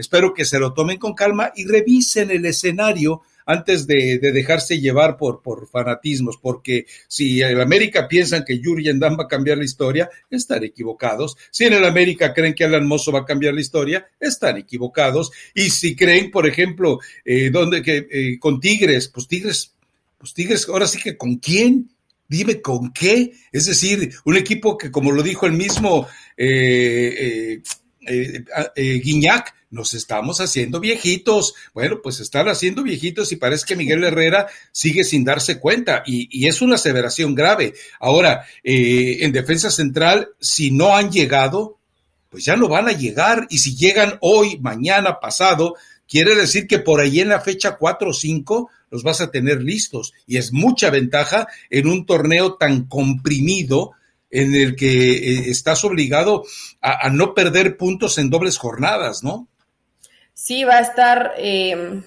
Espero 0.00 0.32
que 0.32 0.46
se 0.46 0.58
lo 0.58 0.72
tomen 0.72 0.96
con 0.96 1.14
calma 1.14 1.52
y 1.54 1.66
revisen 1.66 2.30
el 2.30 2.46
escenario 2.46 3.20
antes 3.44 3.86
de, 3.86 4.18
dejarse 4.18 4.80
llevar 4.80 5.16
por, 5.16 5.68
fanatismos, 5.68 6.38
porque 6.38 6.86
si 7.06 7.42
en 7.42 7.60
América 7.60 8.08
piensan 8.08 8.44
que 8.44 8.58
Yuri 8.58 8.88
Endam 8.88 9.18
va 9.18 9.24
a 9.24 9.28
cambiar 9.28 9.58
la 9.58 9.64
historia, 9.64 10.08
están 10.30 10.64
equivocados. 10.64 11.36
Si 11.50 11.64
en 11.64 11.74
el 11.74 11.84
América 11.84 12.32
creen 12.32 12.54
que 12.54 12.64
Alan 12.64 12.86
Mozo 12.86 13.12
va 13.12 13.20
a 13.20 13.24
cambiar 13.24 13.54
la 13.54 13.60
historia, 13.60 14.06
están 14.18 14.56
equivocados. 14.56 15.32
Y 15.54 15.70
si 15.70 15.96
creen, 15.96 16.30
por 16.30 16.46
ejemplo, 16.46 17.00
eh, 17.24 17.50
donde 17.50 17.82
que 17.82 18.06
eh, 18.10 18.38
con 18.38 18.58
Tigres, 18.58 19.08
pues 19.08 19.26
Tigres, 19.26 19.74
pues 20.16 20.32
Tigres, 20.32 20.66
ahora 20.68 20.86
sí 20.86 20.98
que 20.98 21.16
con 21.16 21.36
quién, 21.36 21.90
dime 22.28 22.62
con 22.62 22.92
qué. 22.92 23.32
Es 23.52 23.66
decir, 23.66 24.14
un 24.24 24.36
equipo 24.36 24.78
que, 24.78 24.90
como 24.90 25.12
lo 25.12 25.22
dijo 25.22 25.46
el 25.46 25.52
mismo 25.52 26.06
eh, 26.36 27.60
Guiñac, 28.76 29.54
nos 29.70 29.94
estamos 29.94 30.40
haciendo 30.40 30.80
viejitos. 30.80 31.54
Bueno, 31.72 32.00
pues 32.02 32.20
están 32.20 32.48
haciendo 32.48 32.82
viejitos 32.82 33.32
y 33.32 33.36
parece 33.36 33.64
que 33.66 33.76
Miguel 33.76 34.04
Herrera 34.04 34.48
sigue 34.72 35.04
sin 35.04 35.24
darse 35.24 35.58
cuenta 35.60 36.02
y, 36.04 36.46
es 36.46 36.60
una 36.60 36.74
aseveración 36.74 37.34
grave. 37.34 37.74
Ahora, 38.00 38.44
eh, 38.64 39.18
en 39.20 39.32
defensa 39.32 39.70
central, 39.70 40.30
si 40.40 40.70
no 40.70 40.96
han 40.96 41.10
llegado, 41.10 41.78
pues 42.28 42.44
ya 42.44 42.56
no 42.56 42.68
van 42.68 42.88
a 42.88 42.92
llegar 42.92 43.46
y 43.50 43.58
si 43.58 43.76
llegan 43.76 44.18
hoy, 44.20 44.58
mañana, 44.58 45.20
pasado, 45.20 45.76
quiere 46.08 46.34
decir 46.34 46.66
que 46.66 46.80
por 46.80 47.00
ahí 47.00 47.20
en 47.20 47.28
la 47.28 47.40
fecha 47.40 47.76
4 47.76 48.10
o 48.10 48.14
5 48.14 48.70
los 48.90 49.04
vas 49.04 49.20
a 49.20 49.30
tener 49.30 49.62
listos 49.62 50.12
y 50.26 50.36
es 50.36 50.52
mucha 50.52 50.90
ventaja 50.90 51.46
en 51.70 51.86
un 51.86 52.06
torneo 52.06 52.54
tan 52.54 52.86
comprimido 52.86 53.92
en 54.30 54.54
el 54.54 54.76
que 54.76 55.12
eh, 55.12 55.50
estás 55.50 55.84
obligado 55.84 56.44
a, 56.80 57.10
no 57.10 57.34
perder 57.34 57.76
puntos 57.76 58.18
en 58.18 58.30
dobles 58.30 58.58
jornadas, 58.58 59.22
¿no? 59.22 59.48
sí 60.40 60.64
va 60.64 60.78
a 60.78 60.80
estar, 60.80 61.34
eh, 61.36 62.02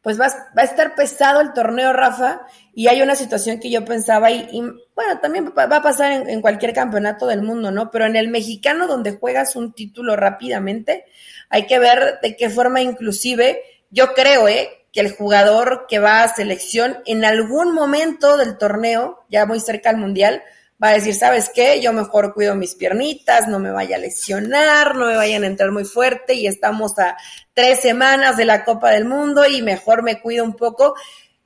pues 0.00 0.20
va, 0.20 0.26
a 0.56 0.62
estar 0.62 0.96
pesado 0.96 1.40
el 1.40 1.52
torneo, 1.52 1.92
Rafa, 1.92 2.40
y 2.74 2.88
hay 2.88 3.02
una 3.02 3.14
situación 3.14 3.60
que 3.60 3.70
yo 3.70 3.84
pensaba, 3.84 4.32
y, 4.32 4.60
bueno, 4.96 5.20
también 5.20 5.52
va 5.56 5.64
a 5.64 5.82
pasar 5.82 6.10
en, 6.10 6.28
en, 6.28 6.40
cualquier 6.40 6.72
campeonato 6.72 7.28
del 7.28 7.42
mundo, 7.42 7.70
¿no? 7.70 7.90
Pero 7.92 8.06
en 8.06 8.16
el 8.16 8.28
mexicano, 8.28 8.88
donde 8.88 9.12
juegas 9.12 9.54
un 9.54 9.72
título 9.74 10.16
rápidamente, 10.16 11.04
hay 11.50 11.66
que 11.66 11.78
ver 11.78 12.18
de 12.20 12.36
qué 12.36 12.50
forma 12.50 12.80
inclusive, 12.80 13.62
yo 13.90 14.12
creo, 14.12 14.48
¿eh? 14.48 14.82
que 14.92 15.00
el 15.00 15.12
jugador 15.12 15.86
que 15.88 15.98
va 15.98 16.22
a 16.22 16.34
selección 16.34 16.98
en 17.06 17.24
algún 17.24 17.74
momento 17.74 18.36
del 18.36 18.58
torneo, 18.58 19.24
ya 19.30 19.46
muy 19.46 19.58
cerca 19.58 19.90
al 19.90 19.96
mundial, 19.96 20.42
va 20.82 20.88
a 20.88 20.94
decir, 20.94 21.14
¿sabes 21.14 21.50
qué? 21.54 21.80
Yo 21.80 21.92
mejor 21.92 22.34
cuido 22.34 22.56
mis 22.56 22.74
piernitas, 22.74 23.46
no 23.46 23.58
me 23.58 23.70
vaya 23.70 23.96
a 23.96 24.00
lesionar, 24.00 24.96
no 24.96 25.06
me 25.06 25.16
vayan 25.16 25.44
a 25.44 25.46
entrar 25.46 25.70
muy 25.70 25.84
fuerte 25.84 26.34
y 26.34 26.46
estamos 26.46 26.98
a 26.98 27.16
tres 27.54 27.80
semanas 27.80 28.36
de 28.36 28.44
la 28.44 28.64
Copa 28.64 28.90
del 28.90 29.04
Mundo 29.04 29.46
y 29.46 29.62
mejor 29.62 30.02
me 30.02 30.20
cuido 30.20 30.44
un 30.44 30.54
poco. 30.54 30.94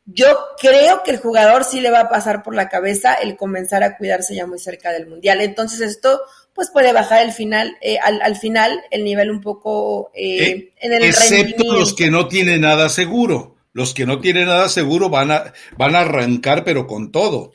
Yo 0.07 0.27
creo 0.59 1.03
que 1.03 1.11
el 1.11 1.19
jugador 1.19 1.65
sí 1.65 1.81
le 1.81 1.91
va 1.91 2.01
a 2.01 2.09
pasar 2.09 2.43
por 2.43 2.55
la 2.55 2.69
cabeza 2.69 3.15
el 3.15 3.37
comenzar 3.37 3.83
a 3.83 3.97
cuidarse 3.99 4.35
ya 4.35 4.47
muy 4.47 4.59
cerca 4.59 4.93
del 4.93 5.09
Mundial. 5.09 5.41
Entonces 5.41 5.81
esto 5.81 6.23
pues 6.55 6.71
puede 6.71 6.93
bajar 6.95 7.23
el 7.23 7.33
final, 7.33 7.77
eh, 7.83 7.99
al, 7.99 8.37
final 8.37 8.81
el 8.91 9.05
nivel 9.05 9.31
un 9.31 9.43
poco 9.43 10.11
eh, 10.15 10.47
eh, 10.47 10.73
en 10.81 10.93
el 10.95 11.05
Excepto 11.05 11.75
los 11.75 11.93
que 11.93 12.11
no 12.11 12.29
tienen 12.29 12.63
nada 12.63 12.89
seguro. 12.89 13.57
Los 13.75 13.93
que 13.93 14.07
no 14.07 14.21
tienen 14.21 14.47
nada 14.47 14.71
seguro 14.71 15.11
van 15.11 15.31
a, 15.31 15.53
van 15.77 15.95
a 15.95 16.01
arrancar 16.01 16.65
pero 16.65 16.87
con 16.87 17.13
todo. 17.13 17.53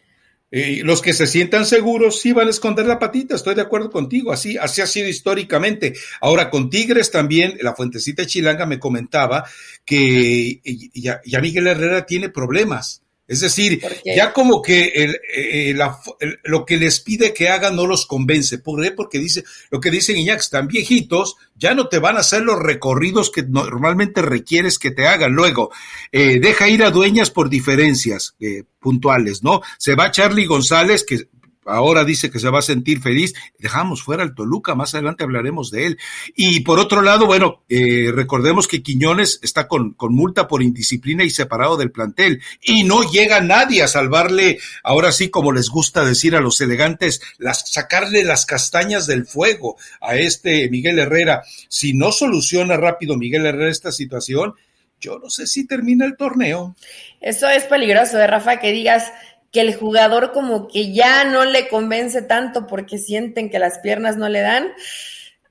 Los 0.51 1.01
que 1.01 1.13
se 1.13 1.27
sientan 1.27 1.65
seguros 1.65 2.19
sí 2.19 2.33
van 2.33 2.47
a 2.47 2.51
esconder 2.51 2.85
la 2.85 2.99
patita, 2.99 3.35
estoy 3.35 3.55
de 3.55 3.61
acuerdo 3.61 3.89
contigo, 3.89 4.33
así, 4.33 4.57
así 4.57 4.81
ha 4.81 4.87
sido 4.87 5.07
históricamente. 5.07 5.93
Ahora, 6.19 6.49
con 6.49 6.69
Tigres 6.69 7.09
también, 7.09 7.57
la 7.61 7.73
fuentecita 7.73 8.25
chilanga 8.25 8.65
me 8.65 8.79
comentaba 8.79 9.45
que 9.85 10.59
ya, 10.93 11.21
ya 11.25 11.39
Miguel 11.39 11.67
Herrera 11.67 12.05
tiene 12.05 12.29
problemas 12.29 13.01
es 13.31 13.39
decir, 13.39 13.81
ya 14.03 14.33
como 14.33 14.61
que 14.61 14.87
el, 14.93 15.17
eh, 15.33 15.73
lo 16.43 16.65
que 16.65 16.75
les 16.75 16.99
pide 16.99 17.33
que 17.33 17.47
hagan 17.47 17.77
no 17.77 17.87
los 17.87 18.05
convence. 18.05 18.57
¿Por 18.57 18.83
qué? 18.83 18.91
Porque 18.91 19.19
dice, 19.19 19.45
lo 19.69 19.79
que 19.79 19.89
dicen 19.89 20.17
Iñak, 20.17 20.41
están 20.41 20.67
viejitos, 20.67 21.37
ya 21.55 21.73
no 21.73 21.87
te 21.87 21.99
van 21.99 22.17
a 22.17 22.19
hacer 22.19 22.41
los 22.41 22.59
recorridos 22.59 23.31
que 23.31 23.43
normalmente 23.43 24.21
requieres 24.21 24.77
que 24.77 24.91
te 24.91 25.07
hagan. 25.07 25.31
Luego, 25.31 25.71
eh, 26.11 26.41
deja 26.41 26.67
ir 26.67 26.83
a 26.83 26.91
dueñas 26.91 27.31
por 27.31 27.49
diferencias 27.49 28.35
eh, 28.41 28.63
puntuales, 28.81 29.43
¿no? 29.43 29.61
Se 29.77 29.95
va 29.95 30.11
Charlie 30.11 30.45
González, 30.45 31.05
que 31.05 31.29
ahora 31.65 32.03
dice 32.03 32.31
que 32.31 32.39
se 32.39 32.49
va 32.49 32.59
a 32.59 32.63
sentir 32.63 33.01
feliz. 33.01 33.33
Dejamos 33.57 34.03
fuera 34.03 34.23
al 34.23 34.35
Toluca, 34.35 34.75
más 34.75 34.93
adelante 34.93 35.23
hablaremos 35.23 35.71
de 35.71 35.87
él. 35.87 35.99
Y 36.35 36.61
por 36.61 36.79
otro 36.79 37.01
lado, 37.01 37.25
bueno, 37.25 37.63
eh, 37.69 38.11
recordemos 38.13 38.67
que 38.67 38.81
Quiñones 38.81 39.39
está 39.41 39.67
con, 39.67 39.93
con, 39.93 40.13
multa 40.13 40.47
por 40.47 40.63
indisciplina 40.63 41.23
y 41.23 41.29
separado 41.29 41.77
del 41.77 41.91
plantel. 41.91 42.41
Y 42.61 42.83
no 42.83 43.09
llega 43.09 43.41
nadie 43.41 43.83
a 43.83 43.87
salvarle, 43.87 44.59
ahora 44.83 45.11
sí, 45.11 45.29
como 45.29 45.51
les 45.51 45.69
gusta 45.69 46.05
decir 46.05 46.35
a 46.35 46.41
los 46.41 46.59
elegantes, 46.61 47.21
las, 47.37 47.71
sacarle 47.71 48.23
las 48.23 48.45
castañas 48.45 49.07
del 49.07 49.25
fuego 49.25 49.77
a 49.99 50.15
este 50.15 50.69
Miguel 50.69 50.99
Herrera. 50.99 51.43
Si 51.67 51.93
no 51.93 52.11
soluciona 52.11 52.77
rápido 52.77 53.17
Miguel 53.17 53.45
Herrera 53.45 53.71
esta 53.71 53.91
situación, 53.91 54.55
yo 55.01 55.17
no 55.17 55.29
sé 55.29 55.47
si 55.47 55.65
termina 55.65 56.05
el 56.05 56.15
torneo. 56.15 56.75
Eso 57.19 57.49
es 57.49 57.63
peligroso, 57.63 58.19
¿eh, 58.19 58.27
Rafa, 58.27 58.59
que 58.59 58.71
digas 58.71 59.11
que 59.51 59.61
el 59.61 59.75
jugador 59.75 60.31
como 60.31 60.67
que 60.67 60.93
ya 60.93 61.23
no 61.25 61.45
le 61.45 61.67
convence 61.67 62.21
tanto 62.21 62.67
porque 62.67 62.97
sienten 62.97 63.49
que 63.49 63.59
las 63.59 63.79
piernas 63.79 64.17
no 64.17 64.29
le 64.29 64.41
dan, 64.41 64.71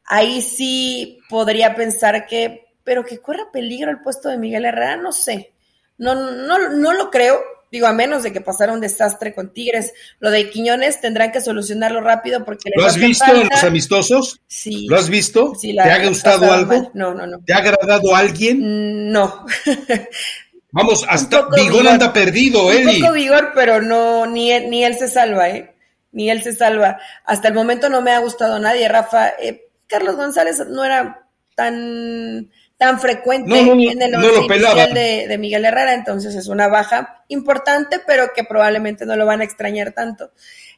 ahí 0.04 0.40
sí 0.40 1.18
podría 1.28 1.74
pensar 1.74 2.26
que, 2.26 2.68
pero 2.82 3.04
que 3.04 3.18
corra 3.18 3.50
peligro 3.52 3.90
el 3.90 4.00
puesto 4.00 4.28
de 4.28 4.38
Miguel 4.38 4.64
Herrera, 4.64 4.96
no 4.96 5.12
sé. 5.12 5.52
No, 5.98 6.14
no, 6.14 6.70
no 6.70 6.92
lo 6.94 7.10
creo, 7.10 7.40
Digo, 7.70 7.86
a 7.86 7.92
menos 7.92 8.24
de 8.24 8.32
que 8.32 8.40
pasara 8.40 8.72
un 8.72 8.80
desastre 8.80 9.32
con 9.32 9.52
Tigres. 9.52 9.92
Lo 10.18 10.30
de 10.30 10.50
Quiñones 10.50 11.00
tendrán 11.00 11.30
que 11.30 11.40
solucionarlo 11.40 12.00
rápido 12.00 12.44
porque... 12.44 12.70
¿Lo 12.74 12.84
has 12.84 12.96
visto 12.96 13.32
en 13.32 13.48
los 13.48 13.62
amistosos? 13.62 14.40
Sí. 14.48 14.86
¿Lo 14.88 14.96
has 14.96 15.08
visto? 15.08 15.54
Sí, 15.54 15.74
¿Te 15.74 15.80
ha 15.80 16.08
gustado 16.08 16.52
algo? 16.52 16.90
No, 16.94 17.14
no, 17.14 17.26
no. 17.28 17.38
¿Te 17.44 17.52
ha 17.52 17.58
agradado 17.58 18.14
alguien? 18.16 19.12
No. 19.12 19.46
Vamos, 20.72 21.04
hasta 21.08 21.46
Vigor, 21.54 21.88
anda 21.88 22.12
perdido, 22.12 22.70
Eli. 22.70 22.96
Un 22.96 23.00
poco 23.00 23.12
vigor, 23.14 23.52
pero 23.54 23.82
no, 23.82 24.26
ni 24.26 24.52
él, 24.52 24.70
ni 24.70 24.84
él 24.84 24.96
se 24.96 25.08
salva, 25.08 25.48
¿eh? 25.48 25.74
Ni 26.12 26.30
él 26.30 26.42
se 26.42 26.54
salva. 26.54 26.98
Hasta 27.24 27.48
el 27.48 27.54
momento 27.54 27.88
no 27.88 28.02
me 28.02 28.12
ha 28.12 28.20
gustado 28.20 28.58
nadie, 28.58 28.88
Rafa. 28.88 29.30
Eh, 29.40 29.68
Carlos 29.86 30.16
González 30.16 30.64
no 30.68 30.84
era 30.84 31.26
tan 31.56 32.50
tan 32.80 32.98
frecuente 32.98 33.60
en 33.60 34.00
el 34.00 34.14
once 34.14 34.94
de, 34.94 35.26
de, 35.28 35.38
Miguel 35.38 35.66
Herrera, 35.66 35.92
entonces 35.92 36.34
es 36.34 36.46
una 36.46 36.66
baja 36.66 37.24
importante, 37.28 38.00
pero 38.06 38.32
que 38.34 38.42
probablemente 38.42 39.04
no 39.04 39.16
lo 39.16 39.26
van 39.26 39.42
a 39.42 39.44
extrañar 39.44 39.92
tanto. 39.92 40.30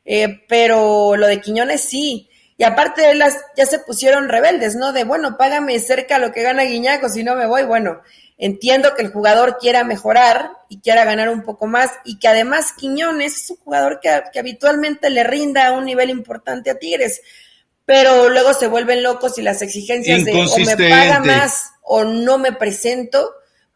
Eh, 0.05 0.43
pero 0.49 1.15
lo 1.17 1.29
de 1.29 1.41
Quiñones 1.41 1.83
sí, 1.83 2.29
y 2.57 2.65
aparte 2.65 3.03
de 3.03 3.15
las, 3.15 3.39
ya 3.57 3.67
se 3.67 3.79
pusieron 3.79 4.29
rebeldes, 4.29 4.75
¿no? 4.75 4.93
De 4.93 5.05
bueno, 5.05 5.37
págame 5.39 5.79
cerca 5.79 6.19
lo 6.19 6.33
que 6.33 6.43
gana 6.43 6.65
Guiñaco, 6.65 7.09
si 7.09 7.23
no 7.23 7.37
me 7.37 7.47
voy, 7.47 7.63
bueno, 7.63 8.01
entiendo 8.45 8.95
que 8.95 9.03
el 9.03 9.13
jugador 9.13 9.59
quiera 9.59 9.85
mejorar 9.85 10.53
y 10.69 10.81
quiera 10.81 11.05
ganar 11.05 11.29
un 11.29 11.43
poco 11.43 11.67
más, 11.67 11.91
y 12.05 12.19
que 12.19 12.29
además 12.29 12.73
Quiñones 12.73 13.37
es 13.37 13.51
un 13.51 13.57
jugador 13.59 14.01
que, 14.01 14.23
que 14.33 14.39
habitualmente 14.39 15.11
le 15.11 15.25
rinda 15.25 15.69
a 15.69 15.73
un 15.73 15.85
nivel 15.85 16.11
importante 16.11 16.71
a 16.71 16.79
Tigres 16.79 17.21
pero 17.85 18.29
luego 18.29 18.55
se 18.55 18.69
vuelven 18.69 19.03
locos 19.03 19.39
y 19.39 19.43
las 19.43 19.63
exigencias 19.63 20.25
de 20.25 20.33
o 20.33 20.59
me 20.59 20.77
paga 20.77 21.21
más 21.21 21.73
o 21.83 22.05
no 22.05 22.39
me 22.39 22.53
presento, 22.53 23.33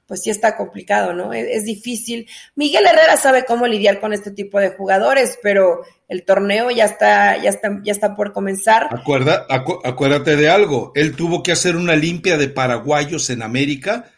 pues 0.06 0.22
sí 0.22 0.30
está 0.30 0.56
complicado, 0.56 1.12
¿no? 1.12 1.32
Es, 1.32 1.64
difícil. 1.64 2.28
Miguel 2.54 2.86
Herrera 2.86 3.16
sabe 3.16 3.44
cómo 3.44 3.66
lidiar 3.66 4.00
con 4.00 4.12
este 4.12 4.30
tipo 4.30 4.60
de 4.60 4.70
jugadores, 4.70 5.38
pero 5.42 5.82
el 6.08 6.24
torneo 6.24 6.70
ya 6.70 6.84
está, 6.84 7.36
ya 7.42 7.50
está, 7.50 7.80
ya 7.82 7.92
está 7.92 8.14
por 8.14 8.32
comenzar. 8.32 8.88
Acuerda, 8.90 9.46
acuérdate 9.48 10.36
de 10.36 10.48
algo, 10.48 10.92
él 10.94 11.16
tuvo 11.16 11.42
que 11.42 11.52
hacer 11.52 11.74
una 11.74 11.96
limpia 11.96 12.38
de 12.38 12.48
paraguayos 12.48 13.28
en 13.30 13.42
América 13.42 14.12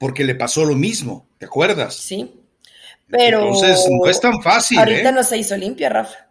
porque 0.00 0.24
le 0.24 0.34
pasó 0.34 0.64
lo 0.64 0.74
mismo, 0.74 1.28
¿te 1.36 1.44
acuerdas? 1.44 1.94
Sí. 1.94 2.32
Pero 3.06 3.42
entonces 3.42 3.86
no 3.90 4.08
es 4.08 4.18
tan 4.18 4.40
fácil. 4.40 4.78
Ahorita 4.78 5.10
¿eh? 5.10 5.12
no 5.12 5.22
se 5.22 5.36
hizo 5.36 5.54
limpia, 5.58 5.90
Rafa. 5.90 6.30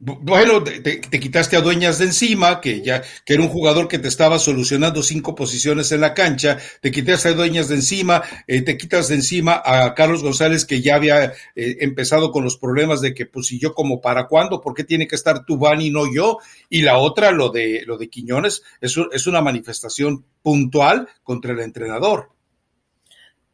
Bueno, 0.00 0.62
te, 0.62 1.00
quitaste 1.00 1.56
a 1.56 1.62
Dueñas 1.62 1.98
de 1.98 2.04
encima, 2.04 2.60
que 2.60 2.82
ya 2.82 3.02
que 3.24 3.34
era 3.34 3.42
un 3.42 3.48
jugador 3.48 3.88
que 3.88 3.98
te 3.98 4.06
estaba 4.06 4.38
solucionando 4.38 5.02
cinco 5.02 5.34
posiciones 5.34 5.90
en 5.92 6.02
la 6.02 6.12
cancha, 6.12 6.58
te 6.82 6.92
quitaste 6.92 7.30
a 7.30 7.32
Dueñas 7.32 7.68
de 7.68 7.76
encima, 7.76 8.22
eh, 8.46 8.60
te 8.60 8.76
quitas 8.76 9.08
de 9.08 9.14
encima 9.14 9.62
a 9.64 9.94
Carlos 9.94 10.22
González, 10.22 10.66
que 10.66 10.82
ya 10.82 10.96
había 10.96 11.32
eh, 11.56 11.78
empezado 11.80 12.30
con 12.30 12.44
los 12.44 12.58
problemas 12.58 13.00
de 13.00 13.14
que, 13.14 13.24
pues, 13.24 13.46
si 13.46 13.58
yo 13.58 13.74
como 13.74 14.02
para 14.02 14.26
cuándo, 14.28 14.60
¿por 14.60 14.74
qué 14.74 14.84
tiene 14.84 15.08
que 15.08 15.16
estar 15.16 15.46
Tubán 15.46 15.80
y 15.80 15.90
no 15.90 16.04
yo? 16.12 16.38
Y 16.68 16.82
la 16.82 16.98
otra, 16.98 17.32
lo 17.32 17.48
de, 17.48 17.82
lo 17.86 17.96
de 17.96 18.10
Quiñones, 18.10 18.62
es, 18.82 18.94
es 19.10 19.26
una 19.26 19.40
manifestación 19.40 20.26
puntual 20.42 21.08
contra 21.24 21.52
el 21.52 21.60
entrenador. 21.60 22.37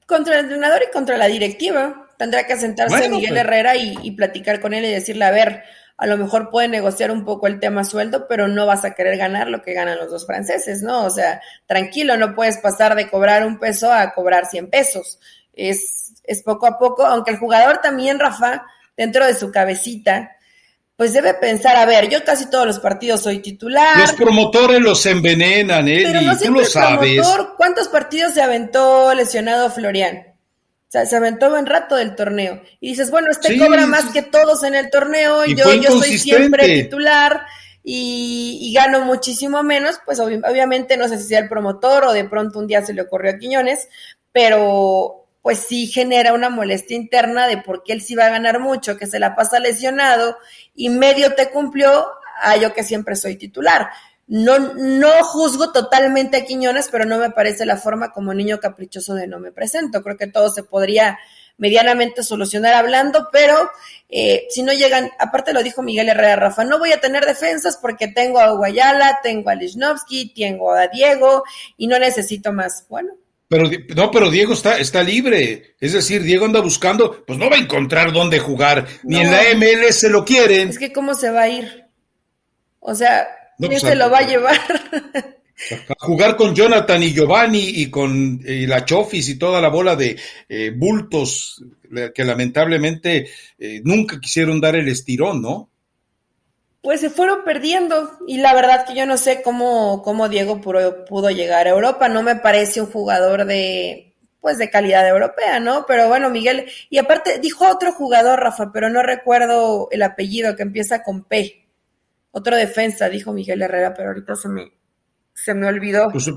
Contra 0.07 0.35
el 0.35 0.45
entrenador 0.45 0.83
y 0.89 0.93
contra 0.93 1.17
la 1.17 1.27
directiva. 1.27 2.09
Tendrá 2.19 2.47
que 2.47 2.57
sentarse 2.57 3.09
Miguel 3.09 3.31
pues. 3.31 3.41
Herrera 3.41 3.77
y, 3.77 3.99
y 4.03 4.13
platicar 4.13 4.61
con 4.61 4.75
él 4.75 4.85
y 4.85 4.91
decirle, 4.91 5.25
a 5.25 5.31
ver, 5.31 5.65
a 5.97 6.07
lo 6.07 6.17
mejor 6.17 6.51
puede 6.51 6.69
negociar 6.69 7.11
un 7.11 7.25
poco 7.25 7.47
el 7.47 7.61
tema 7.61 7.85
sueldo, 7.85 8.27
pero 8.27 8.49
no 8.49 8.67
vas 8.67 8.85
a 8.85 8.95
querer 8.95 9.17
ganar 9.17 9.49
lo 9.49 9.63
que 9.63 9.75
ganan 9.75 9.99
los 9.99 10.11
dos 10.11 10.27
franceses, 10.27 10.83
¿no? 10.83 11.05
O 11.05 11.11
sea, 11.11 11.41
tranquilo, 11.67 12.17
no 12.17 12.35
puedes 12.35 12.59
pasar 12.59 12.97
de 12.97 13.09
cobrar 13.09 13.47
un 13.47 13.59
peso 13.59 13.93
a 13.93 14.13
cobrar 14.13 14.47
100 14.47 14.71
pesos. 14.71 15.21
Es, 15.53 16.15
es 16.25 16.43
poco 16.43 16.67
a 16.67 16.79
poco, 16.79 17.07
aunque 17.07 17.31
el 17.31 17.39
jugador 17.39 17.79
también, 17.79 18.19
Rafa, 18.19 18.67
dentro 18.97 19.25
de 19.25 19.35
su 19.35 19.53
cabecita, 19.53 20.33
pues 20.97 21.13
debe 21.13 21.35
pensar, 21.35 21.77
a 21.77 21.87
ver, 21.87 22.09
yo 22.09 22.25
casi 22.25 22.49
todos 22.49 22.67
los 22.67 22.79
partidos 22.79 23.23
soy 23.23 23.41
titular. 23.41 23.99
Los 23.99 24.13
promotores 24.13 24.81
los 24.81 25.05
envenenan, 25.07 25.89
¿eh? 25.89 26.03
Pero 26.05 26.21
no 26.21 26.39
tú 26.39 26.53
lo 26.53 26.65
sabes. 26.65 27.21
Promotor, 27.21 27.55
¿Cuántos 27.57 27.89
partidos 27.89 28.35
se 28.35 28.43
aventó 28.43 29.13
lesionado 29.15 29.71
Florian? 29.71 30.35
sea, 30.95 31.07
se 31.07 31.17
aventó 31.17 31.51
buen 31.51 31.67
rato 31.67 31.97
del 31.97 32.15
torneo. 32.15 32.63
Y 32.81 32.91
dices, 32.91 33.11
bueno, 33.11 33.31
este 33.31 33.59
cobra 33.59 33.87
más 33.87 34.13
que 34.13 34.23
todos 34.23 34.63
en 34.63 34.75
el 34.75 34.91
torneo, 34.91 35.45
y 35.45 35.55
yo, 35.55 35.75
yo 35.75 35.91
soy 35.91 36.19
siempre 36.19 36.83
titular 36.83 37.47
y, 37.83 38.73
gano 38.75 39.05
muchísimo 39.05 39.63
menos, 39.63 40.01
pues 40.07 40.21
obviamente 40.21 40.97
no 40.97 41.09
sé 41.09 41.19
si 41.19 41.25
sea 41.25 41.41
el 41.41 41.49
promotor 41.49 42.05
o 42.05 42.13
de 42.13 42.25
pronto 42.25 42.59
un 42.59 42.67
día 42.67 42.85
se 42.85 42.95
le 42.95 43.03
ocurrió 43.03 43.33
a 43.33 43.39
Quiñones, 43.39 43.89
pero 44.33 45.24
pues 45.45 45.59
sí 45.59 45.89
genera 45.89 46.33
una 46.33 46.49
molestia 46.49 46.97
interna 46.97 47.47
de 47.47 47.59
por 47.59 47.83
qué 47.83 47.93
él 47.93 48.01
sí 48.01 48.15
va 48.15 48.25
a 48.25 48.31
ganar 48.31 48.61
mucho, 48.61 48.97
que 48.97 49.07
se 49.07 49.19
la 49.19 49.37
pasa 49.37 49.61
lesionado 49.61 50.39
y 50.75 50.89
medio 50.89 51.35
te 51.35 51.51
cumplió 51.51 52.07
a 52.41 52.57
yo 52.57 52.73
que 52.73 52.83
siempre 52.83 53.15
soy 53.15 53.37
titular. 53.37 53.91
No, 54.27 54.59
no 54.59 55.23
juzgo 55.23 55.71
totalmente 55.71 56.39
a 56.39 56.45
Quiñones, 56.47 56.89
pero 56.91 57.05
no 57.05 57.19
me 57.19 57.29
parece 57.29 57.67
la 57.67 57.77
forma 57.77 58.11
como 58.11 58.33
niño 58.33 58.59
caprichoso 58.59 59.15
de 59.15 59.27
no 59.27 59.39
me 59.39 59.53
presento. 59.53 60.03
Creo 60.03 60.17
que 60.17 60.29
todo 60.29 60.49
se 60.49 60.63
podría 60.63 61.19
medianamente 61.59 62.23
solucionar 62.23 62.73
hablando, 62.73 63.29
pero 63.31 63.71
eh, 64.09 64.47
si 64.49 64.63
no 64.63 64.73
llegan, 64.73 65.11
aparte 65.19 65.53
lo 65.53 65.63
dijo 65.63 65.83
Miguel 65.83 66.09
Herrera 66.09 66.37
Rafa, 66.37 66.65
no 66.65 66.79
voy 66.79 66.93
a 66.93 67.03
tener 67.03 67.27
defensas 67.27 67.77
porque 67.77 68.09
tengo 68.09 68.41
a 68.41 68.53
Guayala, 68.53 69.21
tengo 69.23 69.51
a 69.51 69.55
Lichnowsky, 69.55 70.33
tengo 70.33 70.73
a 70.73 70.89
Diego 70.89 71.45
y 71.77 71.87
no 71.87 71.99
necesito 71.99 72.51
más. 72.51 72.87
Bueno. 72.89 73.24
Pero 73.55 73.71
no, 73.95 74.11
pero 74.11 74.33
Diego 74.33 74.53
está, 74.53 74.79
está 74.79 75.05
libre. 75.05 75.77
Es 75.79 75.93
decir, 75.93 76.25
Diego 76.25 76.45
anda 76.45 76.61
buscando, 76.61 77.25
pues 77.25 77.39
no 77.39 77.49
va 77.49 77.55
a 77.55 77.61
encontrar 77.61 78.13
dónde 78.13 78.41
jugar, 78.41 78.85
ni 79.05 79.21
en 79.21 79.31
la 79.31 79.43
MLS 79.55 80.03
lo 80.11 80.25
quieren. 80.25 80.71
Es 80.71 80.79
que 80.79 80.93
cómo 80.93 81.15
se 81.15 81.31
va 81.31 81.43
a 81.43 81.49
ir. 81.49 81.85
O 82.81 82.97
sea, 82.97 83.29
¿Quién 83.57 83.79
se 83.79 83.95
lo 83.95 84.11
va 84.11 84.19
a 84.19 84.27
llevar? 84.27 84.59
A 85.89 85.95
jugar 86.01 86.35
con 86.35 86.53
Jonathan 86.53 87.01
y 87.01 87.13
Giovanni 87.13 87.63
y 87.77 87.91
con 87.91 88.41
la 88.43 88.85
Chofis 88.85 89.29
y 89.29 89.39
toda 89.39 89.61
la 89.61 89.69
bola 89.69 89.95
de 89.95 90.19
eh, 90.49 90.73
bultos 90.75 91.63
que 92.13 92.25
lamentablemente 92.25 93.29
eh, 93.57 93.81
nunca 93.85 94.19
quisieron 94.19 94.61
dar 94.61 94.75
el 94.75 94.89
estirón, 94.89 95.41
¿no? 95.41 95.71
Pues 96.85 97.01
se 97.01 97.09
fueron 97.09 97.45
perdiendo 97.45 98.19
y 98.27 98.37
la 98.37 98.53
verdad 98.53 98.85
que 98.87 98.95
yo 98.95 99.07
no 99.07 99.17
sé 99.17 99.41
cómo, 99.41 100.03
cómo 100.03 100.29
Diego 100.29 100.61
pudo, 100.61 101.07
pudo 101.07 101.31
llegar 101.31 101.67
a 101.67 101.71
Europa. 101.71 102.11
No 102.11 102.23
me 102.23 102.37
parece 102.37 102.83
un 102.83 102.93
jugador 102.93 103.47
de, 103.47 104.15
pues 104.43 104.59
de 104.59 104.69
calidad 104.69 105.09
europea, 105.09 105.61
¿no? 105.61 105.87
Pero 105.87 106.09
bueno, 106.09 106.29
Miguel, 106.29 106.67
y 106.91 106.99
aparte 106.99 107.39
dijo 107.39 107.67
otro 107.67 107.93
jugador, 107.93 108.39
Rafa, 108.39 108.71
pero 108.71 108.91
no 108.91 109.03
recuerdo 109.03 109.89
el 109.91 110.03
apellido 110.03 110.55
que 110.57 110.63
empieza 110.63 111.03
con 111.03 111.25
P. 111.25 111.67
Otro 112.31 112.55
defensa, 112.55 113.09
dijo 113.09 113.33
Miguel 113.33 113.63
Herrera, 113.63 113.95
pero 113.95 114.11
ahorita 114.11 114.37
se 114.37 114.51
me, 114.51 114.71
se 115.33 115.55
me 115.55 115.67
olvidó. 115.67 116.11
Pues, 116.11 116.31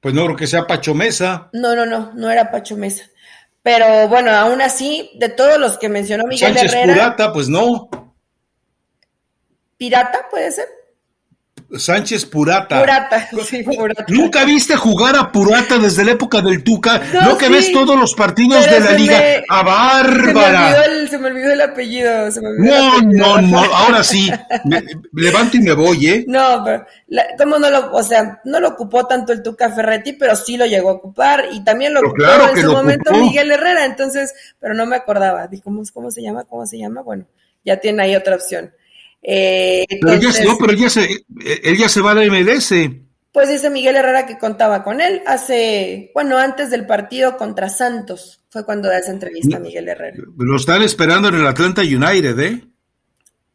pues 0.00 0.14
no 0.14 0.24
creo 0.24 0.36
que 0.38 0.46
sea 0.46 0.66
Pacho 0.66 0.94
Mesa. 0.94 1.50
No, 1.52 1.76
no, 1.76 1.84
no, 1.84 2.14
no 2.14 2.30
era 2.30 2.50
Pacho 2.50 2.78
Mesa. 2.78 3.04
Pero 3.62 4.08
bueno, 4.08 4.30
aún 4.30 4.62
así, 4.62 5.10
de 5.18 5.28
todos 5.28 5.58
los 5.58 5.76
que 5.76 5.90
mencionó 5.90 6.24
Miguel 6.24 6.54
Sánchez 6.54 6.72
Herrera. 6.72 7.14
Pues 7.34 7.50
no. 7.50 7.90
¿Pirata 9.80 10.28
puede 10.30 10.52
ser? 10.52 10.68
Sánchez 11.74 12.26
Purata. 12.26 12.80
Purata, 12.80 13.30
sí, 13.46 13.62
Purata. 13.62 14.04
¿Nunca 14.08 14.44
viste 14.44 14.76
jugar 14.76 15.16
a 15.16 15.32
Purata 15.32 15.78
desde 15.78 16.04
la 16.04 16.10
época 16.10 16.42
del 16.42 16.62
Tuca? 16.62 17.00
No, 17.14 17.38
que 17.38 17.48
ves 17.48 17.72
todos 17.72 17.98
los 17.98 18.12
partidos 18.12 18.68
de 18.68 18.78
la 18.78 18.92
liga. 18.92 19.22
¡A 19.48 19.62
bárbara! 19.62 20.84
Se 21.08 21.16
me 21.16 21.28
olvidó 21.28 21.54
el, 21.54 21.62
apellido. 21.62 22.28
no, 22.58 23.00
no, 23.00 23.40
no, 23.40 23.58
ahora 23.74 24.04
sí. 24.04 24.30
levanto 25.14 25.56
y 25.56 25.60
me 25.60 25.72
voy, 25.72 26.08
¿eh? 26.08 26.24
No, 26.28 26.62
pero, 26.62 26.86
¿cómo 27.38 27.58
no 27.58 27.70
lo, 27.70 27.90
o 27.94 28.02
sea, 28.02 28.38
no 28.44 28.60
lo 28.60 28.68
ocupó 28.68 29.06
tanto 29.06 29.32
el 29.32 29.42
Tuca 29.42 29.70
Ferretti, 29.70 30.12
pero 30.12 30.36
sí 30.36 30.58
lo 30.58 30.66
llegó 30.66 30.90
a 30.90 30.94
ocupar 30.94 31.46
y 31.52 31.64
también 31.64 31.94
lo 31.94 32.00
ocupó 32.00 32.50
en 32.54 32.60
su 32.60 32.70
momento 32.70 33.12
Miguel 33.14 33.50
Herrera, 33.50 33.86
entonces, 33.86 34.34
pero 34.58 34.74
no 34.74 34.84
me 34.84 34.96
acordaba. 34.96 35.48
¿Cómo, 35.64 35.82
¿Cómo 35.94 36.10
se 36.10 36.20
llama? 36.20 36.44
¿Cómo 36.44 36.66
se 36.66 36.76
llama? 36.76 37.00
Bueno, 37.00 37.24
ya 37.64 37.78
tiene 37.78 38.02
ahí 38.02 38.14
otra 38.14 38.34
opción. 38.34 38.74
Eh, 39.22 39.84
pero 40.00 40.14
no, 40.44 40.58
pero 40.58 40.72
él 40.72 40.78
ya, 40.78 40.90
se, 40.90 41.24
él 41.62 41.76
ya 41.76 41.88
se 41.88 42.00
va 42.00 42.12
a 42.12 42.14
la 42.14 42.24
MLS. 42.24 42.72
Pues 43.32 43.48
dice 43.48 43.70
Miguel 43.70 43.96
Herrera 43.96 44.26
que 44.26 44.38
contaba 44.38 44.82
con 44.82 45.00
él 45.00 45.22
hace, 45.26 46.10
bueno, 46.14 46.36
antes 46.36 46.70
del 46.70 46.86
partido 46.86 47.36
contra 47.36 47.68
Santos, 47.68 48.40
fue 48.50 48.64
cuando 48.64 48.88
da 48.88 48.98
esa 48.98 49.12
entrevista 49.12 49.58
a 49.58 49.60
Miguel 49.60 49.88
Herrera. 49.88 50.16
Lo 50.36 50.56
están 50.56 50.82
esperando 50.82 51.28
en 51.28 51.36
el 51.36 51.46
Atlanta 51.46 51.82
United, 51.82 52.38
¿eh? 52.40 52.64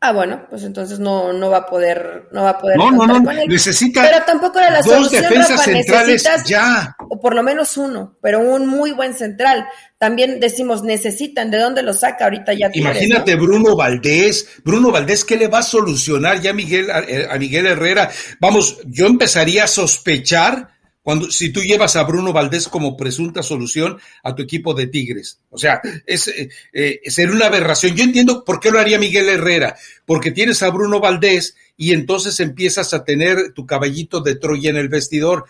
Ah, 0.07 0.11
bueno, 0.11 0.45
pues 0.51 0.61
entonces 0.61 0.99
no, 0.99 1.33
no 1.33 1.49
va 1.49 1.57
a 1.57 1.65
poder, 1.65 2.27
no 2.31 2.43
va 2.43 2.51
a 2.51 2.57
poder. 2.59 2.77
No, 2.77 2.91
no, 2.91 3.07
no, 3.07 3.19
necesita. 3.47 4.03
Pero 4.03 4.23
tampoco 4.23 4.59
era 4.59 4.69
la 4.69 4.83
dos 4.83 5.09
defensas 5.09 5.63
centrales 5.63 6.23
ya. 6.45 6.95
O 7.09 7.19
por 7.19 7.33
lo 7.33 7.41
menos 7.41 7.75
uno, 7.75 8.15
pero 8.21 8.39
un 8.39 8.67
muy 8.67 8.91
buen 8.91 9.15
central. 9.15 9.65
También 9.97 10.39
decimos 10.39 10.83
necesitan, 10.83 11.49
¿de 11.49 11.57
dónde 11.57 11.81
lo 11.81 11.91
saca 11.91 12.25
ahorita 12.25 12.53
ya? 12.53 12.69
Imagínate 12.71 13.33
Bruno 13.35 13.75
Valdés, 13.75 14.47
Bruno 14.63 14.91
Valdés, 14.91 15.25
¿qué 15.25 15.37
le 15.37 15.47
va 15.47 15.59
a 15.59 15.63
solucionar 15.63 16.39
ya 16.39 16.53
Miguel, 16.53 16.87
a, 16.91 17.37
Miguel 17.39 17.65
Herrera? 17.65 18.11
Vamos, 18.39 18.77
yo 18.85 19.07
empezaría 19.07 19.63
a 19.63 19.67
sospechar 19.67 20.74
cuando 21.05 21.29
si 21.29 21.51
tú 21.51 21.61
llevas 21.61 21.95
a 21.97 22.03
Bruno 22.03 22.33
Valdés 22.33 22.67
como 22.67 22.97
presunta 22.97 23.43
solución 23.43 23.99
a 24.23 24.33
tu 24.33 24.41
equipo 24.41 24.73
de 24.73 24.87
Tigres. 24.87 25.37
O 25.51 25.57
sea, 25.59 25.79
es 26.07 26.27
eh, 26.29 26.49
eh, 26.73 27.27
una 27.31 27.45
aberración. 27.45 27.95
Yo 27.95 28.03
entiendo 28.03 28.43
por 28.43 28.59
qué 28.59 28.71
lo 28.71 28.79
haría 28.79 28.97
Miguel 28.97 29.29
Herrera, 29.29 29.75
porque 30.07 30.31
tienes 30.31 30.63
a 30.63 30.71
Bruno 30.71 30.99
Valdés 30.99 31.55
y 31.77 31.93
entonces 31.93 32.39
empiezas 32.39 32.95
a 32.95 33.03
tener 33.03 33.53
tu 33.53 33.67
caballito 33.67 34.21
de 34.21 34.33
Troya 34.33 34.71
en 34.71 34.77
el 34.77 34.89
vestidor 34.89 35.45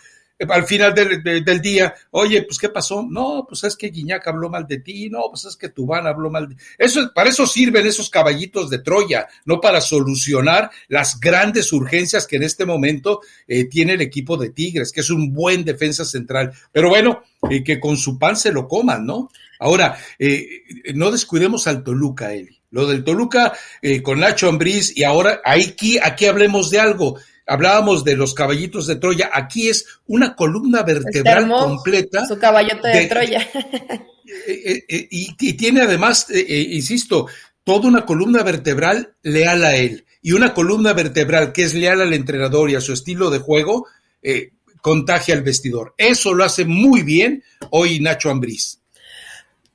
al 0.49 0.65
final 0.65 0.93
del, 0.93 1.61
día, 1.61 1.93
oye, 2.11 2.43
pues 2.43 2.59
¿qué 2.59 2.67
pasó? 2.67 3.05
No, 3.09 3.45
pues 3.47 3.63
es 3.63 3.75
que 3.77 3.87
Guiñac 3.87 4.27
habló 4.27 4.49
mal 4.49 4.67
de 4.67 4.79
ti, 4.79 5.09
no, 5.09 5.29
pues 5.29 5.45
es 5.45 5.55
que 5.55 5.69
Tubán 5.69 6.07
habló 6.07 6.29
mal 6.29 6.49
de 6.49 6.55
eso. 6.77 7.09
Para 7.13 7.29
eso 7.29 7.47
sirven 7.47 7.87
esos 7.87 8.09
caballitos 8.09 8.69
de 8.69 8.79
Troya, 8.79 9.27
no 9.45 9.61
para 9.61 9.79
solucionar 9.79 10.69
las 10.89 11.19
grandes 11.19 11.71
urgencias 11.71 12.27
que 12.27 12.35
en 12.35 12.43
este 12.43 12.65
momento 12.65 13.21
eh, 13.47 13.65
tiene 13.65 13.93
el 13.93 14.01
equipo 14.01 14.35
de 14.35 14.49
Tigres, 14.49 14.91
que 14.91 15.01
es 15.01 15.09
un 15.09 15.33
buen 15.33 15.63
defensa 15.63 16.03
central. 16.03 16.51
Pero 16.71 16.89
bueno, 16.89 17.23
eh, 17.49 17.63
que 17.63 17.79
con 17.79 17.95
su 17.95 18.19
pan 18.19 18.35
se 18.35 18.51
lo 18.51 18.67
coman, 18.67 19.05
¿no? 19.05 19.31
Ahora, 19.59 19.97
eh, 20.19 20.63
no 20.95 21.11
descuidemos 21.11 21.65
al 21.67 21.81
Toluca, 21.81 22.33
Eli. 22.33 22.59
Lo 22.71 22.85
del 22.87 23.05
Toluca 23.05 23.53
con 24.03 24.19
Nacho 24.19 24.49
Ambriz 24.49 24.97
y 24.97 25.05
ahora 25.05 25.39
aquí, 25.45 25.97
aquí 25.97 26.25
hablemos 26.25 26.69
de 26.71 26.81
algo 26.81 27.17
hablábamos 27.45 28.03
de 28.03 28.15
los 28.15 28.33
caballitos 28.33 28.87
de 28.87 28.95
Troya, 28.95 29.29
aquí 29.33 29.69
es 29.69 29.85
una 30.07 30.35
columna 30.35 30.83
vertebral 30.83 31.47
completa. 31.49 32.25
Su 32.25 32.37
caballote 32.37 32.87
de, 32.87 33.05
Troya. 33.07 33.47
Eh, 34.47 34.63
eh, 34.65 34.85
eh, 34.89 35.07
y, 35.11 35.53
tiene 35.53 35.83
además, 35.83 36.27
insisto, 36.31 37.27
toda 37.63 37.87
una 37.87 38.05
columna 38.07 38.41
vertebral 38.41 39.13
leal 39.21 39.63
a 39.63 39.75
él 39.75 40.03
y 40.23 40.31
una 40.31 40.51
columna 40.51 40.93
vertebral 40.93 41.53
que 41.53 41.61
es 41.61 41.75
leal 41.75 42.01
al 42.01 42.11
entrenador 42.11 42.71
y 42.71 42.75
a 42.75 42.81
su 42.81 42.91
estilo 42.91 43.29
de 43.29 43.37
juego, 43.37 43.85
contagia 44.81 45.35
al 45.35 45.43
vestidor. 45.43 45.93
Eso 45.95 46.33
lo 46.33 46.43
hace 46.43 46.65
muy 46.65 47.03
bien 47.03 47.43
hoy 47.69 47.99
Nacho 47.99 48.31
Ambriz. 48.31 48.79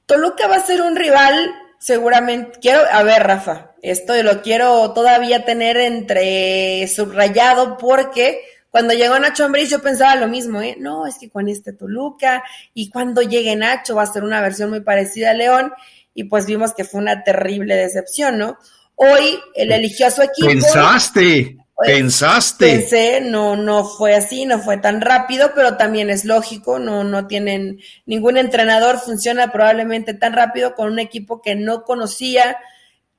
Toluca 0.06 0.48
va 0.48 0.56
a 0.56 0.66
ser 0.66 0.82
un 0.82 0.96
rival 0.96 1.52
seguramente, 1.80 2.58
quiero, 2.60 2.82
a 2.92 3.02
ver, 3.02 3.22
Rafa, 3.22 3.72
esto 3.82 4.22
lo 4.22 4.42
quiero 4.42 4.92
todavía 4.92 5.44
tener 5.44 5.78
entre 5.78 6.86
subrayado 6.86 7.78
porque 7.78 8.42
cuando 8.68 8.94
llegó 8.94 9.18
Nacho 9.18 9.44
Ambriz 9.44 9.70
yo 9.70 9.82
pensaba 9.82 10.14
lo 10.14 10.28
mismo, 10.28 10.60
¿eh? 10.60 10.76
No, 10.78 11.06
es 11.06 11.16
que 11.18 11.30
con 11.30 11.48
este 11.48 11.72
Toluca 11.72 12.44
y 12.74 12.90
cuando 12.90 13.22
llegue 13.22 13.56
Nacho 13.56 13.96
va 13.96 14.02
a 14.02 14.12
ser 14.12 14.22
una 14.22 14.40
versión 14.42 14.70
muy 14.70 14.80
parecida 14.82 15.30
a 15.30 15.34
León 15.34 15.72
y 16.14 16.24
pues 16.24 16.46
vimos 16.46 16.74
que 16.74 16.84
fue 16.84 17.00
una 17.00 17.24
terrible 17.24 17.74
decepción, 17.74 18.38
¿no? 18.38 18.58
Hoy 18.94 19.40
él 19.54 19.72
eligió 19.72 20.06
a 20.06 20.10
su 20.10 20.22
equipo. 20.22 20.48
Pensaste. 20.48 21.56
¿Pensaste? 21.86 22.66
Pensé, 22.66 23.20
no, 23.20 23.56
no 23.56 23.84
fue 23.84 24.14
así, 24.14 24.46
no 24.46 24.58
fue 24.58 24.76
tan 24.76 25.00
rápido, 25.00 25.52
pero 25.54 25.76
también 25.76 26.10
es 26.10 26.24
lógico, 26.24 26.78
no, 26.78 27.04
no 27.04 27.26
tienen, 27.26 27.80
ningún 28.06 28.36
entrenador 28.36 28.98
funciona 28.98 29.52
probablemente 29.52 30.14
tan 30.14 30.32
rápido 30.32 30.74
con 30.74 30.92
un 30.92 30.98
equipo 30.98 31.40
que 31.40 31.54
no 31.54 31.84
conocía, 31.84 32.58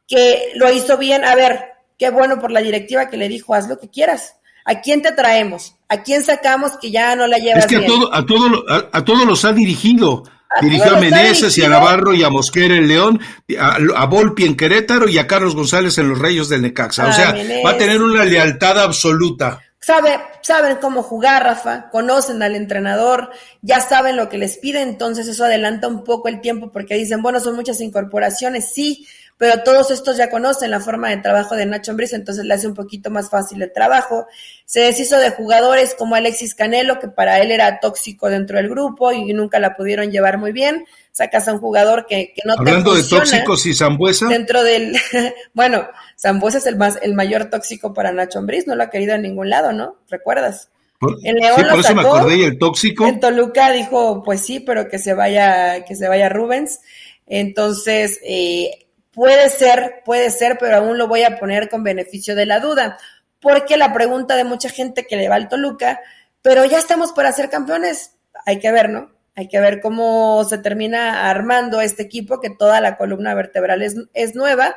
que 0.07 0.51
lo 0.55 0.71
hizo 0.71 0.97
bien. 0.97 1.23
A 1.25 1.35
ver, 1.35 1.71
qué 1.97 2.09
bueno 2.09 2.39
por 2.39 2.51
la 2.51 2.61
directiva 2.61 3.09
que 3.09 3.17
le 3.17 3.29
dijo, 3.29 3.53
haz 3.53 3.67
lo 3.67 3.79
que 3.79 3.89
quieras. 3.89 4.35
¿A 4.65 4.81
quién 4.81 5.01
te 5.01 5.11
traemos? 5.11 5.75
¿A 5.89 6.03
quién 6.03 6.23
sacamos 6.23 6.73
que 6.79 6.91
ya 6.91 7.15
no 7.15 7.27
la 7.27 7.37
llevas 7.37 7.65
Es 7.65 7.67
que 7.67 7.77
a, 7.77 7.85
todo, 7.85 8.13
a, 8.13 8.25
todo, 8.25 8.65
a 8.91 9.03
todos 9.03 9.25
los 9.25 9.43
ha 9.43 9.53
dirigido. 9.53 10.23
Dirigió 10.59 10.97
a 10.97 10.99
Meneses 10.99 11.57
y 11.57 11.63
a 11.63 11.69
Navarro 11.69 12.13
y 12.13 12.23
a 12.23 12.29
Mosquera 12.29 12.75
en 12.75 12.87
León, 12.87 13.19
a, 13.57 14.05
Volpi 14.05 14.43
en 14.43 14.57
Querétaro 14.57 15.07
y 15.07 15.17
a 15.17 15.27
Carlos 15.27 15.55
González 15.55 15.97
en 15.97 16.09
los 16.09 16.19
Reyes 16.19 16.49
del 16.49 16.61
Necaxa. 16.61 17.07
o 17.07 17.13
sea, 17.13 17.33
va 17.65 17.71
a 17.71 17.77
tener 17.77 18.01
una 18.01 18.25
lealtad 18.25 18.79
absoluta. 18.79 19.61
Sabe, 19.83 20.19
saben 20.41 20.77
cómo 20.79 21.01
jugar, 21.01 21.43
Rafa, 21.43 21.89
conocen 21.89 22.43
al 22.43 22.55
entrenador, 22.55 23.31
ya 23.63 23.79
saben 23.79 24.15
lo 24.15 24.29
que 24.29 24.37
les 24.37 24.57
pide, 24.57 24.81
entonces 24.81 25.27
eso 25.27 25.43
adelanta 25.43 25.87
un 25.87 26.03
poco 26.03 26.27
el 26.27 26.39
tiempo 26.39 26.71
porque 26.71 26.93
dicen, 26.95 27.23
bueno, 27.23 27.39
son 27.39 27.55
muchas 27.55 27.81
incorporaciones, 27.81 28.71
sí, 28.73 29.07
pero 29.41 29.63
todos 29.63 29.89
estos 29.89 30.17
ya 30.17 30.29
conocen 30.29 30.69
la 30.69 30.79
forma 30.79 31.09
de 31.09 31.17
trabajo 31.17 31.55
de 31.55 31.65
Nacho 31.65 31.89
Ambriz, 31.89 32.13
entonces 32.13 32.45
le 32.45 32.53
hace 32.53 32.67
un 32.67 32.75
poquito 32.75 33.09
más 33.09 33.31
fácil 33.31 33.59
el 33.63 33.73
trabajo. 33.73 34.27
Se 34.65 34.81
deshizo 34.81 35.17
de 35.17 35.31
jugadores 35.31 35.95
como 35.97 36.13
Alexis 36.13 36.53
Canelo, 36.53 36.99
que 36.99 37.07
para 37.07 37.41
él 37.41 37.49
era 37.49 37.79
tóxico 37.79 38.29
dentro 38.29 38.57
del 38.57 38.69
grupo 38.69 39.11
y 39.11 39.33
nunca 39.33 39.57
la 39.57 39.75
pudieron 39.75 40.11
llevar 40.11 40.37
muy 40.37 40.51
bien. 40.51 40.85
Sacas 41.11 41.47
a 41.47 41.53
un 41.53 41.59
jugador 41.59 42.05
que, 42.05 42.33
que 42.35 42.43
no 42.45 42.53
Hablando 42.53 42.93
de 42.93 43.01
tóxicos 43.01 43.65
y 43.65 43.73
Zambuesa. 43.73 44.27
Dentro 44.27 44.63
del, 44.63 44.95
bueno, 45.55 45.87
Zambuesa 46.21 46.59
es 46.59 46.67
el 46.67 46.75
más, 46.75 46.99
el 47.01 47.15
mayor 47.15 47.45
tóxico 47.45 47.95
para 47.95 48.11
Nacho 48.11 48.37
Ambriz, 48.37 48.67
no 48.67 48.75
lo 48.75 48.83
ha 48.83 48.91
querido 48.91 49.15
en 49.15 49.23
ningún 49.23 49.49
lado, 49.49 49.73
¿no? 49.73 49.95
¿Recuerdas? 50.07 50.69
en 51.23 51.37
León 51.37 51.55
sí, 51.57 51.63
por 51.67 51.79
eso 51.79 51.95
me 51.95 52.01
acordé 52.01 52.35
y 52.35 52.43
el 52.43 52.59
tóxico. 52.59 53.07
En 53.07 53.19
Toluca 53.19 53.71
dijo, 53.71 54.21
pues 54.21 54.41
sí, 54.41 54.59
pero 54.59 54.87
que 54.87 54.99
se 54.99 55.15
vaya, 55.15 55.83
que 55.83 55.95
se 55.95 56.07
vaya 56.07 56.29
Rubens. 56.29 56.81
Entonces, 57.25 58.19
eh, 58.23 58.85
Puede 59.11 59.49
ser, 59.49 60.01
puede 60.05 60.29
ser, 60.29 60.57
pero 60.57 60.77
aún 60.77 60.97
lo 60.97 61.07
voy 61.07 61.23
a 61.23 61.37
poner 61.37 61.69
con 61.69 61.83
beneficio 61.83 62.33
de 62.35 62.45
la 62.45 62.59
duda, 62.61 62.97
porque 63.41 63.75
la 63.75 63.93
pregunta 63.93 64.37
de 64.37 64.45
mucha 64.45 64.69
gente 64.69 65.05
que 65.05 65.17
le 65.17 65.27
va 65.27 65.35
al 65.35 65.49
Toluca, 65.49 65.99
pero 66.41 66.63
ya 66.65 66.79
estamos 66.79 67.11
para 67.11 67.31
ser 67.33 67.49
campeones, 67.49 68.15
hay 68.45 68.59
que 68.59 68.71
ver, 68.71 68.89
¿no? 68.89 69.11
Hay 69.35 69.47
que 69.47 69.59
ver 69.59 69.81
cómo 69.81 70.43
se 70.45 70.57
termina 70.57 71.29
armando 71.29 71.81
este 71.81 72.03
equipo, 72.03 72.39
que 72.39 72.49
toda 72.49 72.79
la 72.79 72.97
columna 72.97 73.33
vertebral 73.33 73.81
es, 73.81 73.95
es 74.13 74.35
nueva, 74.35 74.75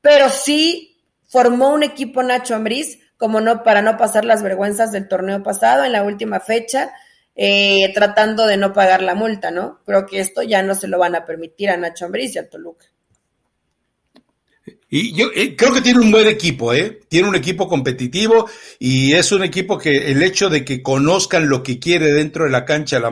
pero 0.00 0.28
sí 0.30 1.02
formó 1.28 1.70
un 1.74 1.82
equipo 1.82 2.22
Nacho 2.22 2.54
Ambriz, 2.54 2.98
como 3.18 3.40
no, 3.40 3.62
para 3.62 3.82
no 3.82 3.96
pasar 3.96 4.24
las 4.24 4.42
vergüenzas 4.42 4.92
del 4.92 5.08
torneo 5.08 5.42
pasado 5.42 5.84
en 5.84 5.92
la 5.92 6.02
última 6.04 6.40
fecha, 6.40 6.92
eh, 7.34 7.92
tratando 7.94 8.46
de 8.46 8.56
no 8.56 8.72
pagar 8.72 9.02
la 9.02 9.14
multa, 9.14 9.50
¿no? 9.50 9.80
Creo 9.84 10.06
que 10.06 10.20
esto 10.20 10.42
ya 10.42 10.62
no 10.62 10.74
se 10.74 10.88
lo 10.88 10.98
van 10.98 11.14
a 11.14 11.24
permitir 11.24 11.70
a 11.70 11.76
Nacho 11.76 12.06
Ambriz 12.06 12.34
y 12.34 12.38
a 12.38 12.48
Toluca. 12.48 12.86
Y 14.96 15.12
yo 15.12 15.26
eh, 15.34 15.56
creo 15.56 15.74
que 15.74 15.80
tiene 15.80 15.98
un 15.98 16.12
buen 16.12 16.28
equipo, 16.28 16.72
¿eh? 16.72 17.00
Tiene 17.08 17.28
un 17.28 17.34
equipo 17.34 17.66
competitivo 17.66 18.48
y 18.78 19.12
es 19.14 19.32
un 19.32 19.42
equipo 19.42 19.76
que 19.76 20.12
el 20.12 20.22
hecho 20.22 20.48
de 20.48 20.64
que 20.64 20.84
conozcan 20.84 21.48
lo 21.48 21.64
que 21.64 21.80
quiere 21.80 22.12
dentro 22.12 22.44
de 22.44 22.52
la 22.52 22.64
cancha, 22.64 23.02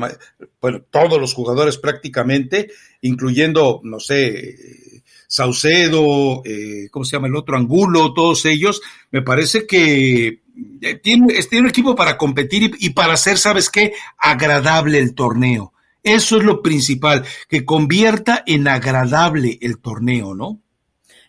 bueno, 0.61 0.83
todos 0.93 1.21
los 1.21 1.35
jugadores 1.35 1.79
prácticamente, 1.79 2.71
incluyendo, 3.01 3.81
no 3.83 3.99
sé, 3.99 5.03
Saucedo, 5.27 6.43
eh, 6.45 6.87
¿cómo 6.93 7.05
se 7.05 7.17
llama 7.17 7.27
el 7.27 7.35
otro? 7.35 7.57
Angulo, 7.57 8.15
todos 8.15 8.45
ellos, 8.45 8.81
me 9.11 9.23
parece 9.23 9.67
que 9.67 10.43
eh, 10.83 10.95
tiene, 11.03 11.35
tiene 11.51 11.65
un 11.65 11.71
equipo 11.71 11.97
para 11.97 12.17
competir 12.17 12.77
y 12.79 12.91
para 12.91 13.15
hacer, 13.15 13.39
¿sabes 13.39 13.69
qué? 13.69 13.93
Agradable 14.19 15.01
el 15.01 15.17
torneo. 15.17 15.73
Eso 16.05 16.37
es 16.37 16.45
lo 16.45 16.63
principal, 16.63 17.25
que 17.49 17.65
convierta 17.65 18.45
en 18.47 18.69
agradable 18.69 19.59
el 19.61 19.79
torneo, 19.81 20.33
¿no? 20.37 20.62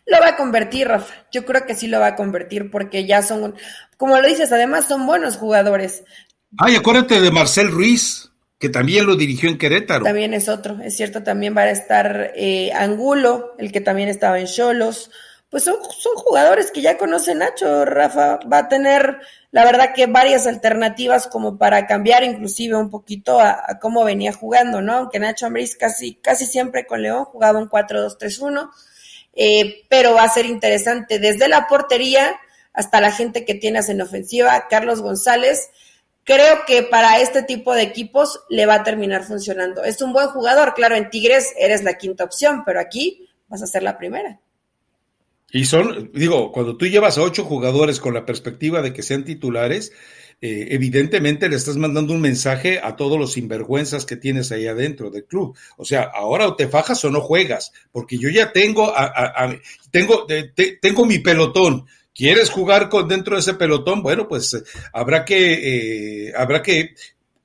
Lo 0.05 0.19
va 0.19 0.29
a 0.29 0.35
convertir, 0.35 0.87
Rafa. 0.87 1.13
Yo 1.31 1.45
creo 1.45 1.65
que 1.65 1.75
sí 1.75 1.87
lo 1.87 1.99
va 1.99 2.07
a 2.07 2.15
convertir 2.15 2.69
porque 2.69 3.05
ya 3.05 3.21
son, 3.21 3.55
como 3.97 4.19
lo 4.19 4.27
dices, 4.27 4.51
además 4.51 4.85
son 4.87 5.05
buenos 5.05 5.37
jugadores. 5.37 6.03
Ay, 6.57 6.75
acuérdate 6.75 7.21
de 7.21 7.31
Marcel 7.31 7.71
Ruiz, 7.71 8.31
que 8.59 8.69
también 8.69 9.05
lo 9.05 9.15
dirigió 9.15 9.49
en 9.49 9.57
Querétaro. 9.57 10.03
También 10.03 10.33
es 10.33 10.49
otro, 10.49 10.77
es 10.83 10.95
cierto, 10.95 11.23
también 11.23 11.55
va 11.55 11.61
a 11.61 11.71
estar 11.71 12.31
eh, 12.35 12.71
Angulo, 12.73 13.55
el 13.57 13.71
que 13.71 13.81
también 13.81 14.09
estaba 14.09 14.39
en 14.39 14.47
Cholos. 14.47 15.09
Pues 15.49 15.63
son, 15.63 15.75
son 15.97 16.15
jugadores 16.15 16.71
que 16.71 16.81
ya 16.81 16.97
conoce 16.97 17.35
Nacho, 17.35 17.85
Rafa. 17.85 18.39
Va 18.51 18.57
a 18.57 18.67
tener, 18.67 19.19
la 19.51 19.63
verdad, 19.63 19.93
que 19.93 20.07
varias 20.07 20.47
alternativas 20.47 21.27
como 21.27 21.57
para 21.59 21.85
cambiar 21.85 22.23
inclusive 22.23 22.75
un 22.75 22.89
poquito 22.89 23.39
a, 23.39 23.77
cómo 23.79 24.03
venía 24.03 24.33
jugando, 24.33 24.81
¿no? 24.81 24.93
Aunque 24.93 25.19
Nacho 25.19 25.45
Ambriz 25.45 25.75
casi, 25.75 26.15
casi 26.15 26.45
siempre 26.45 26.87
con 26.87 27.03
León 27.03 27.25
jugaba 27.25 27.59
un 27.59 27.69
4-2-3-1 27.69 28.69
eh, 29.33 29.83
pero 29.89 30.13
va 30.13 30.23
a 30.23 30.29
ser 30.29 30.45
interesante 30.45 31.19
desde 31.19 31.47
la 31.47 31.67
portería 31.67 32.35
hasta 32.73 33.01
la 33.01 33.11
gente 33.11 33.45
que 33.45 33.55
tienes 33.55 33.89
en 33.89 34.01
ofensiva, 34.01 34.67
Carlos 34.69 35.01
González. 35.01 35.69
Creo 36.23 36.65
que 36.65 36.83
para 36.83 37.19
este 37.19 37.43
tipo 37.43 37.73
de 37.73 37.83
equipos 37.83 38.39
le 38.49 38.65
va 38.65 38.75
a 38.75 38.83
terminar 38.83 39.23
funcionando. 39.23 39.83
Es 39.83 40.01
un 40.01 40.13
buen 40.13 40.27
jugador, 40.29 40.73
claro, 40.73 40.95
en 40.95 41.09
Tigres 41.09 41.53
eres 41.57 41.83
la 41.83 41.97
quinta 41.97 42.23
opción, 42.23 42.63
pero 42.65 42.79
aquí 42.79 43.27
vas 43.47 43.61
a 43.61 43.67
ser 43.67 43.83
la 43.83 43.97
primera. 43.97 44.39
Y 45.51 45.65
son, 45.65 46.09
digo, 46.13 46.51
cuando 46.51 46.77
tú 46.77 46.87
llevas 46.87 47.17
a 47.17 47.21
ocho 47.21 47.45
jugadores 47.45 47.99
con 47.99 48.15
la 48.15 48.25
perspectiva 48.25 48.81
de 48.81 48.91
que 48.91 49.03
sean 49.03 49.23
titulares, 49.23 49.91
eh, 50.41 50.67
evidentemente 50.71 51.49
le 51.49 51.55
estás 51.55 51.77
mandando 51.77 52.13
un 52.13 52.21
mensaje 52.21 52.79
a 52.81 52.95
todos 52.95 53.19
los 53.19 53.33
sinvergüenzas 53.33 54.05
que 54.05 54.17
tienes 54.17 54.51
ahí 54.51 54.67
adentro 54.67 55.09
del 55.09 55.25
club. 55.25 55.57
O 55.77 55.85
sea, 55.85 56.03
ahora 56.03 56.47
o 56.47 56.55
te 56.55 56.67
fajas 56.67 57.03
o 57.05 57.11
no 57.11 57.21
juegas, 57.21 57.71
porque 57.91 58.17
yo 58.17 58.29
ya 58.29 58.51
tengo, 58.51 58.93
a, 58.95 59.55
tengo, 59.91 60.25
tengo 60.81 61.05
mi 61.05 61.19
pelotón. 61.19 61.85
¿Quieres 62.15 62.51
jugar 62.51 62.89
con 62.89 63.07
dentro 63.07 63.35
de 63.35 63.41
ese 63.41 63.55
pelotón? 63.55 64.03
Bueno, 64.03 64.27
pues 64.27 64.53
eh, 64.53 64.63
habrá 64.93 65.25
que, 65.25 66.27
eh, 66.27 66.33
habrá 66.37 66.61
que 66.61 66.93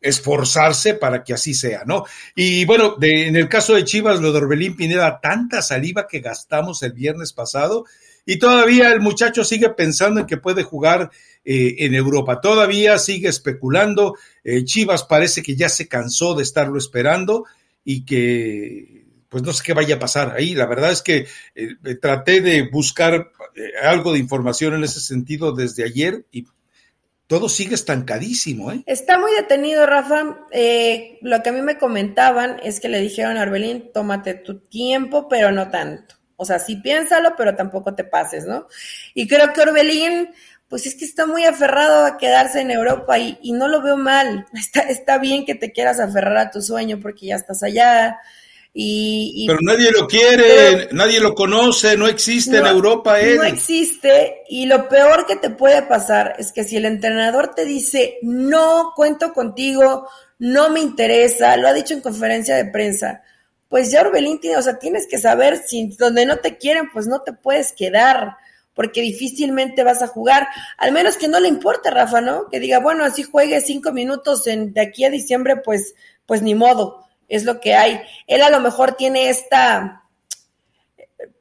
esforzarse 0.00 0.94
para 0.94 1.24
que 1.24 1.34
así 1.34 1.54
sea, 1.54 1.84
¿no? 1.84 2.04
Y 2.34 2.64
bueno, 2.64 2.96
en 3.00 3.36
el 3.36 3.48
caso 3.48 3.74
de 3.74 3.84
Chivas, 3.84 4.20
lo 4.20 4.32
de 4.32 4.38
Orbelín 4.38 4.76
Pineda, 4.76 5.20
tanta 5.20 5.62
saliva 5.62 6.06
que 6.06 6.20
gastamos 6.20 6.82
el 6.82 6.92
viernes 6.92 7.32
pasado, 7.32 7.84
y 8.30 8.38
todavía 8.38 8.92
el 8.92 9.00
muchacho 9.00 9.42
sigue 9.42 9.70
pensando 9.70 10.20
en 10.20 10.26
que 10.26 10.36
puede 10.36 10.62
jugar 10.62 11.10
eh, 11.46 11.76
en 11.78 11.94
Europa. 11.94 12.42
Todavía 12.42 12.98
sigue 12.98 13.30
especulando. 13.30 14.16
Eh, 14.44 14.64
Chivas 14.64 15.04
parece 15.04 15.42
que 15.42 15.56
ya 15.56 15.70
se 15.70 15.88
cansó 15.88 16.34
de 16.34 16.42
estarlo 16.42 16.76
esperando 16.76 17.46
y 17.86 18.04
que 18.04 19.06
pues 19.30 19.42
no 19.42 19.54
sé 19.54 19.62
qué 19.64 19.72
vaya 19.72 19.94
a 19.94 19.98
pasar 19.98 20.34
ahí. 20.36 20.54
La 20.54 20.66
verdad 20.66 20.90
es 20.90 21.00
que 21.00 21.26
eh, 21.54 21.94
traté 22.02 22.42
de 22.42 22.68
buscar 22.70 23.32
algo 23.82 24.12
de 24.12 24.18
información 24.18 24.74
en 24.74 24.84
ese 24.84 25.00
sentido 25.00 25.52
desde 25.52 25.84
ayer 25.84 26.26
y 26.30 26.44
todo 27.28 27.48
sigue 27.48 27.76
estancadísimo. 27.76 28.72
¿eh? 28.72 28.82
Está 28.84 29.18
muy 29.18 29.32
detenido, 29.32 29.86
Rafa. 29.86 30.46
lo 31.22 31.42
que 31.42 31.48
a 31.48 31.52
mí 31.52 31.62
me 31.62 31.78
comentaban 31.78 32.60
es 32.62 32.78
que 32.78 32.90
le 32.90 33.00
dijeron 33.00 33.38
a 33.38 33.42
Orbelín, 33.44 33.90
tómate 33.90 34.34
tu 34.34 34.58
tiempo, 34.58 35.30
pero 35.30 35.50
no 35.50 35.70
tanto. 35.70 36.17
O 36.40 36.44
sea, 36.44 36.60
sí 36.60 36.76
piénsalo, 36.76 37.34
pero 37.36 37.56
tampoco 37.56 37.94
te 37.96 38.04
pases, 38.04 38.46
¿no? 38.46 38.68
Y 39.12 39.26
creo 39.26 39.52
que 39.52 39.60
Orbelín, 39.60 40.30
pues 40.68 40.86
es 40.86 40.94
que 40.94 41.04
está 41.04 41.26
muy 41.26 41.44
aferrado 41.44 42.06
a 42.06 42.16
quedarse 42.16 42.60
en 42.60 42.70
Europa 42.70 43.18
y, 43.18 43.38
y 43.42 43.52
no 43.52 43.66
lo 43.66 43.82
veo 43.82 43.96
mal. 43.96 44.46
Está, 44.54 44.82
está 44.82 45.18
bien 45.18 45.44
que 45.44 45.56
te 45.56 45.72
quieras 45.72 45.98
aferrar 45.98 46.36
a 46.36 46.50
tu 46.50 46.62
sueño 46.62 47.00
porque 47.02 47.26
ya 47.26 47.36
estás 47.36 47.64
allá. 47.64 48.18
Y, 48.72 49.46
pero 49.48 49.58
nadie 49.62 49.90
lo 49.90 50.06
quiere, 50.06 50.88
nadie 50.92 51.18
lo 51.18 51.34
conoce, 51.34 51.96
no 51.96 52.06
existe 52.06 52.58
en 52.58 52.66
Europa 52.66 53.18
él. 53.18 53.38
No 53.38 53.42
existe 53.42 54.42
y 54.48 54.66
lo 54.66 54.88
peor 54.88 55.26
que 55.26 55.34
te 55.34 55.50
puede 55.50 55.82
pasar 55.82 56.36
es 56.38 56.52
que 56.52 56.62
si 56.62 56.76
el 56.76 56.84
entrenador 56.84 57.56
te 57.56 57.64
dice, 57.64 58.18
no 58.22 58.92
cuento 58.94 59.32
contigo, 59.32 60.08
no 60.38 60.70
me 60.70 60.78
interesa, 60.78 61.56
lo 61.56 61.66
ha 61.66 61.72
dicho 61.72 61.94
en 61.94 62.02
conferencia 62.02 62.54
de 62.54 62.66
prensa, 62.66 63.22
pues 63.68 63.90
ya 63.90 64.00
Orbelín 64.00 64.40
tiene, 64.40 64.56
o 64.56 64.62
sea, 64.62 64.78
tienes 64.78 65.06
que 65.06 65.18
saber 65.18 65.58
si 65.58 65.88
donde 65.98 66.24
no 66.26 66.38
te 66.38 66.56
quieren, 66.56 66.90
pues 66.92 67.06
no 67.06 67.22
te 67.22 67.32
puedes 67.32 67.72
quedar, 67.72 68.36
porque 68.74 69.00
difícilmente 69.00 69.82
vas 69.82 70.02
a 70.02 70.06
jugar, 70.06 70.48
al 70.78 70.92
menos 70.92 71.16
que 71.16 71.28
no 71.28 71.40
le 71.40 71.48
importe, 71.48 71.90
Rafa, 71.90 72.20
¿no? 72.20 72.48
Que 72.48 72.60
diga, 72.60 72.78
bueno, 72.78 73.04
así 73.04 73.22
juegue 73.22 73.60
cinco 73.60 73.92
minutos 73.92 74.44
de 74.44 74.80
aquí 74.80 75.04
a 75.04 75.10
diciembre, 75.10 75.56
pues, 75.56 75.94
pues 76.26 76.42
ni 76.42 76.54
modo, 76.54 77.04
es 77.28 77.44
lo 77.44 77.60
que 77.60 77.74
hay. 77.74 78.00
Él 78.26 78.42
a 78.42 78.50
lo 78.50 78.60
mejor 78.60 78.92
tiene 78.92 79.28
esta, 79.28 80.04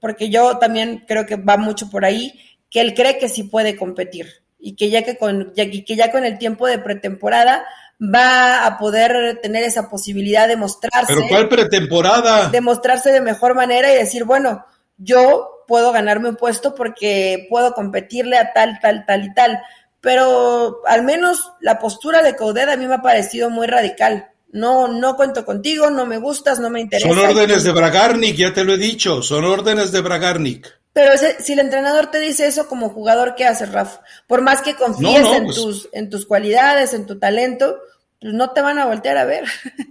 porque 0.01 0.29
yo 0.29 0.57
también 0.57 1.05
creo 1.07 1.25
que 1.25 1.35
va 1.35 1.57
mucho 1.57 1.89
por 1.89 2.05
ahí, 2.05 2.33
que 2.69 2.81
él 2.81 2.93
cree 2.93 3.17
que 3.17 3.29
sí 3.29 3.43
puede 3.43 3.77
competir 3.77 4.27
y 4.59 4.75
que 4.75 4.89
ya 4.89 5.03
que 5.03 5.17
con, 5.17 5.53
que 5.53 5.95
ya 5.95 6.11
con 6.11 6.25
el 6.25 6.37
tiempo 6.37 6.67
de 6.67 6.79
pretemporada 6.79 7.65
va 8.01 8.65
a 8.65 8.77
poder 8.77 9.39
tener 9.41 9.63
esa 9.63 9.89
posibilidad 9.89 10.47
de 10.47 10.55
mostrarse. 10.55 11.13
¿Pero 11.13 11.27
cuál 11.27 11.49
pretemporada? 11.49 12.49
De 12.49 12.61
mostrarse 12.61 13.11
de 13.11 13.21
mejor 13.21 13.55
manera 13.55 13.91
y 13.91 13.95
decir, 13.95 14.23
bueno, 14.23 14.65
yo 14.97 15.63
puedo 15.67 15.91
ganarme 15.91 16.29
un 16.29 16.35
puesto 16.35 16.75
porque 16.75 17.47
puedo 17.49 17.73
competirle 17.73 18.37
a 18.37 18.53
tal, 18.53 18.79
tal, 18.81 19.05
tal 19.05 19.25
y 19.25 19.33
tal. 19.33 19.61
Pero 19.99 20.81
al 20.85 21.03
menos 21.03 21.51
la 21.59 21.79
postura 21.79 22.21
de 22.21 22.35
Coudet 22.35 22.69
a 22.69 22.77
mí 22.77 22.87
me 22.87 22.95
ha 22.95 23.01
parecido 23.01 23.49
muy 23.49 23.67
radical. 23.67 24.29
No, 24.49 24.87
no 24.87 25.15
cuento 25.15 25.43
contigo, 25.43 25.89
no 25.89 26.05
me 26.05 26.19
gustas, 26.19 26.59
no 26.59 26.69
me 26.69 26.79
interesa. 26.79 27.09
Son 27.09 27.19
órdenes 27.19 27.63
de 27.63 27.71
Bragarnik, 27.71 28.35
ya 28.35 28.53
te 28.53 28.63
lo 28.63 28.73
he 28.73 28.77
dicho, 28.77 29.21
son 29.21 29.43
órdenes 29.43 29.91
de 29.91 30.01
Bragarnik. 30.01 30.79
Pero 30.97 31.11
si 31.37 31.53
el 31.53 31.59
entrenador 31.59 32.09
te 32.09 32.19
dice 32.19 32.47
eso 32.47 32.67
como 32.67 32.89
jugador, 32.89 33.35
¿qué 33.37 33.45
haces, 33.45 33.71
Rafa? 33.71 34.01
Por 34.25 34.41
más 34.41 34.63
que 34.63 34.73
confíes 34.73 35.27
en, 35.27 35.43
pues 35.43 35.55
tus, 35.55 35.89
en 35.91 36.09
tus 36.09 36.25
cualidades, 36.25 36.95
en 36.95 37.05
tu 37.05 37.19
talento, 37.19 37.77
pues 38.19 38.33
no 38.33 38.49
te 38.49 38.61
van 38.61 38.79
a 38.79 38.87
voltear 38.87 39.15
a 39.19 39.25
ver. 39.25 39.43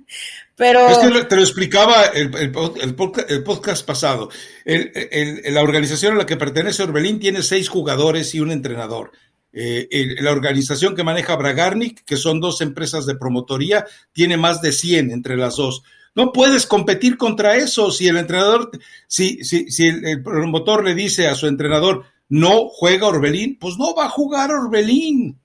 Pero... 0.57 0.89
Es 0.89 0.99
que 0.99 1.25
te 1.27 1.37
lo 1.37 1.43
explicaba 1.43 2.07
el, 2.07 2.35
el, 2.35 2.51
podcast, 3.45 3.87
pasado. 3.87 4.31
la 4.65 5.63
organización 5.63 6.15
a 6.15 6.17
la 6.17 6.27
que 6.27 6.37
pertenece 6.37 6.83
Orbelín 6.83 7.21
tiene 7.21 7.45
seis 7.45 7.69
jugadores 7.69 8.35
y 8.35 8.41
un 8.41 8.51
entrenador. 8.51 9.13
Eh, 9.53 10.17
la 10.19 10.33
organización 10.33 10.97
que 10.97 11.05
maneja 11.05 11.37
Bragarnik, 11.37 12.05
que 12.05 12.17
son 12.17 12.41
dos 12.41 12.61
empresas 12.63 13.07
de 13.07 13.15
promotoría, 13.15 13.87
tiene 14.11 14.37
más 14.37 14.61
de 14.61 14.73
100 14.73 15.13
entre 15.13 15.37
las 15.37 15.55
dos. 15.55 15.85
No 16.17 16.33
puedes 16.33 16.67
competir 16.67 17.19
contra 17.19 17.57
eso. 17.57 17.93
Si 17.93 18.09
el 18.09 18.17
entrenador, 18.17 18.71
si, 19.07 19.45
si, 19.45 19.71
si 19.71 19.87
el, 19.87 20.23
promotor 20.23 20.83
le 20.83 20.95
dice 20.95 21.29
a 21.29 21.35
su 21.35 21.47
entrenador, 21.47 22.07
no 22.31 22.69
juega 22.71 23.07
Orbelín, 23.07 23.59
pues 23.59 23.77
no 23.77 23.95
va 23.95 24.07
a 24.07 24.11
jugar 24.11 24.51
Orbelín. 24.51 25.39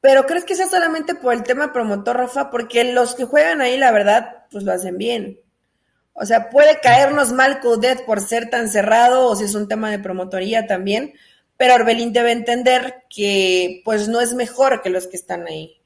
Pero 0.00 0.24
¿crees 0.24 0.44
que 0.44 0.54
sea 0.54 0.68
solamente 0.68 1.16
por 1.16 1.34
el 1.34 1.42
tema 1.42 1.72
promotor, 1.72 2.16
Rafa? 2.16 2.48
Porque 2.48 2.84
los 2.84 3.16
que 3.16 3.24
juegan 3.24 3.60
ahí, 3.60 3.76
la 3.76 3.90
verdad, 3.90 4.46
pues 4.52 4.62
lo 4.62 4.72
hacen 4.72 4.96
bien. 4.96 5.40
O 6.12 6.24
sea, 6.24 6.48
puede 6.48 6.78
caernos 6.80 7.32
mal 7.32 7.60
Coudet 7.60 8.04
por 8.06 8.20
ser 8.20 8.50
tan 8.50 8.68
cerrado 8.68 9.26
o 9.26 9.34
si 9.34 9.44
es 9.44 9.54
un 9.56 9.66
tema 9.66 9.90
de 9.90 9.98
promotoría 9.98 10.66
también, 10.66 11.14
pero 11.56 11.74
Orbelín 11.74 12.12
debe 12.12 12.30
entender 12.30 13.02
que 13.10 13.82
pues 13.84 14.08
no 14.08 14.20
es 14.20 14.32
mejor 14.32 14.80
que 14.80 14.90
los 14.90 15.08
que 15.08 15.16
están 15.16 15.46
ahí. 15.46 15.79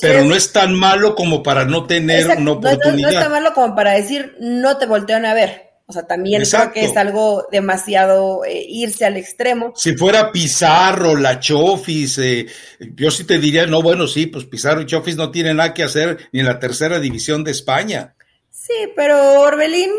Pero 0.00 0.24
no 0.24 0.34
es 0.34 0.52
tan 0.52 0.74
malo 0.74 1.14
como 1.14 1.42
para 1.42 1.64
no 1.64 1.86
tener 1.86 2.38
una 2.38 2.52
oportunidad. 2.52 3.10
No, 3.10 3.18
es 3.18 3.24
tan 3.24 3.32
malo 3.32 3.52
como 3.54 3.74
para 3.74 3.92
decir 3.92 4.36
no 4.40 4.76
te 4.78 4.86
voltean 4.86 5.24
a 5.24 5.34
ver. 5.34 5.72
O 5.86 5.92
sea, 5.92 6.06
también 6.06 6.42
creo 6.42 6.72
que 6.72 6.84
es 6.86 6.96
algo 6.96 7.48
demasiado 7.52 8.44
eh, 8.46 8.64
irse 8.66 9.04
al 9.04 9.18
extremo. 9.18 9.74
Si 9.76 9.94
fuera 9.94 10.32
Pizarro, 10.32 11.16
la 11.16 11.38
Chofis, 11.38 12.16
eh, 12.18 12.46
yo 12.94 13.10
sí 13.10 13.24
te 13.24 13.38
diría, 13.38 13.66
no, 13.66 13.82
bueno, 13.82 14.06
sí, 14.06 14.26
pues 14.26 14.46
Pizarro 14.46 14.80
y 14.80 14.86
Chofis 14.86 15.16
no 15.16 15.30
tienen 15.30 15.58
nada 15.58 15.74
que 15.74 15.82
hacer 15.82 16.30
ni 16.32 16.40
en 16.40 16.46
la 16.46 16.58
tercera 16.58 16.98
división 16.98 17.44
de 17.44 17.50
España. 17.50 18.14
Sí, 18.48 18.72
pero 18.96 19.40
Orbelín, 19.40 19.90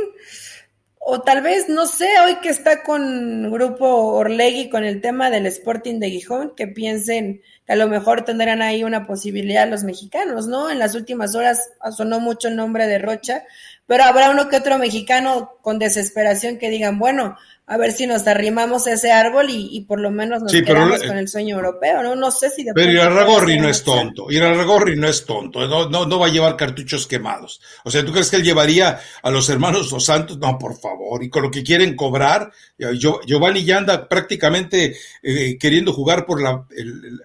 o 1.05 1.21
tal 1.21 1.41
vez, 1.41 1.67
no 1.67 1.85
sé, 1.85 2.07
hoy 2.25 2.37
que 2.37 2.47
está 2.47 2.81
con 2.81 3.51
Grupo 3.51 3.85
Orlegui 3.85 4.69
con 4.69 4.85
el 4.85 5.01
tema 5.01 5.29
del 5.29 5.45
Sporting 5.47 5.99
de 5.99 6.09
Gijón, 6.09 6.53
que 6.55 6.67
piensen 6.67 7.41
que 7.65 7.73
a 7.73 7.75
lo 7.75 7.89
mejor 7.89 8.23
tendrán 8.23 8.61
ahí 8.61 8.85
una 8.85 9.05
posibilidad 9.05 9.67
los 9.67 9.83
mexicanos, 9.83 10.47
¿no? 10.47 10.71
En 10.71 10.79
las 10.79 10.95
últimas 10.95 11.35
horas 11.35 11.71
sonó 11.91 12.21
mucho 12.21 12.47
el 12.47 12.55
nombre 12.55 12.87
de 12.87 12.99
Rocha, 12.99 13.43
pero 13.85 14.05
habrá 14.05 14.29
uno 14.29 14.47
que 14.47 14.55
otro 14.55 14.77
mexicano 14.77 15.57
con 15.61 15.77
desesperación 15.77 16.57
que 16.57 16.69
digan, 16.69 16.97
bueno, 16.99 17.37
a 17.65 17.77
ver 17.77 17.93
si 17.93 18.05
nos 18.05 18.27
arrimamos 18.27 18.87
a 18.87 18.93
ese 18.93 19.11
árbol 19.11 19.47
y, 19.49 19.81
por 19.87 19.99
lo 19.99 20.11
menos 20.11 20.43
nos 20.43 20.51
quedamos 20.51 21.01
con 21.01 21.17
el 21.17 21.29
sueño 21.29 21.55
europeo, 21.55 22.03
¿no? 22.03 22.15
No 22.15 22.29
sé 22.29 22.49
si... 22.49 22.63
De 22.63 22.73
pero 22.73 22.91
Irarragorri 22.91 23.57
no 23.57 23.69
es 23.69 23.83
tonto, 23.83 24.29
Irarragorri 24.29 24.97
no 24.97 25.07
es 25.07 25.25
tonto, 25.25 25.65
no, 25.67 25.89
no, 25.89 26.05
no 26.05 26.19
va 26.19 26.27
a 26.27 26.31
llevar 26.31 26.57
cartuchos 26.57 27.07
quemados. 27.07 27.61
O 27.85 27.91
sea, 27.91 28.03
¿tú 28.03 28.11
crees 28.11 28.29
que 28.29 28.35
él 28.35 28.43
llevaría 28.43 28.99
a 29.21 29.31
los 29.31 29.47
hermanos 29.49 29.91
Los 29.91 30.05
Santos? 30.05 30.37
No, 30.39 30.57
por 30.59 30.77
favor, 30.77 31.23
y 31.23 31.29
con 31.29 31.43
lo 31.43 31.51
que 31.51 31.63
quieren 31.63 31.95
cobrar, 31.95 32.51
Giovanni 32.77 33.63
ya 33.63 33.77
anda 33.77 34.09
prácticamente 34.09 34.97
eh, 35.21 35.57
queriendo 35.57 35.93
jugar 35.93 36.25
por, 36.25 36.41
la, 36.41 36.65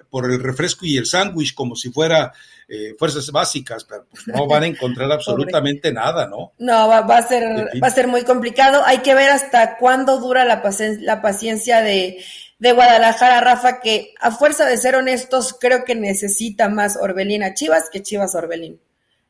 por 0.08 0.30
el 0.30 0.40
refresco 0.40 0.86
y 0.86 0.98
el 0.98 1.06
sándwich 1.06 1.54
como 1.54 1.74
si 1.74 1.90
fuera 1.90 2.32
eh, 2.68 2.94
fuerzas 2.98 3.30
básicas, 3.32 3.84
pero 3.84 4.04
pues, 4.10 4.28
no 4.28 4.46
van 4.46 4.64
a 4.64 4.66
encontrar 4.66 5.10
absolutamente 5.12 5.92
nada, 5.92 6.26
¿no? 6.26 6.52
No, 6.58 6.88
va, 6.88 6.98
a 6.98 7.22
ser, 7.22 7.42
va 7.82 7.88
a 7.88 7.90
ser 7.90 8.08
muy 8.08 8.22
complicado. 8.22 8.82
Hay 8.84 8.98
que 8.98 9.14
ver 9.14 9.30
hasta 9.30 9.78
cuándo 9.78 10.18
dura 10.18 10.44
la, 10.44 10.62
la 11.00 11.22
paciencia 11.22 11.80
de, 11.80 12.22
de 12.58 12.72
Guadalajara, 12.72 13.40
Rafa, 13.40 13.80
que 13.80 14.12
a 14.20 14.30
fuerza 14.30 14.66
de 14.66 14.76
ser 14.76 14.96
honestos, 14.96 15.56
creo 15.58 15.84
que 15.84 15.94
necesita 15.94 16.68
más 16.68 16.96
Orbelín 17.00 17.42
a 17.42 17.54
Chivas 17.54 17.88
que 17.90 18.02
Chivas 18.02 18.34
Orbelín. 18.34 18.80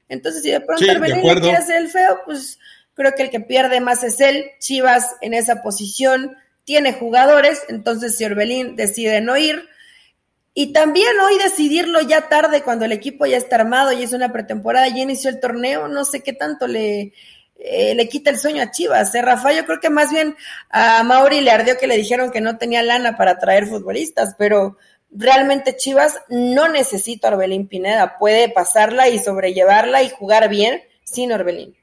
Entonces, 0.09 0.43
si 0.43 0.51
de 0.51 0.61
pronto 0.61 0.85
Orbelín 0.91 1.23
le 1.23 1.41
quiere 1.41 1.57
hacer 1.57 1.77
el 1.77 1.89
feo, 1.89 2.21
pues 2.25 2.59
creo 2.95 3.15
que 3.15 3.23
el 3.23 3.31
que 3.31 3.41
pierde 3.41 3.81
más 3.81 4.03
es 4.03 4.21
él. 4.21 4.47
Chivas 4.59 5.15
en 5.21 5.35
esa 5.35 5.63
posición 5.63 6.37
tiene 6.65 6.93
jugadores, 6.93 7.63
entonces 7.69 8.17
si 8.17 8.25
Orbelín 8.25 8.77
decide 8.77 9.21
no 9.21 9.37
ir, 9.37 9.69
y 10.61 10.73
también 10.73 11.13
hoy 11.25 11.39
decidirlo 11.39 12.01
ya 12.01 12.29
tarde, 12.29 12.63
cuando 12.63 12.85
el 12.85 12.91
equipo 12.91 13.25
ya 13.27 13.37
está 13.37 13.55
armado 13.55 13.93
y 13.93 14.03
es 14.03 14.13
una 14.13 14.33
pretemporada, 14.33 14.89
ya 14.89 15.03
inició 15.03 15.31
el 15.31 15.39
torneo, 15.39 15.87
no 15.87 16.05
sé 16.05 16.21
qué 16.25 16.33
tanto 16.33 16.67
le, 16.67 17.13
eh, 17.61 17.95
le 17.95 18.09
quita 18.09 18.31
el 18.31 18.41
sueño 18.41 18.65
a 18.65 18.73
Chivas. 18.73 19.15
¿eh, 19.15 19.23
Rafa? 19.23 19.53
Yo 19.53 19.65
creo 19.67 19.79
que 19.79 19.89
más 19.89 20.11
bien 20.11 20.35
a 20.69 21.05
Mauri 21.05 21.43
le 21.43 21.53
ardió 21.53 21.79
que 21.79 21.87
le 21.87 21.97
dijeron 21.97 22.33
que 22.33 22.41
no 22.41 22.59
tenía 22.59 22.83
lana 22.83 23.17
para 23.17 23.39
traer 23.39 23.69
futbolistas, 23.69 24.35
pero 24.37 24.79
realmente 25.13 25.77
Chivas 25.77 26.17
no 26.29 26.67
necesita 26.67 27.29
a 27.29 27.35
Orbelín 27.35 27.69
Pineda, 27.69 28.19
puede 28.19 28.49
pasarla 28.49 29.09
y 29.09 29.21
sobrellevarla 29.21 30.03
y 30.03 30.11
jugar 30.11 30.49
bien 30.49 30.83
sin 31.05 31.31
Orbelín. 31.31 31.77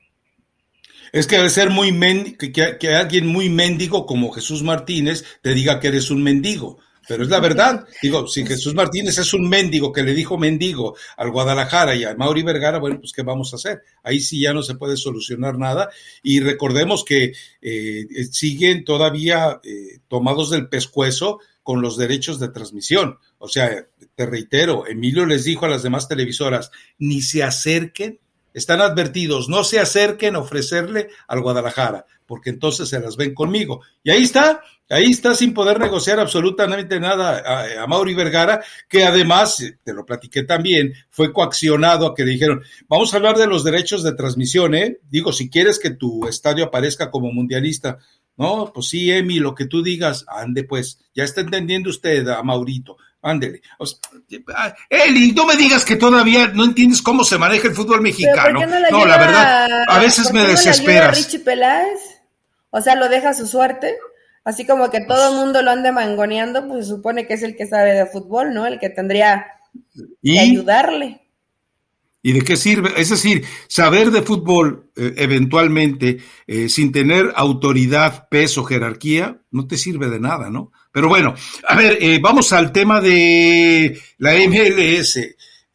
Es 1.14 1.28
que 1.28 1.38
debe 1.38 1.50
ser 1.50 1.70
muy 1.70 1.98
que, 2.38 2.52
que 2.52 2.94
alguien 2.94 3.26
muy 3.26 3.48
mendigo 3.48 4.06
como 4.06 4.34
Jesús 4.34 4.64
Martínez 4.64 5.24
te 5.42 5.54
diga 5.54 5.80
que 5.80 5.88
eres 5.88 6.12
un 6.12 6.22
mendigo 6.22 6.80
pero 7.08 7.24
es 7.24 7.30
la 7.30 7.40
verdad. 7.40 7.86
Digo, 8.02 8.28
si 8.28 8.46
Jesús 8.46 8.74
Martínez 8.74 9.18
es 9.18 9.34
un 9.34 9.48
mendigo 9.48 9.92
que 9.92 10.04
le 10.04 10.14
dijo 10.14 10.38
mendigo 10.38 10.96
al 11.18 11.32
Guadalajara 11.32 11.96
y 11.96 12.04
a 12.04 12.16
Mauri 12.16 12.44
Vergara, 12.44 12.80
bueno, 12.80 13.00
pues 13.00 13.12
¿qué 13.12 13.24
vamos 13.24 13.54
a 13.54 13.58
hacer? 13.58 13.82
Ahí 14.04 14.20
sí 14.20 14.40
ya 14.40 14.54
no 14.54 14.64
se 14.64 14.76
puede 14.76 14.98
solucionar 14.98 15.58
nada. 15.58 15.90
Y 16.24 16.40
recordemos 16.40 17.04
que 17.04 17.34
eh, 17.62 18.06
siguen 18.32 18.84
todavía 18.84 19.60
eh, 19.64 20.00
tomados 20.08 20.50
del 20.50 20.68
pescuezo 20.70 21.40
con 21.66 21.82
los 21.82 21.98
derechos 21.98 22.40
de 22.40 22.50
transmisión. 22.50 23.18
O 23.40 23.48
sea, 23.48 23.88
te 24.16 24.26
reitero, 24.28 24.86
Emilio 24.88 25.26
les 25.26 25.46
dijo 25.46 25.66
a 25.66 25.70
las 25.70 25.82
demás 25.82 26.08
televisoras, 26.08 26.70
ni 27.00 27.22
se 27.24 27.42
acerquen, 27.42 28.20
están 28.54 28.82
advertidos, 28.82 29.50
no 29.50 29.64
se 29.64 29.80
acerquen 29.80 30.36
a 30.36 30.40
ofrecerle 30.40 31.10
al 31.28 31.42
Guadalajara, 31.42 32.06
porque 32.28 32.52
entonces 32.52 32.88
se 32.90 33.00
las 33.00 33.18
ven 33.18 33.34
conmigo. 33.34 33.82
Y 34.04 34.12
ahí 34.12 34.22
está, 34.22 34.62
Ahí 34.90 35.12
está 35.12 35.34
sin 35.34 35.54
poder 35.54 35.80
negociar 35.80 36.20
absolutamente 36.20 37.00
nada 37.00 37.40
a, 37.40 37.84
a, 37.84 37.88
Mauri 37.88 38.14
Vergara, 38.14 38.64
que 38.88 39.04
además, 39.04 39.58
te 39.84 39.94
lo 39.94 40.06
platiqué 40.06 40.44
también, 40.44 40.94
fue 41.10 41.34
coaccionado 41.34 42.08
a 42.08 42.14
que 42.14 42.24
le 42.24 42.32
dijeron, 42.32 42.62
vamos 42.88 43.14
a 43.14 43.18
hablar 43.18 43.36
de 43.38 43.48
los 43.48 43.64
derechos 43.64 44.04
de 44.04 44.14
transmisión, 44.14 44.76
¿eh? 44.76 45.00
Digo, 45.10 45.34
si 45.34 45.50
quieres 45.50 45.80
que 45.80 45.92
tu 45.92 46.28
estadio 46.28 46.66
aparezca 46.66 47.10
como 47.10 47.32
mundialista, 47.32 47.98
no, 48.38 48.72
pues 48.74 48.90
sí, 48.90 49.12
Emi, 49.12 49.40
lo 49.40 49.56
que 49.56 49.66
tú 49.66 49.82
digas, 49.82 50.26
ande 50.28 50.64
pues, 50.66 51.00
ya 51.16 51.24
está 51.24 51.42
entendiendo 51.42 51.90
usted 51.90 52.28
a 52.28 52.44
Maurito, 52.44 52.98
ándele. 53.22 53.62
Eli, 54.90 55.32
no 55.32 55.46
me 55.46 55.56
digas 55.56 55.86
que 55.86 55.96
todavía 55.96 56.48
no 56.50 56.66
entiendes 56.66 57.02
cómo 57.02 57.24
se 57.24 57.38
maneja 57.38 57.70
el 57.70 57.76
fútbol 57.76 58.02
mexicano. 58.02 58.60
No, 58.92 59.06
la, 59.06 59.18
verdad, 59.18 59.68
a 59.88 60.00
veces 60.00 60.32
me 60.32 60.46
desesperas. 60.46 61.18
Richie 61.18 61.40
Peláez? 61.40 62.00
O 62.70 62.82
sea, 62.82 62.96
lo 62.96 63.08
deja 63.08 63.30
a 63.30 63.34
su 63.34 63.48
suerte. 63.48 63.98
Así 64.46 64.66
como 64.66 64.92
que 64.92 65.02
todo 65.02 65.32
el 65.32 65.36
mundo 65.44 65.64
lo 65.64 65.72
ande 65.72 65.92
mangoneando, 65.92 66.68
pues 66.68 66.86
se 66.86 66.92
supone 66.94 67.26
que 67.26 67.34
es 67.34 67.42
el 67.42 67.56
que 67.56 67.66
sabe 67.66 67.94
de 67.94 68.06
fútbol, 68.06 68.54
¿no? 68.54 68.68
El 68.68 68.80
que 68.80 68.90
tendría 68.90 69.48
que 70.22 70.40
ayudarle. 70.40 71.22
¿Y 72.22 72.32
de 72.32 72.42
qué 72.44 72.56
sirve? 72.56 72.92
Es 72.96 73.10
decir, 73.10 73.44
saber 73.68 74.12
de 74.12 74.22
fútbol 74.22 74.92
eh, 74.96 75.14
eventualmente 75.18 76.20
eh, 76.48 76.70
sin 76.70 76.92
tener 76.92 77.32
autoridad, 77.36 78.28
peso, 78.30 78.64
jerarquía, 78.64 79.42
no 79.52 79.68
te 79.68 79.78
sirve 79.78 80.10
de 80.10 80.20
nada, 80.20 80.50
¿no? 80.50 80.72
Pero 80.92 81.10
bueno, 81.10 81.34
a 81.68 81.76
ver, 81.76 81.98
eh, 82.00 82.20
vamos 82.22 82.54
al 82.54 82.72
tema 82.72 83.02
de 83.02 84.00
la 84.20 84.34
MLS. 84.34 85.20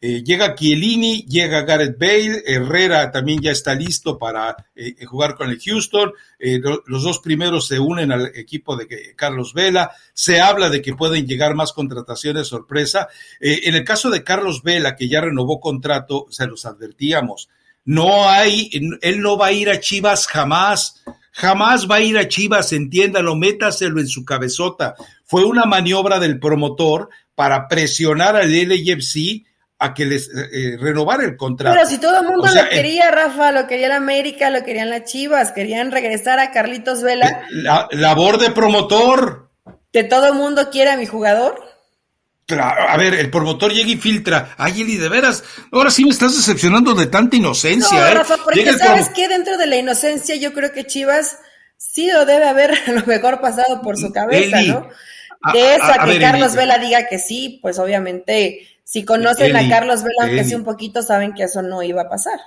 Eh, 0.03 0.23
llega 0.23 0.55
Chiellini, 0.55 1.27
llega 1.27 1.61
Gareth 1.61 1.95
Bale, 1.99 2.41
Herrera 2.47 3.11
también 3.11 3.39
ya 3.39 3.51
está 3.51 3.75
listo 3.75 4.17
para 4.17 4.55
eh, 4.73 4.95
jugar 5.05 5.35
con 5.35 5.51
el 5.51 5.61
Houston. 5.61 6.11
Eh, 6.39 6.59
los 6.87 7.03
dos 7.03 7.19
primeros 7.19 7.67
se 7.67 7.79
unen 7.79 8.11
al 8.11 8.31
equipo 8.33 8.75
de 8.75 9.13
Carlos 9.15 9.53
Vela. 9.53 9.91
Se 10.11 10.41
habla 10.41 10.71
de 10.71 10.81
que 10.81 10.95
pueden 10.95 11.27
llegar 11.27 11.53
más 11.53 11.71
contrataciones 11.71 12.47
sorpresa. 12.47 13.09
en 13.39 13.75
el 13.75 13.83
caso 13.83 14.09
de 14.09 14.23
Carlos 14.23 14.63
Vela, 14.63 14.95
que 14.95 15.07
ya 15.07 15.21
renovó 15.21 15.59
contrato, 15.59 16.25
se 16.31 16.47
los 16.47 16.65
advertíamos. 16.65 17.49
No 17.85 18.27
hay, 18.27 18.71
él 19.01 19.21
no 19.21 19.37
va 19.37 19.47
a 19.47 19.51
ir 19.51 19.69
a 19.69 19.79
Chivas 19.79 20.25
jamás. 20.25 21.03
Jamás 21.31 21.89
va 21.89 21.95
a 21.95 22.01
ir 22.01 22.17
a 22.17 22.27
Chivas, 22.27 22.73
entiéndalo, 22.73 23.35
métaselo 23.35 23.99
en 23.99 24.07
su 24.07 24.25
cabezota. 24.25 24.95
Fue 25.25 25.45
una 25.45 25.65
maniobra 25.65 26.19
del 26.19 26.39
promotor 26.39 27.09
para 27.35 27.67
presionar 27.67 28.35
al 28.35 28.51
LFC 28.51 29.45
a 29.81 29.95
que 29.95 30.05
les 30.05 30.27
eh, 30.27 30.49
eh, 30.53 30.77
renovar 30.79 31.21
el 31.21 31.35
contrato. 31.35 31.75
Pero 31.75 31.89
si 31.89 31.97
todo 31.97 32.19
el 32.19 32.27
mundo 32.27 32.47
lo 32.53 32.69
quería, 32.69 33.09
Rafa, 33.09 33.51
lo 33.51 33.65
quería 33.65 33.89
la 33.89 33.95
América, 33.95 34.51
lo 34.51 34.63
querían 34.63 34.91
las 34.91 35.05
Chivas, 35.05 35.51
querían 35.53 35.91
regresar 35.91 36.39
a 36.39 36.51
Carlitos 36.51 37.01
Vela. 37.01 37.47
La, 37.49 37.87
labor 37.89 38.37
de 38.37 38.51
promotor. 38.51 39.49
Que 39.91 40.03
todo 40.03 40.27
el 40.27 40.35
mundo 40.35 40.69
quiere 40.69 40.91
a 40.91 40.97
mi 40.97 41.07
jugador. 41.07 41.59
A 42.59 42.95
ver, 42.97 43.15
el 43.15 43.31
promotor 43.31 43.73
llega 43.73 43.89
y 43.89 43.97
filtra. 43.97 44.53
Ay, 44.55 44.81
Eli, 44.81 44.97
de 44.97 45.09
veras, 45.09 45.43
ahora 45.71 45.89
sí 45.89 46.03
me 46.03 46.11
estás 46.11 46.35
decepcionando 46.35 46.93
de 46.93 47.07
tanta 47.07 47.37
inocencia. 47.37 47.99
No, 47.99 48.05
¿eh? 48.05 48.13
Rafa, 48.13 48.37
porque 48.43 48.73
sabes 48.73 49.09
que 49.09 49.27
dentro 49.27 49.57
de 49.57 49.65
la 49.65 49.77
inocencia 49.77 50.35
yo 50.35 50.53
creo 50.53 50.71
que 50.73 50.85
Chivas 50.85 51.39
sí 51.77 52.07
lo 52.11 52.25
debe 52.25 52.45
haber 52.45 52.71
a 52.87 52.91
lo 52.91 53.05
mejor 53.07 53.41
pasado 53.41 53.81
por 53.81 53.97
su 53.97 54.11
cabeza, 54.11 54.61
¿no? 54.61 54.89
De 55.53 55.75
esa 55.75 56.05
que 56.05 56.19
Carlos 56.19 56.55
Vela 56.55 56.77
diga 56.77 57.07
que 57.07 57.17
sí, 57.17 57.59
pues 57.61 57.79
obviamente 57.79 58.67
si 58.83 59.05
conocen 59.05 59.55
a 59.55 59.69
Carlos 59.69 60.03
Vela, 60.03 60.23
aunque 60.23 60.43
sea 60.43 60.57
un 60.57 60.63
poquito, 60.63 61.01
saben 61.01 61.33
que 61.33 61.43
eso 61.43 61.61
no 61.61 61.81
iba 61.81 62.01
a 62.01 62.09
pasar. 62.09 62.39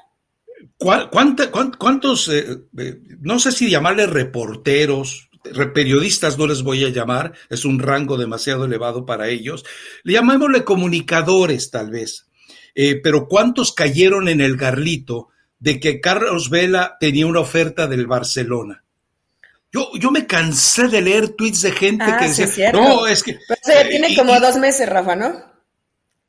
¿Cuántos, 0.77 2.29
eh, 2.29 2.47
eh, 2.79 3.01
no 3.21 3.39
sé 3.39 3.53
si 3.53 3.71
llamarle 3.71 4.07
reporteros, 4.07 5.31
periodistas 5.75 6.39
no 6.39 6.47
les 6.47 6.63
voy 6.63 6.85
a 6.85 6.91
llamar, 6.91 7.33
es 7.49 7.65
un 7.65 7.79
rango 7.79 8.17
demasiado 8.17 8.65
elevado 8.65 9.05
para 9.07 9.29
ellos, 9.29 9.65
le 10.03 10.15
llamémosle 10.15 10.65
comunicadores 10.65 11.71
tal 11.71 11.91
vez, 11.91 12.27
eh, 12.75 13.01
pero 13.03 13.29
¿cuántos 13.29 13.73
cayeron 13.73 14.29
en 14.29 14.41
el 14.41 14.57
garlito 14.57 15.29
de 15.59 15.81
que 15.81 16.01
Carlos 16.01 16.51
Vela 16.51 16.97
tenía 16.99 17.27
una 17.27 17.41
oferta 17.41 17.87
del 17.87 18.07
Barcelona? 18.07 18.84
Yo, 19.75 19.91
yo 19.99 20.13
me 20.13 20.25
cansé 20.25 20.87
de 20.87 21.03
leer 21.03 21.31
tweets 21.31 21.63
de 21.63 21.73
gente 21.73 22.05
ah, 22.07 22.17
que 22.17 22.29
decía, 22.29 22.71
no, 22.71 23.09
es 23.09 23.25
que... 23.25 23.41
Pero 23.49 23.61
eso 23.61 23.73
ya 23.73 23.89
tiene 23.89 24.15
como 24.15 24.39
dos 24.39 24.57
meses, 24.57 24.89
Rafa, 24.89 25.17
¿no? 25.17 25.33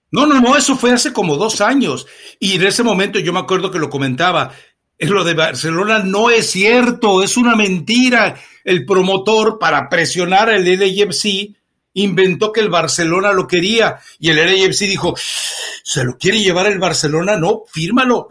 No, 0.10 0.26
no, 0.26 0.42
no, 0.42 0.58
eso 0.58 0.76
fue 0.76 0.92
hace 0.92 1.14
como 1.14 1.36
dos 1.36 1.62
años. 1.62 2.08
Y 2.40 2.56
en 2.56 2.66
ese 2.66 2.82
momento 2.82 3.20
yo 3.20 3.34
me 3.34 3.40
acuerdo 3.40 3.70
que 3.70 3.78
lo 3.78 3.88
comentaba. 3.88 4.52
Es 4.98 5.12
lo 5.12 5.24
de 5.24 5.36
Barcelona 5.36 6.00
no 6.00 6.32
es 6.32 6.50
cierto, 6.50 7.22
es 7.22 7.38
una 7.38 7.56
mentira. 7.56 8.36
El 8.64 8.84
promotor, 8.84 9.60
para 9.60 9.90
presionar 9.90 10.50
al 10.50 10.66
LAFC, 10.66 11.56
inventó 11.94 12.52
que 12.52 12.62
el 12.62 12.70
Barcelona 12.70 13.32
lo 13.32 13.46
quería. 13.46 14.00
Y 14.18 14.32
el 14.32 14.38
LAFC 14.38 14.88
dijo, 14.88 15.14
¿se 15.84 16.04
lo 16.04 16.18
quiere 16.18 16.40
llevar 16.40 16.66
el 16.66 16.80
Barcelona? 16.80 17.36
No, 17.36 17.62
fírmalo. 17.72 18.28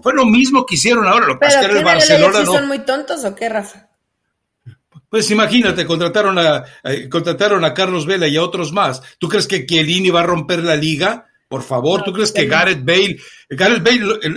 Fue 0.00 0.14
lo 0.14 0.24
mismo 0.24 0.64
que 0.64 0.76
hicieron 0.76 1.04
ahora. 1.08 1.26
Lo 1.26 1.34
que 1.34 1.46
pasa 1.46 1.68
que 1.68 1.78
el 1.78 1.84
Barcelona 1.84 2.42
no. 2.44 2.52
¿Son 2.52 2.68
muy 2.68 2.78
tontos 2.80 3.24
o 3.24 3.34
qué, 3.34 3.48
Rafa? 3.48 3.85
Pues 5.16 5.30
imagínate, 5.30 5.86
contrataron 5.86 6.38
a, 6.38 6.62
contrataron 7.08 7.64
a 7.64 7.72
Carlos 7.72 8.04
Vela 8.04 8.28
y 8.28 8.36
a 8.36 8.42
otros 8.42 8.70
más. 8.70 9.00
¿Tú 9.18 9.30
crees 9.30 9.46
que 9.46 9.64
Chiellini 9.64 10.10
va 10.10 10.20
a 10.20 10.26
romper 10.26 10.62
la 10.62 10.76
liga? 10.76 11.24
Por 11.48 11.62
favor, 11.62 12.02
¿tú 12.02 12.12
crees 12.12 12.32
que 12.32 12.44
Gareth 12.44 12.84
Bale, 12.84 13.16
Gareth 13.48 13.82
Bale, 13.82 14.18
eh, 14.22 14.34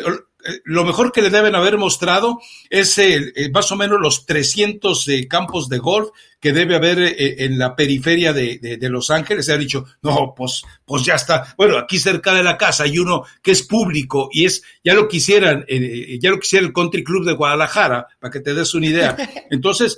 lo 0.64 0.86
mejor 0.86 1.12
que 1.12 1.22
le 1.22 1.30
deben 1.30 1.56
haber 1.56 1.78
mostrado 1.78 2.40
es 2.70 2.98
eh, 2.98 3.50
más 3.54 3.72
o 3.72 3.76
menos 3.76 4.00
los 4.00 4.26
300 4.26 5.08
eh, 5.08 5.28
campos 5.28 5.70
de 5.70 5.78
golf 5.78 6.10
que 6.40 6.54
debe 6.54 6.76
haber 6.76 7.16
en 7.18 7.58
la 7.60 7.76
periferia 7.76 8.32
de, 8.32 8.78
Los 8.84 9.12
Ángeles. 9.12 9.46
Se 9.46 9.52
ha 9.52 9.58
dicho, 9.58 9.84
no, 10.02 10.34
pues, 10.38 10.64
pues 10.86 11.04
ya 11.04 11.16
está. 11.16 11.54
Bueno, 11.58 11.78
aquí 11.78 12.00
cerca 12.00 12.34
de 12.34 12.44
la 12.44 12.58
casa 12.58 12.86
hay 12.86 12.98
uno 12.98 13.26
que 13.42 13.52
es 13.52 13.64
público 13.64 14.30
y 14.32 14.46
es, 14.46 14.64
ya 14.82 14.94
lo 14.94 15.10
quisieran, 15.10 15.66
ya 15.68 16.30
lo 16.30 16.40
quisiera 16.40 16.66
el 16.66 16.72
Country 16.72 17.04
Club 17.04 17.26
de 17.26 17.34
Guadalajara, 17.34 18.08
para 18.22 18.32
que 18.32 18.40
te 18.40 18.54
des 18.54 18.74
una 18.74 18.88
idea. 18.88 19.18
Entonces, 19.52 19.98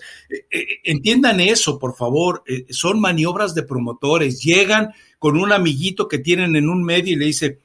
entiendan 0.83 1.39
eso, 1.39 1.77
por 1.77 1.95
favor. 1.95 2.43
son 2.71 2.99
maniobras 2.99 3.53
de 3.53 3.61
promotores. 3.61 4.41
Llegan 4.41 4.95
con 5.19 5.37
un 5.37 5.51
amiguito 5.51 6.07
que 6.07 6.17
tienen 6.17 6.55
en 6.55 6.69
un 6.69 6.83
medio 6.83 7.13
y 7.13 7.17
le 7.17 7.25
dice, 7.25 7.59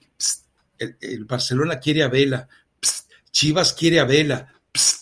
el, 0.79 0.97
el 1.01 1.25
Barcelona 1.25 1.81
quiere 1.81 2.03
a 2.03 2.09
Vela, 2.09 2.49
Chivas 3.31 3.73
quiere 3.73 4.01
a 4.01 4.05
Vela, 4.05 4.53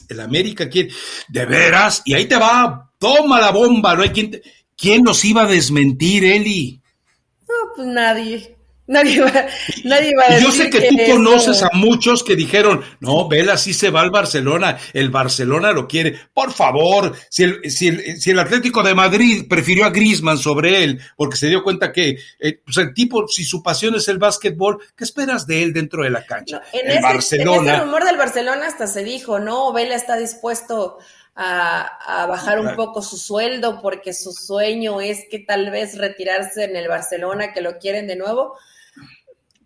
el 0.09 0.20
América 0.20 0.68
quiere, 0.68 0.91
de 1.29 1.47
veras, 1.47 2.03
y 2.05 2.14
ahí 2.14 2.27
te 2.27 2.37
va, 2.37 2.91
toma 2.99 3.41
la 3.41 3.51
bomba, 3.51 3.95
no 3.95 4.03
hay 4.03 4.11
quien, 4.11 4.41
¿quién 4.77 5.03
nos 5.03 5.25
iba 5.25 5.43
a 5.43 5.47
desmentir, 5.47 6.25
Eli? 6.25 6.81
No, 7.49 7.55
pues 7.75 7.89
nadie. 7.89 8.57
Nadie 8.87 9.22
va, 9.22 9.47
nadie 9.85 10.12
va 10.14 10.24
a 10.24 10.35
decir 10.35 10.45
Yo 10.45 10.53
sé 10.53 10.68
que, 10.68 10.89
tú 10.89 11.12
conoces 11.12 11.62
a 11.62 11.70
muchos 11.72 12.22
que 12.22 12.37
dijeron, 12.37 12.82
no, 13.01 13.28
Vela 13.28 13.57
sí 13.57 13.72
se 13.72 13.89
va 13.89 14.03
al 14.03 14.11
Barcelona, 14.11 14.78
el 14.93 15.09
Barcelona 15.09 15.72
lo 15.72 15.89
quiere. 15.89 16.20
Por 16.35 16.53
favor, 16.53 17.14
si 17.30 17.45
el, 17.45 17.70
si 17.70 17.89
el, 17.89 18.20
si 18.20 18.32
el 18.32 18.39
Atlético 18.39 18.82
de 18.82 18.95
Madrid 18.95 19.47
prefirió 19.49 19.87
a 19.87 19.91
Grisman 19.91 20.37
sobre 20.37 20.85
él, 20.85 21.01
porque 21.16 21.37
se 21.37 21.49
dio 21.49 21.62
cuenta 21.62 21.93
que 21.93 22.18
eh, 22.39 22.61
pues 22.62 22.76
el 22.76 22.93
tipo, 22.93 23.26
si 23.26 23.45
su 23.45 23.62
pasión 23.62 23.95
es 23.95 24.07
el 24.09 24.18
básquetbol, 24.18 24.78
¿qué 24.95 25.05
esperas 25.05 25.47
de 25.47 25.62
él 25.62 25.72
dentro 25.72 26.03
de 26.03 26.11
la 26.11 26.26
cancha? 26.26 26.61
en, 26.72 26.91
el 26.91 27.03
Barcelona, 27.03 27.70
en 27.70 27.76
ese 27.76 27.85
rumor 27.85 28.05
del 28.05 28.16
Barcelona 28.18 28.66
hasta 28.66 28.87
se 28.87 29.03
dijo, 29.03 29.39
no, 29.39 29.72
Vela 29.72 29.95
está 29.95 30.18
dispuesto 30.18 30.99
a, 31.35 32.22
a, 32.22 32.26
bajar 32.26 32.61
un 32.61 32.76
poco 32.76 33.01
su 33.01 33.16
sueldo 33.16 33.80
porque 33.80 34.12
su 34.12 34.32
sueño 34.32 35.01
es 35.01 35.26
que 35.30 35.39
tal 35.39 35.70
vez 35.70 35.97
retirarse 35.97 36.64
en 36.64 36.76
el 36.76 36.87
Barcelona, 36.87 37.55
que 37.55 37.62
lo 37.62 37.78
quieren 37.78 38.07
de 38.07 38.16
nuevo. 38.16 38.59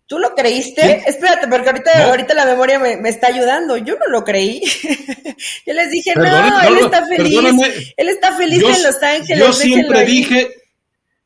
¿Tú 0.09 0.17
lo 0.17 0.33
creíste? 0.33 1.03
Espérate, 1.05 1.47
porque 1.47 1.69
ahorita, 1.69 2.07
ahorita 2.09 2.33
la 2.33 2.47
memoria 2.47 2.79
me, 2.79 3.07
está 3.07 3.27
ayudando. 3.27 3.77
Yo 3.77 3.93
no 3.93 4.07
lo 4.07 4.23
creí. 4.23 4.59
yo 5.67 5.73
les 5.75 5.91
dije, 5.91 6.15
no, 6.15 6.61
él 6.61 6.77
está 6.79 7.05
feliz. 7.05 7.93
Él 7.95 8.09
está 8.09 8.35
feliz 8.35 8.63
en 8.63 8.83
Los 8.83 9.03
Ángeles. 9.03 9.37
Yo 9.37 9.53
siempre 9.53 10.05
dije, 10.05 10.49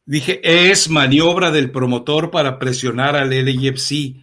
dije, 0.04 0.42
es 0.44 0.90
maniobra 0.90 1.50
del 1.50 1.72
promotor 1.72 2.30
para 2.30 2.60
presionar 2.60 3.16
al 3.16 3.30
LAFC. 3.30 4.18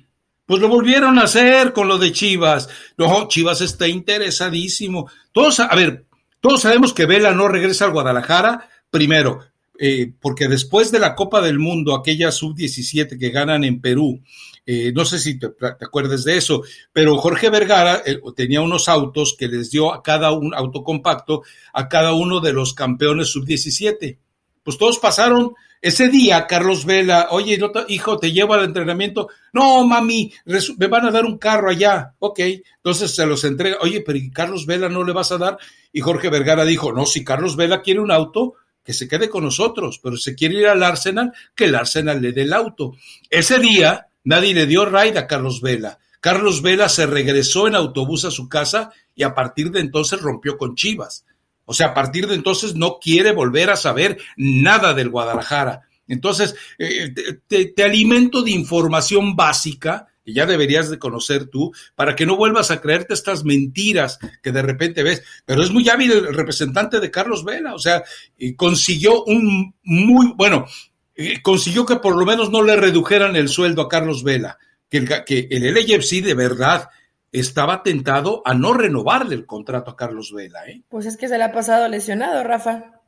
Pues 0.45 0.61
lo 0.61 0.69
volvieron 0.69 1.19
a 1.19 1.23
hacer 1.23 1.73
con 1.73 1.89
lo 1.89 1.97
de 1.97 2.13
Chivas. 2.13 2.69
No, 2.99 3.29
Chivas 3.29 3.63
está 3.63 3.89
interesadísimo. 3.89 5.11
Todos, 5.33 5.59
a 5.61 5.75
ver, 5.75 6.05
todos 6.39 6.61
sabemos 6.61 6.93
que 6.93 7.07
Vela 7.07 7.33
no 7.33 7.49
regresa 7.49 7.87
al 7.87 7.93
Guadalajara. 7.93 8.69
Primero, 8.91 9.41
eh, 9.79 10.13
porque 10.21 10.49
después 10.49 10.93
de 10.93 10.99
la 10.99 11.15
Copa 11.15 11.41
del 11.41 11.59
Mundo, 11.59 11.95
aquella 11.95 12.31
sub-17 12.31 13.19
que 13.19 13.31
ganan 13.31 13.65
en 13.65 13.81
Perú, 13.81 14.21
eh, 14.67 14.93
no 14.95 15.05
sé 15.05 15.19
si 15.19 15.39
te, 15.39 15.49
acuerdas 15.81 16.25
de 16.25 16.37
eso, 16.37 16.63
pero 16.93 17.17
Jorge 17.17 17.51
Vergara 17.51 18.03
eh, 18.05 18.21
tenía 18.37 18.61
unos 18.61 18.89
autos 18.89 19.35
que 19.39 19.49
les 19.49 19.71
dio 19.71 19.93
a 19.93 20.03
cada 20.03 20.33
un 20.33 20.55
auto 20.55 20.83
compacto 20.83 21.43
a 21.73 21.89
cada 21.89 22.13
uno 22.13 22.41
de 22.41 22.53
los 22.53 22.75
campeones 22.75 23.29
sub-17. 23.29 24.19
Pues 24.63 24.79
todos 24.79 24.99
pasaron 24.99 25.55
ese 25.83 26.09
día, 26.09 26.47
Carlos 26.47 26.85
Vela, 26.85 27.29
oye, 27.31 27.59
hijo, 27.89 28.19
te 28.19 28.33
llevo 28.33 28.53
al 28.53 28.65
entrenamiento. 28.65 29.29
No, 29.55 29.87
mami, 29.87 30.31
me 30.77 30.87
van 30.89 31.07
a 31.07 31.11
dar 31.11 31.25
un 31.25 31.39
carro 31.39 31.71
allá. 31.71 32.15
Ok, 32.19 32.41
entonces 32.41 33.15
se 33.15 33.25
los 33.25 33.43
entrega. 33.45 33.79
Oye, 33.81 34.03
pero 34.03 34.19
Carlos 34.33 34.67
Vela 34.67 34.91
no 34.91 35.03
le 35.05 35.15
vas 35.15 35.33
a 35.33 35.39
dar? 35.39 35.57
Y 35.91 36.01
Jorge 36.01 36.29
Vergara 36.29 36.67
dijo, 36.67 36.93
no, 36.93 37.07
si 37.07 37.25
Carlos 37.25 37.57
Vela 37.57 37.81
quiere 37.81 38.01
un 38.01 38.11
auto, 38.11 38.57
que 38.85 38.93
se 38.93 39.09
quede 39.09 39.31
con 39.31 39.45
nosotros, 39.45 40.01
pero 40.03 40.17
si 40.17 40.35
quiere 40.35 40.57
ir 40.57 40.67
al 40.67 40.83
Arsenal, 40.83 41.33
que 41.55 41.65
el 41.65 41.75
Arsenal 41.75 42.21
le 42.21 42.33
dé 42.33 42.43
el 42.43 42.53
auto. 42.53 42.93
Ese 43.31 43.59
día 43.59 44.10
nadie 44.25 44.55
le 44.55 44.67
dio 44.67 44.85
ride 44.85 45.19
a 45.19 45.27
Carlos 45.27 45.61
Vela. 45.61 45.99
Carlos 46.21 46.63
Vela 46.63 46.89
se 46.89 47.07
regresó 47.07 47.67
en 47.67 47.75
autobús 47.75 48.25
a 48.25 48.31
su 48.31 48.49
casa 48.49 48.91
y 49.15 49.23
a 49.23 49.35
partir 49.35 49.71
de 49.71 49.81
entonces 49.81 50.21
rompió 50.21 50.59
con 50.59 50.75
Chivas. 50.75 51.25
O 51.65 51.73
sea, 51.73 51.89
a 51.89 51.95
partir 51.95 52.27
de 52.27 52.35
entonces 52.35 52.75
no 52.75 52.99
quiere 53.01 53.33
volver 53.33 53.71
a 53.71 53.77
saber 53.77 54.19
nada 54.37 54.93
del 54.93 55.09
Guadalajara. 55.09 55.83
Entonces, 56.09 56.57
eh, 56.79 57.15
te, 57.47 57.85
alimento 57.85 58.43
de 58.43 58.51
información 58.51 59.37
básica 59.37 60.09
que 60.25 60.33
ya 60.33 60.45
deberías 60.45 60.91
de 60.91 60.99
conocer 60.99 61.47
tú, 61.47 61.73
para 61.95 62.17
que 62.17 62.27
no 62.27 62.37
vuelvas 62.37 62.71
a 62.71 62.81
creerte 62.81 63.15
estas 63.15 63.45
mentiras 63.45 64.19
que 64.43 64.53
de 64.53 64.63
repente 64.63 65.03
ves. 65.03 65.23
Pero 65.47 65.63
es 65.63 65.71
muy 65.71 65.89
hábil 65.89 66.11
el 66.11 66.35
representante 66.35 67.01
de 67.01 67.11
Carlos 67.11 67.45
Vela, 67.45 67.75
o 67.75 67.79
sea, 67.79 68.03
consiguió 68.57 69.25
un 69.25 69.75
muy, 69.83 70.33
bueno, 70.37 70.67
eh, 71.15 71.43
consiguió 71.43 71.85
que 71.87 71.97
por 71.97 72.17
lo 72.17 72.25
menos 72.25 72.51
no 72.51 72.63
le 72.63 72.77
redujeran 72.77 73.37
el 73.37 73.49
sueldo 73.49 73.83
a 73.83 73.89
Carlos 73.89 74.23
Vela, 74.23 74.59
que 74.89 74.99
el, 74.99 75.25
que 75.25 75.49
el 75.51 76.23
de 76.23 76.35
verdad 76.35 76.89
estaba 77.33 77.83
tentado 77.83 78.43
a 78.45 78.55
no 78.55 78.73
renovarle 78.75 79.35
el 79.35 79.47
contrato 79.47 79.91
a 79.91 79.97
Carlos 79.97 80.33
Vela. 80.33 80.67
¿eh? 80.67 80.83
Pues 80.89 81.07
es 81.07 81.17
que 81.17 81.29
se 81.29 81.39
le 81.39 81.45
ha 81.45 81.53
pasado 81.53 81.89
lesionado, 81.89 82.43
Rafa. 82.43 83.01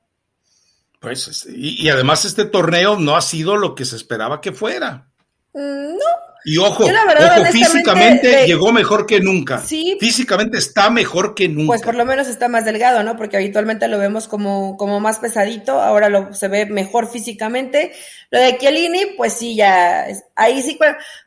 Pues, 1.00 1.46
y, 1.52 1.82
y 1.82 1.88
además 1.88 2.24
este 2.24 2.44
torneo 2.44 2.96
no 2.98 3.16
ha 3.16 3.22
sido 3.22 3.56
lo 3.56 3.74
que 3.74 3.84
se 3.84 3.96
esperaba 3.96 4.40
que 4.40 4.52
fuera. 4.52 5.08
Mm, 5.52 5.94
no, 5.94 6.31
y 6.44 6.58
ojo, 6.58 6.84
ojo 6.84 7.44
físicamente 7.52 8.46
llegó 8.46 8.72
mejor 8.72 9.06
que 9.06 9.20
nunca. 9.20 9.58
Sí. 9.58 9.96
Físicamente 10.00 10.58
está 10.58 10.90
mejor 10.90 11.34
que 11.34 11.48
nunca. 11.48 11.68
Pues 11.68 11.82
por 11.82 11.94
lo 11.94 12.04
menos 12.04 12.28
está 12.28 12.48
más 12.48 12.64
delgado, 12.64 13.02
¿no? 13.02 13.16
Porque 13.16 13.36
habitualmente 13.36 13.88
lo 13.88 13.98
vemos 13.98 14.28
como, 14.28 14.76
como 14.76 15.00
más 15.00 15.18
pesadito, 15.18 15.80
ahora 15.80 16.08
lo, 16.08 16.34
se 16.34 16.48
ve 16.48 16.66
mejor 16.66 17.08
físicamente. 17.08 17.92
Lo 18.30 18.40
de 18.40 18.56
Chiellini, 18.58 19.14
pues 19.16 19.34
sí, 19.34 19.54
ya, 19.54 20.06
ahí 20.34 20.62
sí, 20.62 20.78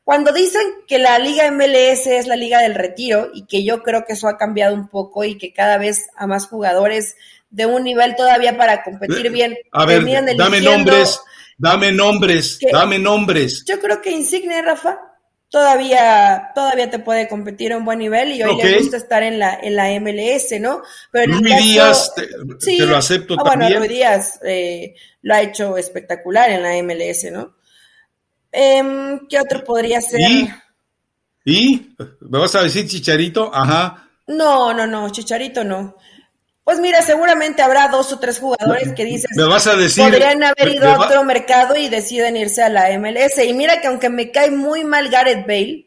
cuando 0.03 0.33
dicen 0.33 0.61
que 0.87 0.99
la 0.99 1.17
liga 1.19 1.49
MLS 1.51 2.07
es 2.07 2.27
la 2.27 2.35
liga 2.35 2.59
del 2.61 2.75
retiro 2.75 3.29
y 3.33 3.45
que 3.45 3.63
yo 3.63 3.83
creo 3.83 4.05
que 4.05 4.13
eso 4.13 4.27
ha 4.27 4.37
cambiado 4.37 4.73
un 4.73 4.89
poco 4.89 5.23
y 5.23 5.37
que 5.37 5.53
cada 5.53 5.77
vez 5.77 6.07
a 6.15 6.27
más 6.27 6.47
jugadores 6.47 7.15
de 7.49 7.65
un 7.65 7.83
nivel 7.83 8.15
todavía 8.15 8.57
para 8.57 8.83
competir 8.83 9.31
bien. 9.31 9.55
A 9.71 9.85
ver, 9.85 10.03
dame 10.35 10.61
nombres 10.61 11.19
Dame 11.57 11.91
nombres, 11.91 12.59
dame 12.71 12.99
nombres. 12.99 13.63
Yo 13.65 13.79
creo 13.79 14.01
que 14.01 14.11
Insigne, 14.11 14.61
Rafa, 14.61 14.99
todavía, 15.49 16.51
todavía 16.53 16.89
te 16.89 16.99
puede 16.99 17.27
competir 17.27 17.71
a 17.71 17.77
un 17.77 17.85
buen 17.85 17.99
nivel 17.99 18.33
y 18.33 18.43
hoy 18.43 18.61
le 18.61 18.79
gusta 18.79 18.97
estar 18.97 19.23
en 19.23 19.39
la, 19.39 19.57
en 19.61 19.75
la 19.75 19.87
MLS, 19.99 20.59
¿no? 20.59 20.81
Pero 21.11 21.33
Luis 21.33 21.57
Díaz, 21.57 22.13
te, 22.13 22.85
lo 22.85 22.97
acepto 22.97 23.35
ah, 23.39 23.43
también. 23.43 23.71
Bueno, 23.71 23.79
Luis 23.79 23.89
Díaz 23.89 24.39
eh, 24.43 24.95
lo 25.21 25.33
ha 25.33 25.41
hecho 25.41 25.77
espectacular 25.77 26.49
en 26.49 26.61
la 26.61 26.83
MLS, 26.83 27.31
¿no? 27.31 27.55
Em, 28.51 29.27
¿Qué 29.27 29.39
otro 29.39 29.63
podría 29.63 30.01
ser? 30.01 30.19
¿Y? 30.19 30.49
¿Y? 31.45 31.95
¿Me 32.21 32.39
vas 32.39 32.55
a 32.55 32.63
decir 32.63 32.87
Chicharito? 32.87 33.49
Ajá. 33.53 34.09
No, 34.27 34.73
no, 34.73 34.87
no, 34.87 35.09
Chicharito 35.09 35.63
no. 35.63 35.95
Pues 36.65 36.79
mira, 36.79 37.03
seguramente 37.03 37.61
habrá 37.61 37.89
dos 37.89 38.11
o 38.11 38.17
tres 38.17 38.39
jugadores 38.39 38.91
que 38.93 39.05
dicen 39.05 39.29
me 39.35 39.43
vas 39.43 39.67
a 39.67 39.75
decir, 39.75 40.03
podrían 40.03 40.43
haber 40.43 40.69
ido 40.69 40.89
a 40.89 40.99
otro 40.99 41.23
mercado 41.23 41.75
y 41.75 41.89
deciden 41.89 42.35
irse 42.35 42.63
a 42.63 42.69
la 42.69 42.89
MLS. 42.97 43.37
Y 43.45 43.53
mira 43.53 43.81
que 43.81 43.87
aunque 43.87 44.09
me 44.09 44.31
cae 44.31 44.49
muy 44.49 44.83
mal 44.83 45.09
Gareth 45.09 45.45
Bale, 45.45 45.85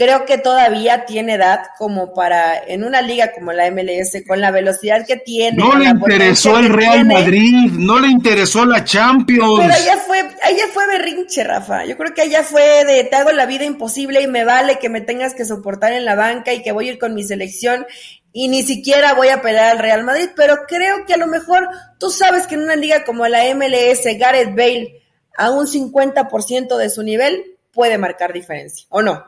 creo 0.00 0.24
que 0.24 0.38
todavía 0.38 1.04
tiene 1.04 1.34
edad 1.34 1.62
como 1.76 2.14
para 2.14 2.56
en 2.56 2.84
una 2.84 3.02
liga 3.02 3.32
como 3.32 3.52
la 3.52 3.70
MLS 3.72 4.22
con 4.26 4.40
la 4.40 4.52
velocidad 4.52 5.04
que 5.04 5.16
tiene. 5.16 5.58
No 5.58 5.74
le 5.74 5.86
interesó 5.86 6.58
el 6.58 6.70
Real 6.70 7.04
Madrid, 7.04 7.72
no 7.72 7.98
le 7.98 8.06
interesó 8.06 8.64
la 8.64 8.84
Champions. 8.84 9.58
Pero 9.60 9.74
allá 9.74 9.96
fue, 10.06 10.20
allá 10.20 10.64
fue 10.72 10.86
berrinche, 10.86 11.42
Rafa. 11.42 11.84
Yo 11.84 11.98
creo 11.98 12.14
que 12.14 12.22
allá 12.22 12.44
fue 12.44 12.84
de 12.86 13.02
te 13.02 13.16
hago 13.16 13.32
la 13.32 13.46
vida 13.46 13.64
imposible 13.64 14.22
y 14.22 14.28
me 14.28 14.44
vale 14.44 14.78
que 14.78 14.88
me 14.88 15.00
tengas 15.00 15.34
que 15.34 15.44
soportar 15.44 15.92
en 15.92 16.04
la 16.04 16.14
banca 16.14 16.54
y 16.54 16.62
que 16.62 16.70
voy 16.70 16.88
a 16.88 16.92
ir 16.92 16.98
con 16.98 17.14
mi 17.14 17.24
selección 17.24 17.84
y 18.32 18.48
ni 18.48 18.62
siquiera 18.62 19.14
voy 19.14 19.28
a 19.28 19.42
pelear 19.42 19.72
al 19.72 19.78
Real 19.78 20.04
Madrid, 20.04 20.30
pero 20.36 20.64
creo 20.68 21.04
que 21.06 21.14
a 21.14 21.18
lo 21.18 21.26
mejor 21.26 21.68
tú 21.98 22.10
sabes 22.10 22.46
que 22.46 22.54
en 22.54 22.62
una 22.62 22.76
liga 22.76 23.04
como 23.04 23.26
la 23.26 23.42
MLS, 23.54 24.04
Gareth 24.18 24.54
Bale 24.54 25.02
a 25.36 25.50
un 25.50 25.66
50% 25.66 26.76
de 26.76 26.90
su 26.90 27.02
nivel 27.02 27.56
puede 27.72 27.98
marcar 27.98 28.32
diferencia, 28.32 28.86
¿o 28.90 29.02
no? 29.02 29.24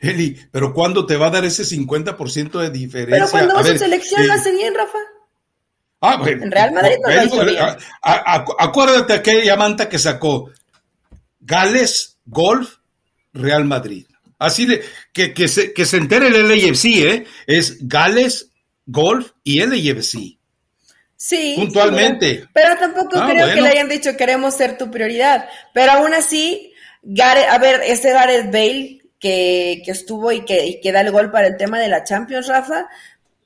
Eli, 0.00 0.38
pero 0.50 0.72
¿cuándo 0.72 1.04
te 1.04 1.16
va 1.16 1.26
a 1.26 1.30
dar 1.30 1.44
ese 1.44 1.62
50% 1.64 2.60
de 2.60 2.70
diferencia? 2.70 3.16
Pero 3.16 3.30
cuando 3.30 3.54
va 3.54 3.60
a 3.60 3.64
su 3.64 3.78
selección 3.78 4.26
lo 4.26 4.32
eh, 4.32 4.36
hace 4.36 4.52
bien, 4.52 4.74
Rafa. 4.74 4.98
Ah, 6.00 6.16
bueno. 6.16 6.44
En 6.44 6.50
Real 6.50 6.72
Madrid 6.72 6.96
no 7.02 7.10
lo 7.10 7.24
hizo 7.24 7.44
bien. 7.44 7.64
acuérdate 8.02 9.14
aquella 9.14 9.56
manta 9.56 9.88
que 9.88 9.98
sacó 9.98 10.50
Gales, 11.40 12.18
Golf, 12.24 12.76
Real 13.32 13.64
Madrid. 13.64 14.06
Así 14.38 14.66
de 14.66 14.82
que, 15.12 15.34
que, 15.34 15.48
se, 15.48 15.72
que 15.72 15.84
se 15.84 15.96
entere 15.96 16.28
el 16.28 16.48
LAFC, 16.48 16.84
¿eh? 16.84 17.26
Es 17.46 17.88
Gales, 17.88 18.50
Golf 18.86 19.32
y 19.42 19.60
LAFC. 19.60 20.38
Sí. 21.16 21.54
Puntualmente. 21.56 22.48
pero, 22.52 22.76
tampoco 22.78 23.18
ah, 23.18 23.28
creo 23.28 23.52
que 23.52 23.60
le 23.60 23.68
hayan 23.68 23.88
dicho 23.88 24.16
queremos 24.16 24.54
ser 24.54 24.78
tu 24.78 24.90
prioridad. 24.90 25.48
Pero 25.74 25.92
aún 25.92 26.14
así, 26.14 26.72
a 27.20 27.58
ver, 27.58 27.80
ese 27.84 28.12
Gareth 28.12 28.52
Bale 28.52 29.00
que, 29.18 29.82
que 29.84 29.90
estuvo 29.90 30.30
y 30.30 30.44
que, 30.44 30.66
y 30.66 30.80
que 30.80 30.92
da 30.92 31.00
el 31.00 31.10
gol 31.10 31.32
para 31.32 31.48
el 31.48 31.56
tema 31.56 31.80
de 31.80 31.88
la 31.88 32.04
Champions, 32.04 32.46
Rafa, 32.46 32.86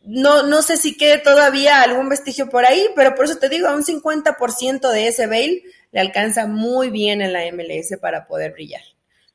no, 0.04 0.42
no 0.42 0.60
sé 0.60 0.76
si 0.76 0.96
quede 0.98 1.18
todavía 1.18 1.80
algún 1.80 2.10
vestigio 2.10 2.50
por 2.50 2.66
ahí, 2.66 2.88
pero 2.94 3.14
por 3.14 3.24
eso 3.24 3.38
te 3.38 3.48
digo, 3.48 3.68
a 3.68 3.74
un 3.74 3.84
50% 3.84 4.90
de 4.90 5.08
ese 5.08 5.26
Bale 5.26 5.62
le 5.92 6.00
alcanza 6.00 6.46
muy 6.46 6.90
bien 6.90 7.22
en 7.22 7.32
la 7.32 7.40
MLS 7.52 7.96
para 8.00 8.26
poder 8.26 8.52
brillar. 8.52 8.82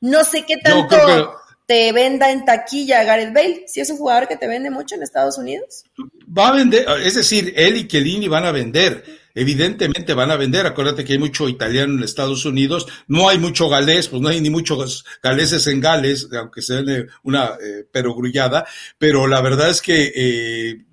No 0.00 0.22
sé 0.22 0.44
qué 0.44 0.58
tanto 0.58 1.40
te 1.68 1.92
venda 1.92 2.32
en 2.32 2.46
taquilla 2.46 3.04
Gareth 3.04 3.34
Bale, 3.34 3.64
si 3.66 3.80
es 3.80 3.90
un 3.90 3.98
jugador 3.98 4.26
que 4.26 4.38
te 4.38 4.48
vende 4.48 4.70
mucho 4.70 4.94
en 4.94 5.02
Estados 5.02 5.36
Unidos. 5.36 5.84
Va 6.26 6.48
a 6.48 6.52
vender, 6.52 6.86
es 7.04 7.14
decir, 7.14 7.52
él 7.56 7.76
y 7.76 7.86
Chiellini 7.86 8.26
van 8.26 8.46
a 8.46 8.52
vender, 8.52 9.04
evidentemente 9.34 10.14
van 10.14 10.30
a 10.30 10.36
vender, 10.36 10.64
acuérdate 10.64 11.04
que 11.04 11.12
hay 11.12 11.18
mucho 11.18 11.46
italiano 11.46 11.92
en 11.92 12.02
Estados 12.02 12.46
Unidos, 12.46 12.86
no 13.06 13.28
hay 13.28 13.36
mucho 13.36 13.68
galés, 13.68 14.08
pues 14.08 14.22
no 14.22 14.30
hay 14.30 14.40
ni 14.40 14.48
muchos 14.48 15.04
galeses 15.22 15.66
en 15.66 15.82
Gales, 15.82 16.30
aunque 16.32 16.62
sea 16.62 16.82
una 17.24 17.58
eh, 17.62 17.84
perogrullada, 17.92 18.66
pero 18.96 19.26
la 19.26 19.42
verdad 19.42 19.68
es 19.68 19.82
que 19.82 20.10
eh, 20.16 20.86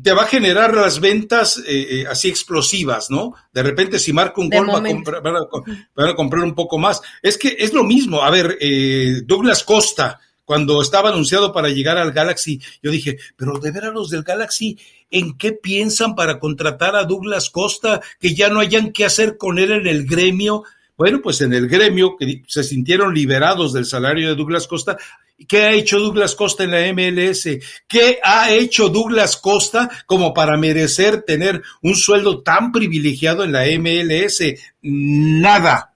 te 0.00 0.12
va 0.12 0.22
a 0.22 0.26
generar 0.26 0.74
las 0.74 1.00
ventas 1.00 1.58
eh, 1.58 1.62
eh, 1.90 2.06
así 2.08 2.28
explosivas, 2.28 3.10
¿no? 3.10 3.34
De 3.52 3.62
repente 3.62 3.98
si 3.98 4.12
marca 4.12 4.40
un 4.40 4.48
gol 4.48 4.68
va 4.68 4.78
a 4.78 4.82
comprar, 4.82 5.22
van, 5.22 5.36
a, 6.08 6.14
comprar 6.14 6.44
un 6.44 6.54
poco 6.54 6.78
más. 6.78 7.02
Es 7.20 7.36
que 7.36 7.56
es 7.58 7.72
lo 7.74 7.84
mismo. 7.84 8.22
A 8.22 8.30
ver, 8.30 8.56
eh, 8.60 9.20
Douglas 9.24 9.62
Costa, 9.64 10.18
cuando 10.44 10.80
estaba 10.80 11.10
anunciado 11.10 11.52
para 11.52 11.68
llegar 11.68 11.98
al 11.98 12.12
Galaxy, 12.12 12.60
yo 12.82 12.90
dije, 12.90 13.18
pero 13.36 13.58
de 13.58 13.70
ver 13.70 13.84
a 13.84 13.90
los 13.90 14.08
del 14.08 14.22
Galaxy, 14.22 14.78
¿en 15.10 15.36
qué 15.36 15.52
piensan 15.52 16.14
para 16.14 16.38
contratar 16.38 16.96
a 16.96 17.04
Douglas 17.04 17.50
Costa? 17.50 18.00
Que 18.18 18.34
ya 18.34 18.48
no 18.48 18.60
hayan 18.60 18.92
qué 18.92 19.04
hacer 19.04 19.36
con 19.36 19.58
él 19.58 19.72
en 19.72 19.86
el 19.86 20.06
gremio. 20.06 20.64
Bueno, 21.02 21.20
pues 21.20 21.40
en 21.40 21.52
el 21.52 21.66
gremio 21.68 22.16
que 22.16 22.44
se 22.46 22.62
sintieron 22.62 23.12
liberados 23.12 23.72
del 23.72 23.86
salario 23.86 24.28
de 24.28 24.36
Douglas 24.36 24.68
Costa, 24.68 24.96
¿Qué 25.48 25.62
ha 25.62 25.72
hecho 25.72 25.98
Douglas 25.98 26.36
Costa 26.36 26.62
en 26.62 26.70
la 26.70 26.92
MLS? 26.92 27.48
¿Qué 27.88 28.20
ha 28.22 28.52
hecho 28.52 28.88
Douglas 28.88 29.36
Costa 29.36 29.90
como 30.06 30.32
para 30.32 30.56
merecer 30.56 31.22
tener 31.22 31.60
un 31.82 31.96
sueldo 31.96 32.44
tan 32.44 32.70
privilegiado 32.70 33.42
en 33.42 33.50
la 33.50 33.64
MLS? 33.80 34.44
Nada. 34.82 35.92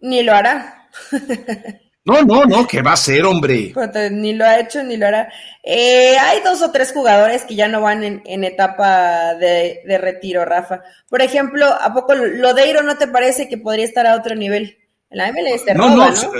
Ni 0.00 0.24
lo 0.24 0.34
hará. 0.34 0.90
No, 2.10 2.22
no, 2.22 2.44
no, 2.44 2.66
¿qué 2.66 2.82
va 2.82 2.94
a 2.94 2.96
ser, 2.96 3.24
hombre? 3.24 3.72
Ni 4.10 4.32
lo 4.32 4.44
ha 4.44 4.58
hecho 4.58 4.82
ni 4.82 4.96
lo 4.96 5.06
hará. 5.06 5.32
Eh, 5.62 6.16
hay 6.18 6.40
dos 6.42 6.60
o 6.60 6.72
tres 6.72 6.92
jugadores 6.92 7.44
que 7.44 7.54
ya 7.54 7.68
no 7.68 7.80
van 7.80 8.02
en, 8.02 8.44
etapa 8.44 9.34
de, 9.34 9.98
retiro, 10.00 10.44
Rafa. 10.44 10.82
Por 11.08 11.22
ejemplo, 11.22 11.66
¿a 11.66 11.94
poco 11.94 12.14
Lodeiro 12.14 12.82
no 12.82 12.98
te 12.98 13.06
parece 13.06 13.48
que 13.48 13.58
podría 13.58 13.84
estar 13.84 14.08
a 14.08 14.16
otro 14.16 14.34
nivel? 14.34 14.78
En 15.10 15.18
la 15.18 15.30
MLS 15.30 15.62
no, 15.76 15.88
no, 15.88 16.10
¿no? 16.10 16.32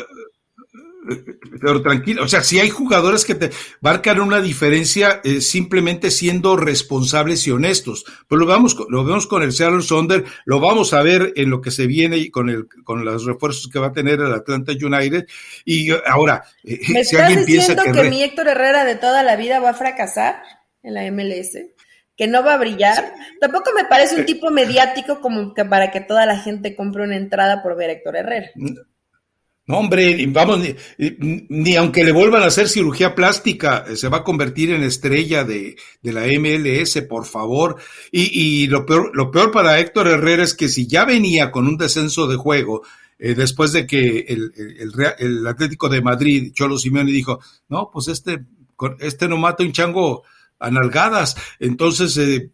Pero 1.60 1.82
tranquilo, 1.82 2.24
o 2.24 2.28
sea, 2.28 2.42
si 2.42 2.60
hay 2.60 2.68
jugadores 2.68 3.24
que 3.24 3.34
te 3.34 3.50
marcan 3.80 4.20
una 4.20 4.40
diferencia 4.40 5.20
eh, 5.24 5.40
simplemente 5.40 6.10
siendo 6.10 6.56
responsables 6.56 7.46
y 7.46 7.50
honestos, 7.50 8.04
pues 8.28 8.38
lo 8.38 8.46
vemos, 8.46 8.76
lo 8.88 9.04
vemos 9.04 9.26
con 9.26 9.42
el 9.42 9.52
Seattle 9.52 9.82
Sonder, 9.82 10.24
lo 10.44 10.60
vamos 10.60 10.92
a 10.92 11.02
ver 11.02 11.32
en 11.36 11.50
lo 11.50 11.60
que 11.60 11.70
se 11.70 11.86
viene 11.86 12.30
con 12.30 12.50
el, 12.50 12.66
con 12.84 13.04
los 13.04 13.24
refuerzos 13.24 13.68
que 13.68 13.78
va 13.78 13.88
a 13.88 13.92
tener 13.92 14.20
el 14.20 14.32
Atlanta 14.32 14.72
United, 14.72 15.26
y 15.64 15.90
ahora, 16.06 16.44
eh, 16.64 16.80
¿Me 16.92 17.04
si 17.04 17.16
estás 17.16 17.46
diciendo 17.46 17.82
que, 17.92 18.10
mi 18.10 18.22
Héctor 18.22 18.48
Herrera 18.48 18.84
de 18.84 18.96
toda 18.96 19.22
la 19.22 19.36
vida 19.36 19.60
va 19.60 19.70
a 19.70 19.74
fracasar 19.74 20.42
en 20.82 20.94
la 20.94 21.10
MLS? 21.10 21.58
que 22.16 22.26
no 22.26 22.44
va 22.44 22.52
a 22.52 22.58
brillar. 22.58 23.14
Tampoco 23.40 23.70
me 23.74 23.86
parece 23.86 24.14
un 24.14 24.26
tipo 24.26 24.50
mediático 24.50 25.22
como 25.22 25.54
que 25.54 25.64
para 25.64 25.90
que 25.90 26.02
toda 26.02 26.26
la 26.26 26.36
gente 26.36 26.76
compre 26.76 27.02
una 27.02 27.16
entrada 27.16 27.62
por 27.62 27.76
ver 27.76 27.88
a 27.88 27.92
Héctor 27.94 28.16
Herrera. 28.16 28.50
No, 28.56 28.74
hombre, 29.72 30.26
vamos, 30.28 30.60
ni, 30.98 31.76
aunque 31.76 32.04
le 32.04 32.12
vuelvan 32.12 32.42
a 32.42 32.46
hacer 32.46 32.68
cirugía 32.68 33.14
plástica, 33.14 33.84
eh, 33.88 33.96
se 33.96 34.08
va 34.08 34.18
a 34.18 34.24
convertir 34.24 34.70
en 34.70 34.82
estrella 34.82 35.44
de, 35.44 35.76
la 36.02 36.26
MLS, 36.26 37.00
por 37.08 37.26
favor. 37.26 37.76
Y, 38.10 38.66
lo, 38.68 38.86
peor, 38.86 39.10
lo 39.14 39.30
peor 39.30 39.50
para 39.50 39.78
Héctor 39.78 40.08
Herrera 40.08 40.44
es 40.44 40.54
que 40.54 40.68
si 40.68 40.86
ya 40.86 41.04
venía 41.04 41.50
con 41.50 41.66
un 41.66 41.76
descenso 41.76 42.26
de 42.26 42.36
juego, 42.36 42.82
eh, 43.18 43.34
después 43.34 43.72
de 43.72 43.86
que 43.86 44.20
el, 44.28 44.52
el, 45.18 45.46
Atlético 45.46 45.88
de 45.88 46.00
Madrid, 46.00 46.52
Cholo 46.54 46.78
Simeone, 46.78 47.12
dijo, 47.12 47.40
no, 47.68 47.90
pues 47.92 48.08
este, 48.08 48.44
este 49.00 49.28
no 49.28 49.36
mata 49.36 49.62
un 49.62 49.72
chango 49.72 50.22
a 50.58 50.70
nalgadas. 50.70 51.36
Entonces, 51.58 52.16
eh, 52.16 52.50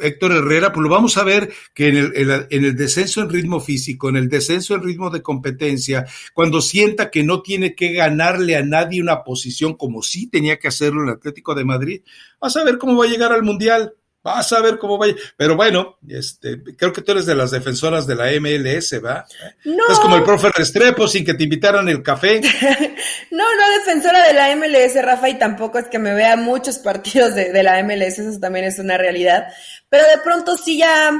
Héctor 0.00 0.32
Herrera, 0.32 0.72
pues 0.72 0.82
lo 0.82 0.88
vamos 0.88 1.16
a 1.16 1.24
ver 1.24 1.52
que 1.74 1.88
en 1.88 1.96
el, 1.96 2.12
en 2.50 2.64
el, 2.64 2.76
descenso 2.76 3.20
en 3.20 3.30
ritmo 3.30 3.60
físico, 3.60 4.08
en 4.08 4.16
el 4.16 4.28
descenso 4.28 4.74
en 4.74 4.82
ritmo 4.82 5.10
de 5.10 5.22
competencia, 5.22 6.06
cuando 6.34 6.60
sienta 6.60 7.10
que 7.10 7.22
no 7.22 7.42
tiene 7.42 7.74
que 7.74 7.92
ganarle 7.92 8.56
a 8.56 8.64
nadie 8.64 9.02
una 9.02 9.24
posición 9.24 9.74
como 9.74 10.02
sí 10.02 10.28
tenía 10.28 10.58
que 10.58 10.68
hacerlo 10.68 11.02
en 11.02 11.08
el 11.08 11.14
Atlético 11.14 11.54
de 11.54 11.64
Madrid, 11.64 12.02
vas 12.40 12.56
a 12.56 12.64
ver 12.64 12.78
cómo 12.78 12.96
va 12.96 13.04
a 13.04 13.08
llegar 13.08 13.32
al 13.32 13.42
Mundial. 13.42 13.94
Vas 14.22 14.52
a 14.52 14.60
ver 14.60 14.78
cómo 14.78 14.98
vaya. 14.98 15.14
Pero 15.36 15.56
bueno, 15.56 15.98
este, 16.08 16.62
creo 16.76 16.92
que 16.92 17.02
tú 17.02 17.10
eres 17.10 17.26
de 17.26 17.34
las 17.34 17.50
defensoras 17.50 18.06
de 18.06 18.14
la 18.14 18.26
MLS, 18.40 19.04
¿va? 19.04 19.26
No. 19.64 19.88
Es 19.90 19.98
como 19.98 20.16
el 20.16 20.22
profe 20.22 20.48
Restrepo 20.50 21.08
sin 21.08 21.24
que 21.24 21.34
te 21.34 21.42
invitaran 21.42 21.88
el 21.88 22.02
café. 22.04 22.40
no, 23.30 23.44
no 23.56 23.78
defensora 23.78 24.24
de 24.28 24.34
la 24.34 24.54
MLS, 24.54 25.02
Rafa, 25.02 25.28
y 25.28 25.38
tampoco 25.38 25.78
es 25.78 25.86
que 25.88 25.98
me 25.98 26.14
vea 26.14 26.36
muchos 26.36 26.78
partidos 26.78 27.34
de, 27.34 27.52
de, 27.52 27.62
la 27.64 27.82
MLS, 27.82 28.20
eso 28.20 28.38
también 28.38 28.66
es 28.66 28.78
una 28.78 28.96
realidad. 28.96 29.48
Pero 29.88 30.06
de 30.06 30.18
pronto 30.22 30.56
sí 30.56 30.78
ya, 30.78 31.10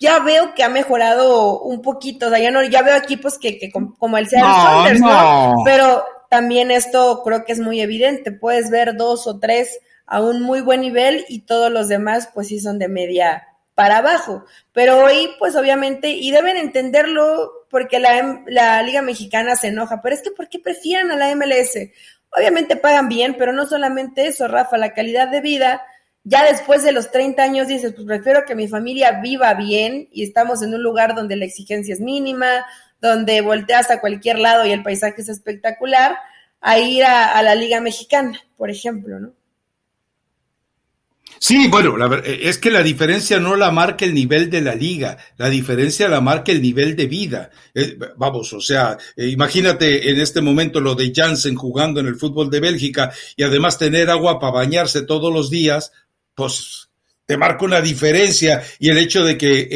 ya 0.00 0.18
veo 0.18 0.52
que 0.54 0.64
ha 0.64 0.68
mejorado 0.68 1.60
un 1.60 1.82
poquito. 1.82 2.26
O 2.26 2.30
sea, 2.30 2.40
ya 2.40 2.50
no, 2.50 2.64
ya 2.64 2.82
veo 2.82 2.96
equipos 2.96 3.38
que, 3.38 3.58
que 3.58 3.70
como 3.70 4.18
el 4.18 4.28
Seattle 4.28 4.48
no, 4.48 4.62
Saunders, 4.62 5.00
no. 5.00 5.54
Pero 5.64 6.04
también 6.28 6.72
esto 6.72 7.22
creo 7.24 7.44
que 7.44 7.52
es 7.52 7.60
muy 7.60 7.80
evidente. 7.80 8.32
Puedes 8.32 8.70
ver 8.70 8.96
dos 8.96 9.28
o 9.28 9.38
tres 9.38 9.78
a 10.10 10.20
un 10.20 10.42
muy 10.42 10.60
buen 10.60 10.80
nivel 10.80 11.24
y 11.28 11.42
todos 11.42 11.70
los 11.70 11.88
demás 11.88 12.28
pues 12.34 12.48
sí 12.48 12.58
son 12.58 12.78
de 12.78 12.88
media 12.88 13.46
para 13.76 13.98
abajo. 13.98 14.44
Pero 14.72 15.04
hoy 15.04 15.30
pues 15.38 15.54
obviamente, 15.54 16.10
y 16.10 16.32
deben 16.32 16.56
entenderlo 16.56 17.52
porque 17.70 18.00
la, 18.00 18.42
la 18.48 18.82
Liga 18.82 19.02
Mexicana 19.02 19.54
se 19.54 19.68
enoja, 19.68 20.02
pero 20.02 20.14
es 20.14 20.22
que 20.22 20.32
¿por 20.32 20.48
qué 20.48 20.58
prefieren 20.58 21.12
a 21.12 21.16
la 21.16 21.34
MLS? 21.36 21.78
Obviamente 22.36 22.74
pagan 22.74 23.08
bien, 23.08 23.36
pero 23.38 23.52
no 23.52 23.66
solamente 23.66 24.26
eso, 24.26 24.48
Rafa, 24.48 24.76
la 24.76 24.94
calidad 24.94 25.28
de 25.28 25.40
vida. 25.40 25.82
Ya 26.24 26.44
después 26.44 26.82
de 26.82 26.90
los 26.90 27.12
30 27.12 27.42
años 27.42 27.68
dices, 27.68 27.92
pues 27.94 28.04
prefiero 28.04 28.44
que 28.44 28.56
mi 28.56 28.66
familia 28.66 29.20
viva 29.22 29.54
bien 29.54 30.08
y 30.10 30.24
estamos 30.24 30.60
en 30.62 30.74
un 30.74 30.82
lugar 30.82 31.14
donde 31.14 31.36
la 31.36 31.44
exigencia 31.44 31.94
es 31.94 32.00
mínima, 32.00 32.66
donde 33.00 33.40
volteas 33.42 33.92
a 33.92 34.00
cualquier 34.00 34.40
lado 34.40 34.66
y 34.66 34.72
el 34.72 34.82
paisaje 34.82 35.22
es 35.22 35.28
espectacular, 35.28 36.18
a 36.60 36.78
ir 36.80 37.04
a, 37.04 37.38
a 37.38 37.42
la 37.42 37.54
Liga 37.54 37.80
Mexicana, 37.80 38.38
por 38.56 38.70
ejemplo, 38.70 39.20
¿no? 39.20 39.39
Sí, 41.42 41.68
bueno, 41.68 41.96
es 42.22 42.58
que 42.58 42.70
la 42.70 42.82
diferencia 42.82 43.40
no 43.40 43.56
la 43.56 43.70
marca 43.70 44.04
el 44.04 44.12
nivel 44.12 44.50
de 44.50 44.60
la 44.60 44.74
liga, 44.74 45.16
la 45.38 45.48
diferencia 45.48 46.06
la 46.06 46.20
marca 46.20 46.52
el 46.52 46.60
nivel 46.60 46.94
de 46.94 47.06
vida. 47.06 47.50
Eh, 47.74 47.98
vamos, 48.18 48.52
o 48.52 48.60
sea, 48.60 48.98
eh, 49.16 49.26
imagínate 49.26 50.10
en 50.10 50.20
este 50.20 50.42
momento 50.42 50.82
lo 50.82 50.94
de 50.94 51.10
Jansen 51.14 51.54
jugando 51.54 51.98
en 52.00 52.08
el 52.08 52.16
fútbol 52.16 52.50
de 52.50 52.60
Bélgica 52.60 53.10
y 53.36 53.42
además 53.42 53.78
tener 53.78 54.10
agua 54.10 54.38
para 54.38 54.52
bañarse 54.52 55.02
todos 55.06 55.32
los 55.32 55.48
días, 55.48 55.92
pues 56.34 56.90
te 57.24 57.38
marca 57.38 57.64
una 57.64 57.80
diferencia 57.80 58.62
y 58.78 58.90
el 58.90 58.98
hecho 58.98 59.24
de 59.24 59.38
que 59.38 59.66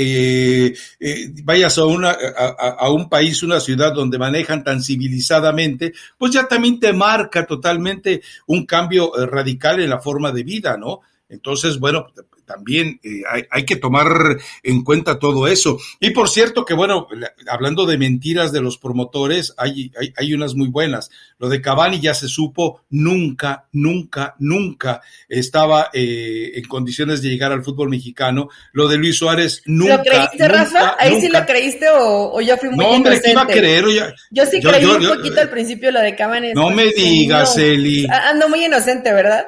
eh, 1.00 1.32
vayas 1.44 1.78
a, 1.78 1.86
una, 1.86 2.10
a, 2.10 2.90
un 2.90 3.08
país, 3.08 3.42
una 3.42 3.58
ciudad 3.58 3.94
donde 3.94 4.18
manejan 4.18 4.62
tan 4.64 4.82
civilizadamente, 4.82 5.94
pues 6.18 6.30
ya 6.30 6.46
también 6.46 6.78
te 6.78 6.92
marca 6.92 7.46
totalmente 7.46 8.20
un 8.48 8.66
cambio 8.66 9.12
radical 9.26 9.80
en 9.80 9.88
la 9.88 10.00
forma 10.00 10.30
de 10.30 10.42
vida, 10.42 10.76
¿no? 10.76 11.00
Entonces, 11.28 11.78
bueno, 11.78 12.06
también 12.44 13.00
eh, 13.02 13.22
hay, 13.50 13.64
que 13.64 13.76
tomar 13.76 14.38
en 14.62 14.82
cuenta 14.82 15.18
todo 15.18 15.46
eso. 15.46 15.78
Y 16.00 16.10
por 16.10 16.28
cierto 16.28 16.64
que, 16.64 16.74
bueno, 16.74 17.08
hablando 17.48 17.86
de 17.86 17.98
mentiras 17.98 18.52
de 18.52 18.60
los 18.60 18.78
promotores, 18.78 19.54
hay, 19.56 19.90
hay, 20.16 20.34
unas 20.34 20.54
muy 20.54 20.68
buenas. 20.68 21.10
Lo 21.38 21.48
de 21.48 21.60
Cavani 21.60 22.00
ya 22.00 22.14
se 22.14 22.28
supo, 22.28 22.82
nunca, 22.90 23.66
nunca, 23.72 24.34
nunca 24.38 25.00
estaba 25.28 25.90
eh, 25.92 26.52
en 26.54 26.64
condiciones 26.66 27.22
de 27.22 27.30
llegar 27.30 27.52
al 27.52 27.64
fútbol 27.64 27.88
mexicano. 27.88 28.48
Lo 28.72 28.88
de 28.88 28.98
Luis 28.98 29.16
Suárez, 29.16 29.62
nunca. 29.66 29.98
¿Lo 29.98 30.02
creíste, 30.02 30.48
Rafa? 30.48 30.96
¿Ahí 30.98 31.20
sí 31.20 31.28
lo 31.28 31.44
creíste 31.44 31.86
o, 31.92 32.40
yo 32.40 32.56
fui 32.56 32.70
muy 32.70 32.84
No, 32.84 32.90
hombre, 32.90 33.20
iba 33.24 33.42
a 33.42 33.46
creer? 33.46 33.84
yo 34.30 34.46
sí 34.46 34.60
creí 34.60 34.84
un 34.84 35.06
poquito 35.06 35.40
al 35.40 35.50
principio 35.50 35.90
lo 35.90 36.00
de 36.00 36.14
Cavani. 36.14 36.52
No 36.54 36.70
me 36.70 36.86
digas, 36.92 37.56
Eli. 37.58 38.06
Ando 38.06 38.48
muy 38.48 38.64
inocente, 38.64 39.12
¿verdad? 39.12 39.46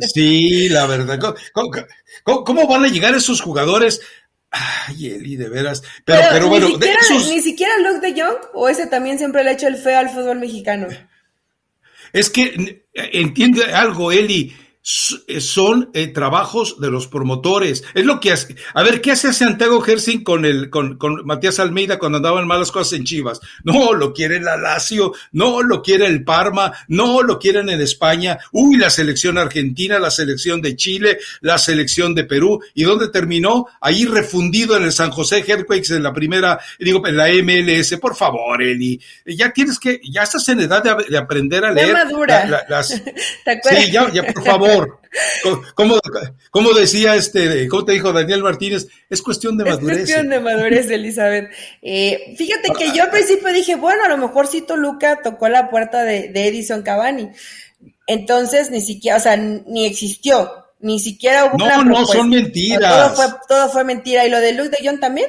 Sí, 0.00 0.68
la 0.68 0.86
verdad. 0.86 1.18
¿Cómo, 2.24 2.66
van 2.66 2.84
a 2.84 2.88
llegar 2.88 3.14
esos 3.14 3.40
jugadores? 3.40 4.00
Ay, 4.50 5.08
Eli, 5.10 5.36
de 5.36 5.48
veras. 5.48 5.82
Pero, 6.04 6.20
pero, 6.30 6.48
bueno, 6.48 6.68
ni 6.68 6.74
siquiera, 6.74 7.00
ni 7.10 7.40
siquiera 7.40 7.78
Luke 7.78 8.06
de 8.06 8.20
Jong, 8.20 8.36
o 8.54 8.68
ese 8.68 8.86
también 8.86 9.18
siempre 9.18 9.42
le 9.42 9.50
ha 9.50 9.52
hecho 9.54 9.66
el 9.66 9.76
feo 9.76 9.98
al 9.98 10.10
fútbol 10.10 10.38
mexicano. 10.38 10.88
Es 12.12 12.28
que 12.28 12.84
entiende 12.92 13.64
algo, 13.72 14.12
Eli. 14.12 14.54
Eh, 15.28 15.40
son 15.40 15.90
eh, 15.94 16.08
trabajos 16.08 16.80
de 16.80 16.90
los 16.90 17.06
promotores. 17.06 17.84
Es 17.94 18.04
lo 18.04 18.18
que 18.18 18.32
hace. 18.32 18.56
A 18.74 18.82
ver, 18.82 19.00
¿qué 19.00 19.12
hace 19.12 19.32
Santiago 19.32 19.80
Gersing 19.80 20.24
con 20.24 20.44
el, 20.44 20.70
con, 20.70 20.98
con 20.98 21.24
Matías 21.24 21.60
Almeida 21.60 22.00
cuando 22.00 22.18
andaban 22.18 22.48
malas 22.48 22.72
cosas 22.72 22.94
en 22.94 23.04
Chivas? 23.04 23.40
No, 23.62 23.92
lo 23.92 24.12
quiere 24.12 24.40
la 24.40 24.56
Lazio, 24.56 25.12
no 25.30 25.62
lo 25.62 25.82
quiere 25.82 26.06
el 26.06 26.24
Parma, 26.24 26.72
no 26.88 27.22
lo 27.22 27.38
quieren 27.38 27.68
en 27.68 27.80
España. 27.80 28.38
Uy, 28.50 28.76
la 28.76 28.90
selección 28.90 29.38
argentina, 29.38 30.00
la 30.00 30.10
selección 30.10 30.60
de 30.60 30.74
Chile, 30.74 31.18
la 31.42 31.58
selección 31.58 32.12
de 32.16 32.24
Perú. 32.24 32.60
¿Y 32.74 32.82
dónde 32.82 33.08
terminó? 33.08 33.66
Ahí 33.80 34.04
refundido 34.04 34.76
en 34.76 34.82
el 34.82 34.92
San 34.92 35.12
José 35.12 35.44
Earthquakes 35.46 35.94
en 35.94 36.02
la 36.02 36.12
primera, 36.12 36.58
digo, 36.80 37.06
en 37.06 37.16
la 37.16 37.28
MLS. 37.28 37.98
Por 38.00 38.16
favor, 38.16 38.60
Eli. 38.60 39.00
Ya 39.26 39.52
tienes 39.52 39.78
que, 39.78 40.00
ya 40.10 40.24
estás 40.24 40.48
en 40.48 40.60
edad 40.60 40.82
de, 40.82 41.16
aprender 41.16 41.64
a 41.64 41.70
leer. 41.70 41.92
madura. 41.92 42.64
las, 42.68 42.88
sí, 43.70 43.92
ya, 43.92 44.10
ya, 44.10 44.24
por 44.24 44.44
favor. 44.44 44.71
¿Cómo, 46.50 46.72
decía 46.72 47.14
este, 47.14 47.68
cómo 47.68 47.84
te 47.84 47.92
dijo 47.92 48.12
Daniel 48.12 48.42
Martínez? 48.42 48.88
Es 49.10 49.20
cuestión 49.22 49.56
de 49.58 49.64
madurez. 49.64 49.98
Es 49.98 50.04
cuestión 50.04 50.28
de 50.30 50.40
madurez, 50.40 50.90
Elizabeth. 50.90 51.50
Eh, 51.82 52.34
fíjate 52.36 52.72
que 52.76 52.92
yo 52.96 53.04
al 53.04 53.10
principio 53.10 53.52
dije, 53.52 53.74
bueno, 53.74 54.04
a 54.04 54.08
lo 54.08 54.16
mejor 54.16 54.46
si 54.46 54.62
Toluca 54.62 55.20
tocó 55.22 55.48
la 55.48 55.70
puerta 55.70 56.02
de, 56.02 56.30
Edison 56.34 56.82
Cavani. 56.82 57.30
Entonces, 58.06 58.70
ni 58.70 58.80
siquiera, 58.80 59.18
o 59.18 59.20
sea, 59.20 59.36
ni 59.36 59.86
existió, 59.86 60.50
ni 60.80 60.98
siquiera 60.98 61.46
hubo 61.46 61.58
No, 61.58 61.84
no, 61.84 62.06
son 62.06 62.30
mentiras. 62.30 63.14
Todo 63.14 63.14
fue, 63.14 63.38
todo 63.48 63.68
fue 63.70 63.84
mentira. 63.84 64.26
¿Y 64.26 64.30
lo 64.30 64.40
de 64.40 64.52
Luke 64.52 64.70
de 64.70 64.88
Jong 64.88 65.00
también? 65.00 65.28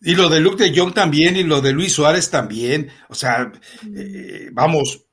Y 0.00 0.14
lo 0.14 0.28
de 0.28 0.40
Luke 0.40 0.62
de 0.62 0.78
Jong 0.78 0.94
también, 0.94 1.36
y 1.36 1.42
lo 1.42 1.60
de 1.60 1.72
Luis 1.72 1.92
Suárez 1.92 2.30
también. 2.30 2.90
O 3.08 3.14
sea, 3.14 3.50
eh, 3.94 4.48
vamos, 4.52 5.07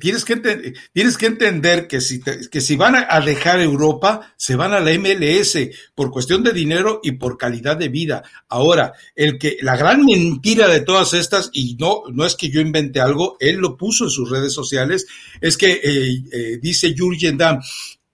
tienes 0.00 0.24
que, 0.24 0.74
tienes 0.92 1.16
que 1.16 1.26
entender 1.26 1.86
que 1.86 2.00
si, 2.00 2.20
que 2.20 2.60
si 2.60 2.76
van 2.76 2.96
a 2.96 3.20
dejar 3.20 3.60
Europa, 3.60 4.34
se 4.36 4.56
van 4.56 4.72
a 4.72 4.80
la 4.80 4.92
MLS 4.98 5.58
por 5.94 6.10
cuestión 6.10 6.42
de 6.42 6.52
dinero 6.52 7.00
y 7.02 7.12
por 7.12 7.38
calidad 7.38 7.76
de 7.76 7.88
vida. 7.88 8.22
Ahora, 8.48 8.92
el 9.14 9.38
que, 9.38 9.56
la 9.60 9.76
gran 9.76 10.04
mentira 10.04 10.68
de 10.68 10.80
todas 10.80 11.14
estas, 11.14 11.50
y 11.52 11.76
no, 11.78 12.02
no 12.12 12.26
es 12.26 12.34
que 12.34 12.50
yo 12.50 12.60
invente 12.60 13.00
algo, 13.00 13.36
él 13.40 13.56
lo 13.56 13.76
puso 13.76 14.04
en 14.04 14.10
sus 14.10 14.30
redes 14.30 14.52
sociales, 14.52 15.06
es 15.40 15.56
que 15.56 15.80
eh, 15.82 16.22
eh, 16.32 16.58
dice 16.60 16.94
Jurgen 16.96 17.36
Damm, 17.36 17.60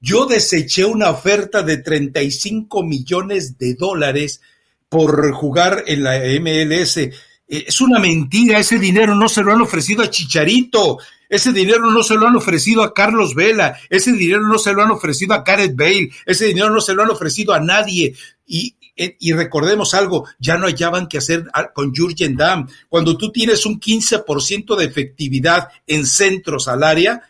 yo 0.00 0.26
deseché 0.26 0.84
una 0.84 1.11
oferta 1.11 1.62
de 1.62 1.76
35 1.78 2.82
millones 2.82 3.57
de 3.57 3.74
dólares 3.74 4.40
por 4.88 5.32
jugar 5.32 5.84
en 5.86 6.03
la 6.03 6.18
MLS. 6.40 6.96
Eh, 6.96 7.12
es 7.48 7.80
una 7.80 7.98
mentira, 7.98 8.59
ese 8.59 8.78
dinero 8.78 9.14
no 9.14 9.28
se 9.28 9.42
lo 9.42 9.53
han 9.53 9.61
ofrecido 9.61 10.03
a 10.03 10.11
Chicharito, 10.11 10.98
ese 11.33 11.51
dinero 11.51 11.91
no 11.91 12.03
se 12.03 12.14
lo 12.14 12.28
han 12.28 12.37
ofrecido 12.37 12.83
a 12.83 12.93
Carlos 12.93 13.35
Vela, 13.35 13.78
ese 13.89 14.12
dinero 14.12 14.47
no 14.47 14.59
se 14.59 14.74
lo 14.74 14.83
han 14.83 14.91
ofrecido 14.91 15.33
a 15.33 15.43
Gareth 15.43 15.74
Bale, 15.74 16.11
ese 16.26 16.45
dinero 16.45 16.68
no 16.68 16.83
se 16.83 16.93
lo 16.93 17.03
han 17.03 17.09
ofrecido 17.09 17.55
a 17.55 17.59
nadie. 17.59 18.14
Y, 18.47 18.76
y 18.95 19.33
recordemos 19.33 19.95
algo, 19.95 20.28
ya 20.39 20.59
no 20.59 20.66
hallaban 20.66 21.07
que 21.07 21.16
hacer 21.16 21.47
con 21.72 21.95
Jurgen 21.95 22.37
Damm. 22.37 22.68
Cuando 22.87 23.16
tú 23.16 23.33
tienes 23.33 23.64
un 23.64 23.80
15% 23.80 24.76
de 24.76 24.85
efectividad 24.85 25.68
en 25.87 26.05
centros 26.05 26.68
al 26.68 26.83
área, 26.83 27.22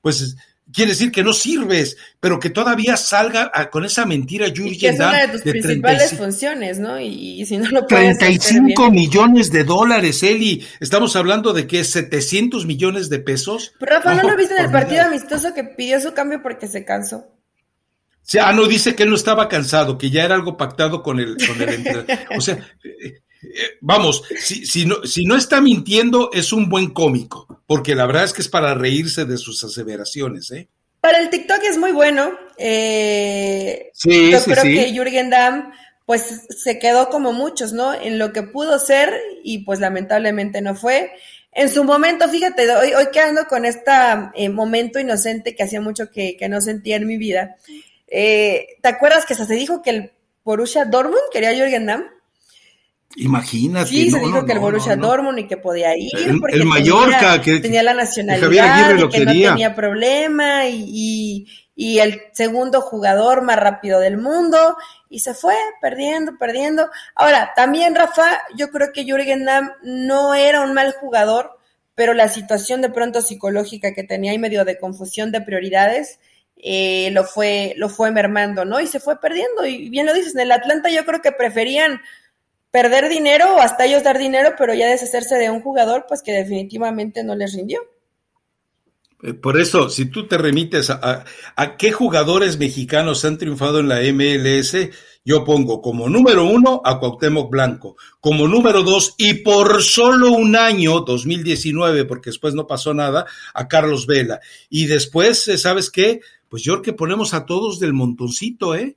pues 0.00 0.34
quiere 0.74 0.90
decir 0.90 1.12
que 1.12 1.22
no 1.22 1.32
sirves, 1.32 1.96
pero 2.20 2.38
que 2.40 2.50
todavía 2.50 2.96
salga 2.96 3.50
con 3.70 3.84
esa 3.84 4.04
mentira 4.04 4.48
Yuri 4.48 4.76
que 4.76 4.88
es 4.88 4.96
una 4.96 5.26
de 5.26 5.28
tus 5.28 5.42
principales 5.42 6.16
funciones, 6.16 6.78
¿no? 6.78 7.00
Y, 7.00 7.46
si 7.46 7.56
no 7.56 7.70
lo 7.70 7.86
puedes 7.86 8.18
35 8.18 8.90
millones 8.90 9.50
de 9.52 9.64
dólares, 9.64 10.22
Eli. 10.22 10.66
Estamos 10.80 11.14
hablando 11.16 11.52
de 11.52 11.66
que 11.66 11.84
700 11.84 12.66
millones 12.66 13.08
de 13.08 13.20
pesos. 13.20 13.72
Pero 13.78 13.96
Rafa, 13.96 14.14
¿no, 14.14 14.30
lo 14.30 14.36
viste 14.36 14.54
en 14.54 14.64
el 14.64 14.70
partido 14.70 15.02
amistoso 15.02 15.54
que 15.54 15.64
pidió 15.64 16.00
su 16.00 16.12
cambio 16.12 16.42
porque 16.42 16.66
se 16.66 16.84
cansó? 16.84 17.24
Sí, 18.22 18.38
ah, 18.38 18.52
no, 18.52 18.66
dice 18.66 18.94
que 18.94 19.02
él 19.02 19.10
no 19.10 19.16
estaba 19.16 19.48
cansado, 19.48 19.98
que 19.98 20.10
ya 20.10 20.24
era 20.24 20.34
algo 20.34 20.56
pactado 20.56 21.02
con 21.02 21.20
el, 21.20 21.36
con 21.46 21.60
el 21.60 22.06
o 22.36 22.40
sea, 22.40 22.58
eh, 23.44 23.78
vamos, 23.80 24.22
si, 24.38 24.66
si, 24.66 24.86
no, 24.86 25.04
si 25.04 25.24
no 25.24 25.36
está 25.36 25.60
mintiendo, 25.60 26.30
es 26.32 26.52
un 26.52 26.68
buen 26.68 26.90
cómico, 26.90 27.62
porque 27.66 27.94
la 27.94 28.06
verdad 28.06 28.24
es 28.24 28.32
que 28.32 28.42
es 28.42 28.48
para 28.48 28.74
reírse 28.74 29.24
de 29.24 29.36
sus 29.36 29.62
aseveraciones, 29.64 30.50
¿eh? 30.50 30.68
Para 31.00 31.18
el 31.18 31.28
TikTok 31.28 31.62
es 31.64 31.76
muy 31.76 31.92
bueno. 31.92 32.32
Eh, 32.56 33.90
sí, 33.92 34.30
yo 34.30 34.42
creo 34.42 34.62
que 34.62 34.90
Jürgen 34.90 35.28
Damm, 35.28 35.70
pues 36.06 36.46
se 36.48 36.78
quedó 36.78 37.10
como 37.10 37.34
muchos, 37.34 37.74
¿no? 37.74 37.92
En 37.92 38.18
lo 38.18 38.32
que 38.32 38.42
pudo 38.42 38.78
ser 38.78 39.12
y 39.42 39.58
pues 39.64 39.80
lamentablemente 39.80 40.62
no 40.62 40.74
fue. 40.74 41.12
En 41.52 41.68
su 41.68 41.84
momento, 41.84 42.26
fíjate, 42.28 42.68
hoy, 42.74 42.94
hoy 42.94 43.08
quedando 43.12 43.46
con 43.46 43.66
este 43.66 43.92
momento 44.48 44.98
inocente 44.98 45.54
que 45.54 45.62
hacía 45.62 45.82
mucho 45.82 46.10
que, 46.10 46.38
no 46.48 46.62
sentía 46.62 46.96
en 46.96 47.06
mi 47.06 47.18
vida. 47.18 47.56
Eh, 48.08 48.78
¿Te 48.80 48.88
acuerdas 48.88 49.26
que 49.26 49.34
se 49.34 49.54
dijo 49.54 49.82
que 49.82 49.90
el 49.90 50.12
Borussia 50.42 50.86
Dortmund 50.86 51.20
quería 51.30 51.50
a 51.50 51.54
Jürgen 51.54 51.84
Damm? 51.84 52.13
Imagínate. 53.16 53.88
Sí, 53.88 54.10
se 54.10 54.18
dijo 54.18 54.44
que 54.44 54.52
el 54.52 54.58
Borussia 54.58 54.96
Dortmund 54.96 55.38
y 55.38 55.46
que 55.46 55.56
podía 55.56 55.96
ir. 55.96 56.10
El, 56.16 56.40
porque 56.40 56.56
el 56.56 56.64
Mallorca, 56.64 57.18
tenía, 57.18 57.40
que 57.40 57.60
tenía 57.60 57.82
la 57.82 57.94
nacionalidad, 57.94 58.96
y 58.96 59.08
que 59.08 59.24
no 59.24 59.32
tenía 59.32 59.74
problema 59.74 60.66
y, 60.66 61.46
y, 61.76 61.98
el 61.98 62.20
segundo 62.32 62.80
jugador 62.80 63.42
más 63.42 63.56
rápido 63.58 64.00
del 64.00 64.16
mundo 64.16 64.76
y 65.08 65.20
se 65.20 65.34
fue 65.34 65.54
perdiendo, 65.80 66.36
perdiendo. 66.38 66.90
Ahora, 67.14 67.52
también 67.54 67.94
Rafa, 67.94 68.42
yo 68.56 68.70
creo 68.70 68.92
que 68.92 69.04
Jürgen 69.04 69.44
Damm 69.44 69.70
no 69.82 70.34
era 70.34 70.62
un 70.62 70.74
mal 70.74 70.92
jugador, 71.00 71.58
pero 71.94 72.14
la 72.14 72.28
situación 72.28 72.82
de 72.82 72.90
pronto 72.90 73.22
psicológica 73.22 73.94
que 73.94 74.02
tenía 74.02 74.34
y 74.34 74.38
medio 74.38 74.64
de 74.64 74.78
confusión 74.78 75.30
de 75.30 75.40
prioridades 75.40 76.18
eh, 76.56 77.10
lo 77.12 77.24
fue 77.24 77.74
lo 77.76 77.88
fue 77.88 78.10
mermando, 78.10 78.64
¿no? 78.64 78.80
Y 78.80 78.86
se 78.86 78.98
fue 78.98 79.20
perdiendo. 79.20 79.66
Y 79.66 79.90
bien 79.90 80.06
lo 80.06 80.14
dices, 80.14 80.34
en 80.34 80.40
el 80.40 80.52
Atlanta 80.52 80.88
yo 80.88 81.04
creo 81.04 81.20
que 81.20 81.30
preferían 81.30 82.00
perder 82.74 83.08
dinero 83.08 83.54
o 83.54 83.60
hasta 83.60 83.84
ellos 83.84 84.02
dar 84.02 84.18
dinero, 84.18 84.54
pero 84.58 84.74
ya 84.74 84.88
deshacerse 84.88 85.36
de 85.36 85.48
un 85.48 85.60
jugador, 85.60 86.06
pues 86.08 86.22
que 86.22 86.32
definitivamente 86.32 87.22
no 87.22 87.36
les 87.36 87.54
rindió. 87.54 87.78
Eh, 89.22 89.32
por 89.32 89.60
eso, 89.60 89.88
si 89.88 90.06
tú 90.06 90.26
te 90.26 90.36
remites 90.36 90.90
a, 90.90 91.24
qué 91.78 91.92
jugadores 91.92 92.58
mexicanos 92.58 93.24
han 93.24 93.38
triunfado 93.38 93.78
en 93.78 93.88
la 93.88 94.00
MLS, 94.00 94.90
yo 95.24 95.44
pongo 95.44 95.80
como 95.80 96.08
número 96.08 96.46
uno 96.46 96.82
a 96.84 96.98
Cuauhtémoc 96.98 97.48
Blanco, 97.48 97.94
como 98.18 98.48
número 98.48 98.82
dos 98.82 99.14
y 99.18 99.34
por 99.34 99.80
solo 99.80 100.32
un 100.32 100.56
año, 100.56 100.98
2019, 101.02 102.06
porque 102.06 102.30
después 102.30 102.54
no 102.54 102.66
pasó 102.66 102.92
nada, 102.92 103.24
a 103.54 103.68
Carlos 103.68 104.08
Vela. 104.08 104.40
Y 104.68 104.86
después, 104.86 105.46
eh, 105.46 105.58
¿sabes 105.58 105.90
qué? 105.90 106.22
Pues 106.48 106.64
yo 106.64 106.82
que 106.82 106.92
ponemos 106.92 107.34
a 107.34 107.46
todos 107.46 107.78
del 107.78 107.92
montoncito, 107.92 108.74
¿eh? 108.74 108.96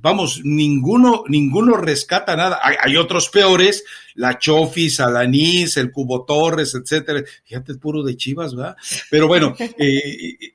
Vamos, 0.00 0.40
ninguno, 0.44 1.24
ninguno 1.28 1.76
rescata 1.76 2.36
nada. 2.36 2.60
Hay, 2.62 2.96
otros 2.96 3.28
peores, 3.28 3.84
la 4.14 4.38
Chofis, 4.38 5.00
Alanís, 5.00 5.76
el 5.76 5.90
Cubo 5.90 6.24
Torres, 6.24 6.74
etcétera. 6.74 7.22
Fíjate, 7.44 7.72
es 7.72 7.78
puro 7.78 8.02
de 8.02 8.16
Chivas, 8.16 8.54
¿verdad? 8.54 8.76
Pero 9.10 9.28
bueno, 9.28 9.54
eh, 9.58 10.36
eh, 10.38 10.54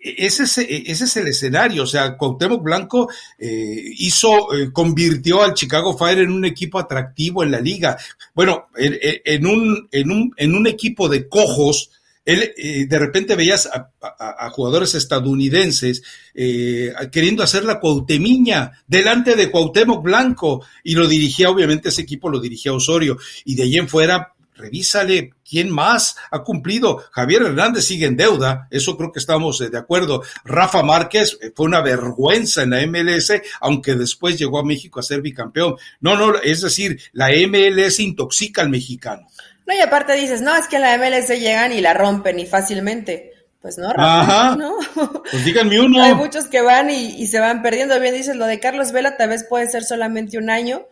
ese, 0.00 0.44
es, 0.44 0.58
ese 0.58 1.04
es 1.04 1.16
el 1.16 1.28
escenario. 1.28 1.82
O 1.82 1.86
sea, 1.86 2.16
Cuauhtémoc 2.16 2.62
Blanco 2.62 3.10
eh, 3.38 3.82
hizo, 3.98 4.48
convirtió 4.72 5.42
al 5.42 5.54
Chicago 5.54 5.96
Fire 5.96 6.20
en 6.20 6.32
un 6.32 6.44
equipo 6.44 6.78
atractivo 6.78 7.42
en 7.42 7.50
la 7.50 7.60
liga. 7.60 7.96
Bueno, 8.34 8.68
en, 8.76 9.46
un, 9.46 9.88
en, 9.92 10.10
un, 10.10 10.32
en 10.36 10.54
un 10.54 10.66
equipo 10.66 11.08
de 11.08 11.28
cojos, 11.28 11.90
él, 12.28 12.52
eh, 12.58 12.86
de 12.86 12.98
repente 12.98 13.34
veías 13.34 13.66
a, 13.72 14.50
jugadores 14.50 14.94
estadounidenses 14.94 16.02
eh, 16.34 16.92
queriendo 17.10 17.42
hacer 17.42 17.64
la 17.64 17.80
cuautemiña 17.80 18.72
delante 18.86 19.34
de 19.34 19.50
Cuauhtémoc 19.50 20.02
Blanco 20.02 20.62
y 20.84 20.94
lo 20.94 21.08
dirigía, 21.08 21.48
obviamente 21.48 21.88
ese 21.88 22.02
equipo 22.02 22.28
lo 22.28 22.38
dirigía 22.38 22.74
Osorio 22.74 23.16
y 23.46 23.54
de 23.54 23.62
ahí 23.62 23.76
en 23.76 23.88
fuera 23.88 24.34
revísale 24.58 25.30
quién 25.48 25.70
más 25.70 26.16
ha 26.30 26.42
cumplido. 26.42 27.02
Javier 27.12 27.42
Hernández 27.42 27.84
sigue 27.84 28.06
en 28.06 28.16
deuda, 28.16 28.68
eso 28.70 28.96
creo 28.96 29.10
que 29.10 29.20
estamos 29.20 29.60
eh, 29.60 29.70
de 29.70 29.78
acuerdo. 29.78 30.22
Rafa 30.44 30.82
Márquez 30.82 31.38
fue 31.54 31.66
una 31.66 31.80
vergüenza 31.80 32.64
en 32.64 32.70
la 32.70 32.86
MLS, 32.86 33.32
aunque 33.60 33.94
después 33.94 34.38
llegó 34.38 34.58
a 34.58 34.64
México 34.64 35.00
a 35.00 35.04
ser 35.04 35.22
bicampeón. 35.22 35.76
No, 36.00 36.16
no, 36.16 36.36
es 36.36 36.60
decir, 36.60 37.00
la 37.12 37.30
MLS 37.30 38.00
intoxica 38.00 38.60
al 38.60 38.68
mexicano. 38.68 39.28
No, 39.68 39.74
y 39.74 39.80
aparte 39.80 40.14
dices, 40.14 40.40
no, 40.40 40.56
es 40.56 40.66
que 40.66 40.76
en 40.76 40.82
la 40.82 40.96
MLS 40.96 41.28
llegan 41.28 41.74
y 41.74 41.82
la 41.82 41.92
rompen 41.92 42.38
y 42.38 42.46
fácilmente. 42.46 43.34
Pues 43.60 43.76
no, 43.76 43.92
Rafa, 43.92 44.56
¿no? 44.56 44.72
Pues 45.30 45.44
díganme 45.44 45.78
uno. 45.78 46.02
Hay 46.02 46.14
muchos 46.14 46.46
que 46.46 46.62
van 46.62 46.88
y, 46.88 47.26
se 47.26 47.38
van 47.38 47.60
perdiendo. 47.60 48.00
Bien 48.00 48.14
dices, 48.14 48.34
lo 48.34 48.46
de 48.46 48.60
Carlos 48.60 48.92
Vela 48.92 49.18
tal 49.18 49.28
vez 49.28 49.44
puede 49.44 49.68
ser 49.68 49.84
solamente 49.84 50.38
un 50.38 50.48
año, 50.48 50.86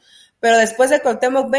pero 0.47 0.59
después 0.59 0.91
de 0.91 1.01
Cuauhtémoc, 1.01 1.51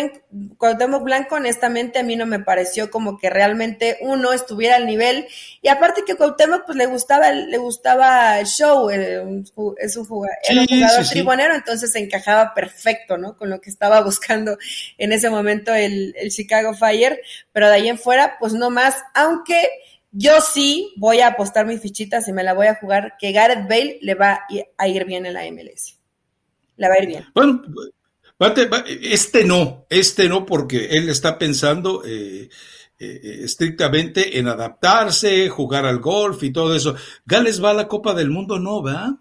Blanco, 1.04 1.36
honestamente, 1.36 2.00
a 2.00 2.04
mí 2.04 2.16
no 2.16 2.26
me 2.26 2.40
pareció 2.40 2.90
como 2.90 3.18
que 3.18 3.30
realmente 3.30 3.98
uno 4.00 4.32
estuviera 4.32 4.78
al 4.78 4.86
nivel. 4.86 5.28
Y 5.62 5.68
aparte 5.68 6.04
que 6.08 6.16
Cuauhtémoc, 6.16 6.66
pues 6.66 6.78
le 6.78 6.86
gustaba, 6.86 7.34
le 7.34 7.58
gustaba 7.58 8.40
el 8.40 8.46
show, 8.46 8.90
es 8.90 9.98
un 9.98 10.06
jugador, 10.06 10.38
era 10.48 10.62
un 10.62 10.68
jugador 10.68 11.06
tribunero, 11.06 11.54
entonces 11.54 11.92
se 11.92 12.00
encajaba 12.00 12.54
perfecto, 12.54 13.18
¿no? 13.18 13.36
Con 13.36 13.50
lo 13.50 13.60
que 13.60 13.70
estaba 13.70 14.00
buscando 14.06 14.58
en 14.98 15.12
ese 15.12 15.30
momento 15.30 15.74
el, 15.74 16.16
el 16.18 16.32
Chicago 16.32 16.74
Fire, 16.74 17.20
pero 17.52 17.68
de 17.68 17.76
ahí 17.76 17.90
en 17.90 17.98
fuera, 17.98 18.38
pues 18.40 18.54
no 18.54 18.70
más, 18.70 18.96
aunque 19.14 19.70
yo 20.14 20.40
sí 20.40 20.94
voy 20.96 21.20
a 21.20 21.28
apostar 21.28 21.66
mis 21.66 21.82
fichitas 21.82 22.26
y 22.30 22.32
me 22.32 22.46
la 22.46 22.54
voy 22.54 22.68
a 22.68 22.76
jugar 22.76 23.16
que 23.20 23.34
Gareth 23.34 23.68
Bale 23.68 24.00
le 24.02 24.16
va 24.16 24.46
a 24.78 24.88
ir 24.88 25.04
bien 25.04 25.26
en 25.26 25.34
la 25.34 25.44
MLS. 25.52 26.00
Le 26.78 26.88
va 26.88 26.94
a 26.94 27.04
ir 27.04 27.08
bien. 27.08 27.26
Bueno, 27.36 27.62
este 28.40 29.46
no, 29.46 29.86
este 29.90 30.30
no, 30.30 30.46
porque 30.46 30.90
él 30.92 31.10
está 31.10 31.40
pensando 31.40 32.04
eh, 32.06 32.50
eh, 33.00 33.40
estrictamente 33.44 34.38
en 34.38 34.48
adaptarse, 34.48 35.50
jugar 35.50 35.86
al 35.86 36.00
golf 36.00 36.44
y 36.44 36.52
todo 36.52 36.76
eso. 36.76 36.96
Gales 37.26 37.64
va 37.64 37.72
a 37.72 37.76
la 37.76 37.88
Copa 37.88 38.14
del 38.14 38.30
Mundo, 38.30 38.60
¿no, 38.60 38.84
va? 38.84 39.18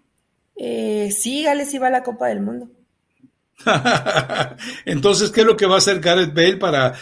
Eh, 0.55 1.11
sí, 1.11 1.43
Gales 1.43 1.71
sí 1.71 1.79
va 1.79 1.87
a 1.87 1.91
la 1.91 2.03
Copa 2.03 2.27
del 2.27 2.41
Mundo. 2.41 2.69
Entonces, 4.85 5.31
¿qué 5.31 5.41
es 5.41 5.47
lo 5.47 5.57
que 5.57 5.65
va 5.65 5.75
a 5.75 5.79
hacer 5.79 5.99
Gareth 5.99 6.33
Bale 6.33 6.57
para... 6.57 6.93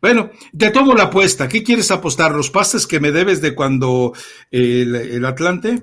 Bueno, 0.00 0.30
te 0.56 0.70
tomo 0.70 0.94
la 0.94 1.04
apuesta. 1.04 1.48
¿Qué 1.48 1.64
quieres 1.64 1.90
apostar? 1.90 2.30
¿Los 2.30 2.50
pases 2.50 2.86
que 2.86 3.00
me 3.00 3.10
debes 3.10 3.40
de 3.40 3.56
cuando 3.56 4.12
el 4.52 5.24
Atlante? 5.24 5.82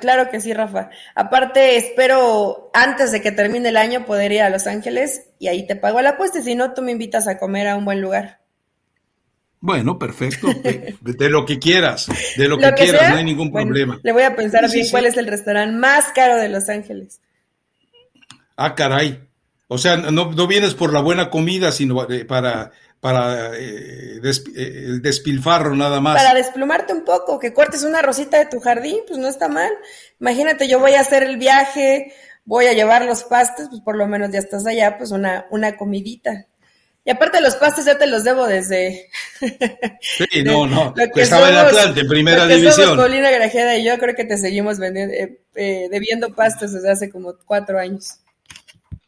Claro 0.00 0.30
que 0.30 0.40
sí, 0.40 0.54
Rafa. 0.54 0.90
Aparte, 1.14 1.76
espero 1.76 2.70
antes 2.72 3.12
de 3.12 3.20
que 3.20 3.32
termine 3.32 3.68
el 3.68 3.76
año 3.76 4.06
poder 4.06 4.32
ir 4.32 4.42
a 4.42 4.50
Los 4.50 4.66
Ángeles 4.66 5.26
y 5.38 5.48
ahí 5.48 5.66
te 5.66 5.76
pago 5.76 6.00
la 6.00 6.10
apuesta. 6.10 6.40
Si 6.40 6.54
no, 6.54 6.72
tú 6.72 6.82
me 6.82 6.92
invitas 6.92 7.28
a 7.28 7.38
comer 7.38 7.68
a 7.68 7.76
un 7.76 7.84
buen 7.84 8.00
lugar. 8.00 8.40
Bueno, 9.60 9.98
perfecto. 9.98 10.48
De, 11.02 11.28
lo 11.28 11.44
que 11.44 11.58
quieras, 11.58 12.06
de 12.36 12.48
lo, 12.48 12.58
que, 12.58 12.72
quieras, 12.72 13.10
no 13.10 13.16
hay 13.16 13.24
ningún 13.24 13.52
problema. 13.52 14.00
le 14.02 14.12
voy 14.12 14.22
a 14.22 14.36
pensar 14.36 14.70
bien 14.70 14.86
cuál 14.90 15.06
es 15.06 15.16
el 15.16 15.26
restaurante 15.26 15.76
más 15.76 16.06
caro 16.14 16.36
de 16.36 16.48
Los 16.48 16.68
Ángeles. 16.68 17.20
Ah, 18.56 18.74
caray. 18.74 19.20
O 19.66 19.76
sea, 19.76 19.96
no, 19.98 20.32
no 20.32 20.46
vienes 20.46 20.74
por 20.74 20.92
la 20.92 21.00
buena 21.00 21.28
comida, 21.28 21.72
sino 21.72 22.10
eh, 22.10 22.24
para 22.24 22.72
para 23.00 23.56
eh, 23.56 24.20
eh, 24.22 24.82
el 24.86 25.02
despilfarro 25.02 25.74
nada 25.74 26.00
más. 26.00 26.16
Para 26.16 26.34
desplumarte 26.34 26.92
un 26.92 27.04
poco, 27.04 27.38
que 27.38 27.52
cortes 27.52 27.84
una 27.84 28.02
rosita 28.02 28.38
de 28.38 28.46
tu 28.46 28.60
jardín, 28.60 29.00
pues 29.06 29.18
no 29.18 29.28
está 29.28 29.48
mal. 29.48 29.70
Imagínate, 30.20 30.68
yo 30.68 30.80
voy 30.80 30.94
a 30.94 31.00
hacer 31.00 31.22
el 31.22 31.36
viaje, 31.36 32.12
voy 32.44 32.66
a 32.66 32.72
llevar 32.72 33.04
los 33.04 33.24
pastes, 33.24 33.68
pues 33.68 33.80
por 33.82 33.96
lo 33.96 34.06
menos 34.06 34.30
ya 34.30 34.38
estás 34.38 34.66
allá, 34.66 34.98
pues 34.98 35.10
una, 35.10 35.46
una 35.50 35.76
comidita. 35.76 36.46
Y 37.04 37.10
aparte 37.10 37.40
los 37.40 37.56
pastes 37.56 37.86
ya 37.86 37.96
te 37.96 38.06
los 38.06 38.22
debo 38.22 38.46
desde... 38.46 39.08
Sí, 40.00 40.42
no, 40.44 40.66
no, 40.66 40.92
que 40.92 41.22
estaba 41.22 41.48
en 41.48 41.56
Atlante, 41.56 42.00
en 42.00 42.08
primera 42.08 42.46
división. 42.46 42.98
Paulina 42.98 43.30
Grajeda 43.30 43.78
y 43.78 43.84
yo 43.84 43.98
creo 43.98 44.14
que 44.14 44.26
te 44.26 44.36
seguimos 44.36 44.78
vendiendo, 44.78 45.14
eh, 45.14 45.88
debiendo 45.90 46.34
pastes 46.34 46.72
desde 46.72 46.90
hace 46.90 47.10
como 47.10 47.34
cuatro 47.46 47.78
años. 47.78 48.18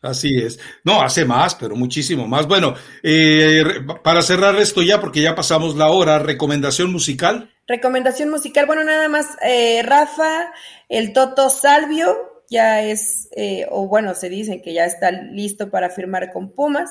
Así 0.02 0.38
es. 0.38 0.58
No, 0.82 1.02
hace 1.02 1.24
más, 1.24 1.54
pero 1.54 1.76
muchísimo 1.76 2.26
más. 2.26 2.46
Bueno, 2.46 2.74
eh, 3.02 3.62
para 4.02 4.22
cerrar 4.22 4.56
esto 4.56 4.82
ya, 4.82 5.00
porque 5.00 5.20
ya 5.20 5.34
pasamos 5.34 5.76
la 5.76 5.88
hora, 5.88 6.18
recomendación 6.18 6.90
musical. 6.90 7.50
Recomendación 7.66 8.30
musical, 8.30 8.66
bueno, 8.66 8.82
nada 8.82 9.08
más, 9.08 9.26
eh, 9.42 9.82
Rafa, 9.84 10.52
el 10.88 11.12
Toto 11.12 11.50
Salvio, 11.50 12.42
ya 12.48 12.82
es, 12.82 13.28
eh, 13.36 13.66
o 13.70 13.86
bueno, 13.86 14.14
se 14.14 14.28
dicen 14.28 14.62
que 14.62 14.72
ya 14.72 14.86
está 14.86 15.10
listo 15.10 15.70
para 15.70 15.90
firmar 15.90 16.32
con 16.32 16.52
Pumas 16.52 16.90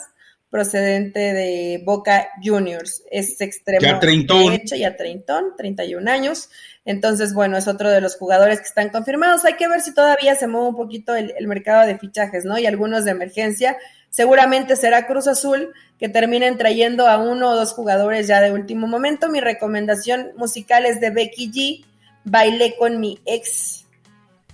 procedente 0.49 1.19
de 1.19 1.81
Boca 1.85 2.29
Juniors. 2.43 3.03
Es 3.11 3.39
extremo 3.41 3.81
ya 3.81 3.99
derecho, 3.99 4.75
ya 4.75 4.95
treintón, 4.95 5.55
31 5.57 6.09
años. 6.09 6.49
Entonces, 6.89 7.35
bueno, 7.35 7.55
es 7.55 7.67
otro 7.67 7.87
de 7.91 8.01
los 8.01 8.15
jugadores 8.15 8.57
que 8.57 8.65
están 8.65 8.89
confirmados. 8.89 9.45
Hay 9.45 9.57
que 9.57 9.67
ver 9.67 9.79
si 9.79 9.93
todavía 9.93 10.33
se 10.33 10.47
mueve 10.47 10.69
un 10.69 10.75
poquito 10.75 11.13
el, 11.15 11.35
mercado 11.45 11.85
de 11.85 11.99
fichajes, 11.99 12.45
¿no? 12.45 12.57
Y 12.57 12.65
algunos 12.65 13.05
de 13.05 13.11
emergencia. 13.11 13.77
Seguramente 14.09 14.75
será 14.75 15.05
Cruz 15.05 15.27
Azul 15.27 15.71
que 15.99 16.09
terminen 16.09 16.57
trayendo 16.57 17.05
a 17.05 17.19
uno 17.19 17.51
o 17.51 17.55
dos 17.55 17.73
jugadores 17.73 18.25
ya 18.25 18.41
de 18.41 18.51
último 18.51 18.87
momento. 18.87 19.29
Mi 19.29 19.39
recomendación 19.39 20.31
musical 20.35 20.87
es 20.87 20.99
de 20.99 21.11
Becky 21.11 21.51
G. 21.51 21.85
Bailé 22.23 22.75
con 22.75 22.99
mi 22.99 23.19
ex. 23.23 23.85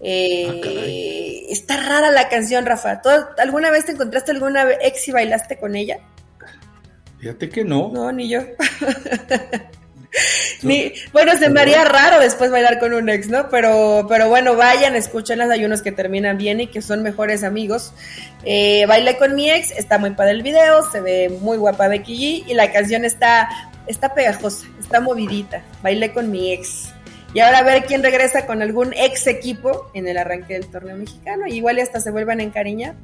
Eh, 0.01 1.45
está 1.47 1.77
rara 1.77 2.11
la 2.11 2.27
canción, 2.27 2.65
Rafa. 2.65 3.01
¿Alguna 3.37 3.71
vez 3.71 3.85
te 3.85 3.93
encontraste 3.93 4.31
alguna 4.33 4.67
ex 4.81 5.07
y 5.07 5.13
bailaste 5.13 5.57
con 5.57 5.77
ella? 5.77 5.99
Fíjate 7.17 7.47
que 7.47 7.63
no. 7.63 7.91
No, 7.93 8.11
ni 8.11 8.27
yo. 8.27 8.41
Ni, 10.61 10.93
bueno, 11.11 11.37
se 11.37 11.49
me 11.49 11.61
haría 11.61 11.83
raro 11.85 12.19
después 12.19 12.51
bailar 12.51 12.79
con 12.79 12.93
un 12.93 13.09
ex, 13.09 13.27
¿no? 13.27 13.49
Pero, 13.49 14.05
pero 14.07 14.29
bueno, 14.29 14.55
vayan, 14.55 14.95
escúchenlas, 14.95 15.49
hay 15.49 15.65
unos 15.65 15.81
que 15.81 15.91
terminan 15.91 16.37
bien 16.37 16.61
y 16.61 16.67
que 16.67 16.81
son 16.81 17.03
mejores 17.03 17.43
amigos. 17.43 17.93
Eh, 18.43 18.85
bailé 18.87 19.17
con 19.17 19.35
mi 19.35 19.49
ex, 19.49 19.71
está 19.71 19.97
muy 19.97 20.11
padre 20.11 20.31
el 20.31 20.43
video, 20.43 20.89
se 20.91 21.01
ve 21.01 21.37
muy 21.41 21.57
guapa 21.57 21.87
Becky 21.87 22.15
G 22.15 22.49
y 22.49 22.53
la 22.53 22.71
canción 22.71 23.05
está, 23.05 23.49
está 23.87 24.13
pegajosa, 24.13 24.65
está 24.79 25.01
movidita. 25.01 25.63
Bailé 25.81 26.13
con 26.13 26.31
mi 26.31 26.53
ex. 26.53 26.91
Y 27.33 27.41
ahora 27.41 27.59
a 27.59 27.63
ver 27.63 27.83
quién 27.83 28.01
regresa 28.01 28.45
con 28.45 28.61
algún 28.61 28.93
ex 28.93 29.27
equipo 29.27 29.91
en 29.93 30.07
el 30.07 30.17
arranque 30.17 30.53
del 30.53 30.67
torneo 30.67 30.95
mexicano. 30.95 31.45
Y 31.47 31.55
igual 31.55 31.79
hasta 31.79 31.99
se 31.99 32.09
vuelvan 32.09 32.39
a 32.39 32.43
encariñar. 32.43 32.95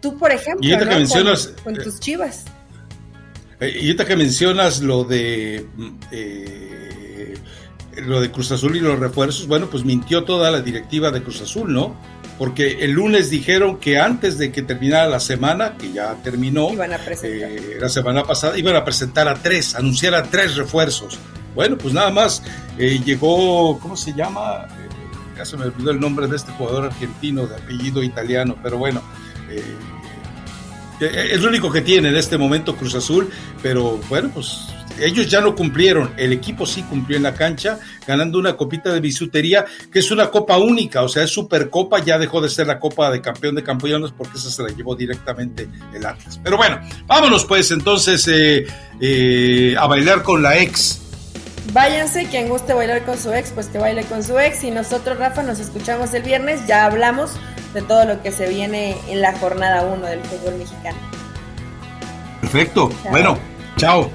Tú, 0.00 0.18
por 0.18 0.32
ejemplo, 0.32 0.68
con, 1.62 1.74
tus 1.74 2.00
chivas. 2.00 2.44
Eh, 3.60 3.78
y 3.80 3.86
ahorita 3.86 4.04
que 4.04 4.16
mencionas 4.16 4.80
lo 4.80 5.04
de 5.04 5.66
eh, 6.10 7.34
lo 7.96 8.20
de 8.20 8.30
Cruz 8.30 8.52
Azul 8.52 8.76
y 8.76 8.80
los 8.80 8.98
refuerzos, 8.98 9.46
bueno, 9.46 9.68
pues 9.70 9.84
mintió 9.84 10.24
toda 10.24 10.50
la 10.50 10.60
directiva 10.60 11.10
de 11.10 11.22
Cruz 11.22 11.40
Azul, 11.40 11.72
¿no? 11.72 11.96
Porque 12.38 12.84
el 12.84 12.90
lunes 12.90 13.30
dijeron 13.30 13.78
que 13.78 13.98
antes 13.98 14.36
de 14.36 14.52
que 14.52 14.60
terminara 14.60 15.06
la 15.06 15.20
semana, 15.20 15.78
que 15.78 15.90
ya 15.90 16.14
terminó, 16.22 16.68
eh, 16.70 17.78
la 17.80 17.88
semana 17.88 18.24
pasada, 18.24 18.58
iban 18.58 18.76
a 18.76 18.84
presentar 18.84 19.26
a 19.26 19.34
tres, 19.34 19.74
anunciar 19.74 20.14
a 20.14 20.24
tres 20.24 20.56
refuerzos. 20.56 21.18
Bueno, 21.54 21.78
pues 21.78 21.94
nada 21.94 22.10
más 22.10 22.42
llegó, 22.76 23.78
¿cómo 23.78 23.96
se 23.96 24.12
llama? 24.12 24.66
ya 25.34 25.44
se 25.44 25.56
me 25.56 25.64
olvidó 25.64 25.90
el 25.90 26.00
nombre 26.00 26.26
de 26.26 26.36
este 26.36 26.52
jugador 26.52 26.86
argentino 26.86 27.46
de 27.46 27.56
apellido 27.56 28.02
italiano, 28.02 28.56
pero 28.62 28.76
bueno. 28.78 29.02
Eh, 31.00 31.30
es 31.32 31.40
lo 31.40 31.48
único 31.48 31.70
que 31.70 31.82
tiene 31.82 32.08
en 32.08 32.16
este 32.16 32.38
momento 32.38 32.76
Cruz 32.76 32.94
Azul, 32.94 33.30
pero 33.62 33.98
bueno, 34.08 34.30
pues 34.32 34.66
ellos 35.00 35.28
ya 35.28 35.40
no 35.40 35.54
cumplieron, 35.54 36.12
el 36.16 36.32
equipo 36.32 36.66
sí 36.66 36.82
cumplió 36.82 37.16
en 37.16 37.22
la 37.22 37.34
cancha, 37.34 37.78
ganando 38.06 38.38
una 38.38 38.56
copita 38.56 38.92
de 38.92 39.00
bisutería, 39.00 39.64
que 39.92 39.98
es 39.98 40.10
una 40.10 40.30
copa 40.30 40.56
única, 40.58 41.02
o 41.02 41.08
sea, 41.08 41.24
es 41.24 41.30
Supercopa, 41.30 42.02
ya 42.02 42.18
dejó 42.18 42.40
de 42.40 42.48
ser 42.48 42.66
la 42.66 42.78
copa 42.78 43.10
de 43.10 43.20
campeón 43.20 43.54
de 43.54 43.62
campeones 43.62 44.12
porque 44.16 44.38
esa 44.38 44.50
se 44.50 44.62
la 44.62 44.70
llevó 44.70 44.94
directamente 44.94 45.68
el 45.94 46.04
Atlas. 46.04 46.40
Pero 46.42 46.56
bueno, 46.56 46.80
vámonos 47.06 47.44
pues 47.44 47.70
entonces 47.70 48.26
eh, 48.28 48.66
eh, 49.00 49.74
a 49.78 49.86
bailar 49.86 50.22
con 50.22 50.42
la 50.42 50.58
ex. 50.58 51.02
Váyanse, 51.72 52.26
quien 52.26 52.48
guste 52.48 52.74
bailar 52.74 53.04
con 53.04 53.18
su 53.18 53.32
ex, 53.32 53.50
pues 53.50 53.66
que 53.68 53.78
baile 53.78 54.04
con 54.04 54.22
su 54.22 54.38
ex. 54.38 54.64
Y 54.64 54.70
nosotros, 54.70 55.18
Rafa, 55.18 55.42
nos 55.42 55.58
escuchamos 55.58 56.14
el 56.14 56.22
viernes, 56.22 56.66
ya 56.66 56.86
hablamos 56.86 57.32
de 57.74 57.82
todo 57.82 58.04
lo 58.04 58.22
que 58.22 58.32
se 58.32 58.48
viene 58.48 58.96
en 59.08 59.20
la 59.20 59.36
jornada 59.38 59.82
1 59.82 60.06
del 60.06 60.20
fútbol 60.22 60.54
mexicano. 60.56 60.98
Perfecto. 62.40 62.90
Bueno, 63.10 63.38
chao. 63.76 64.10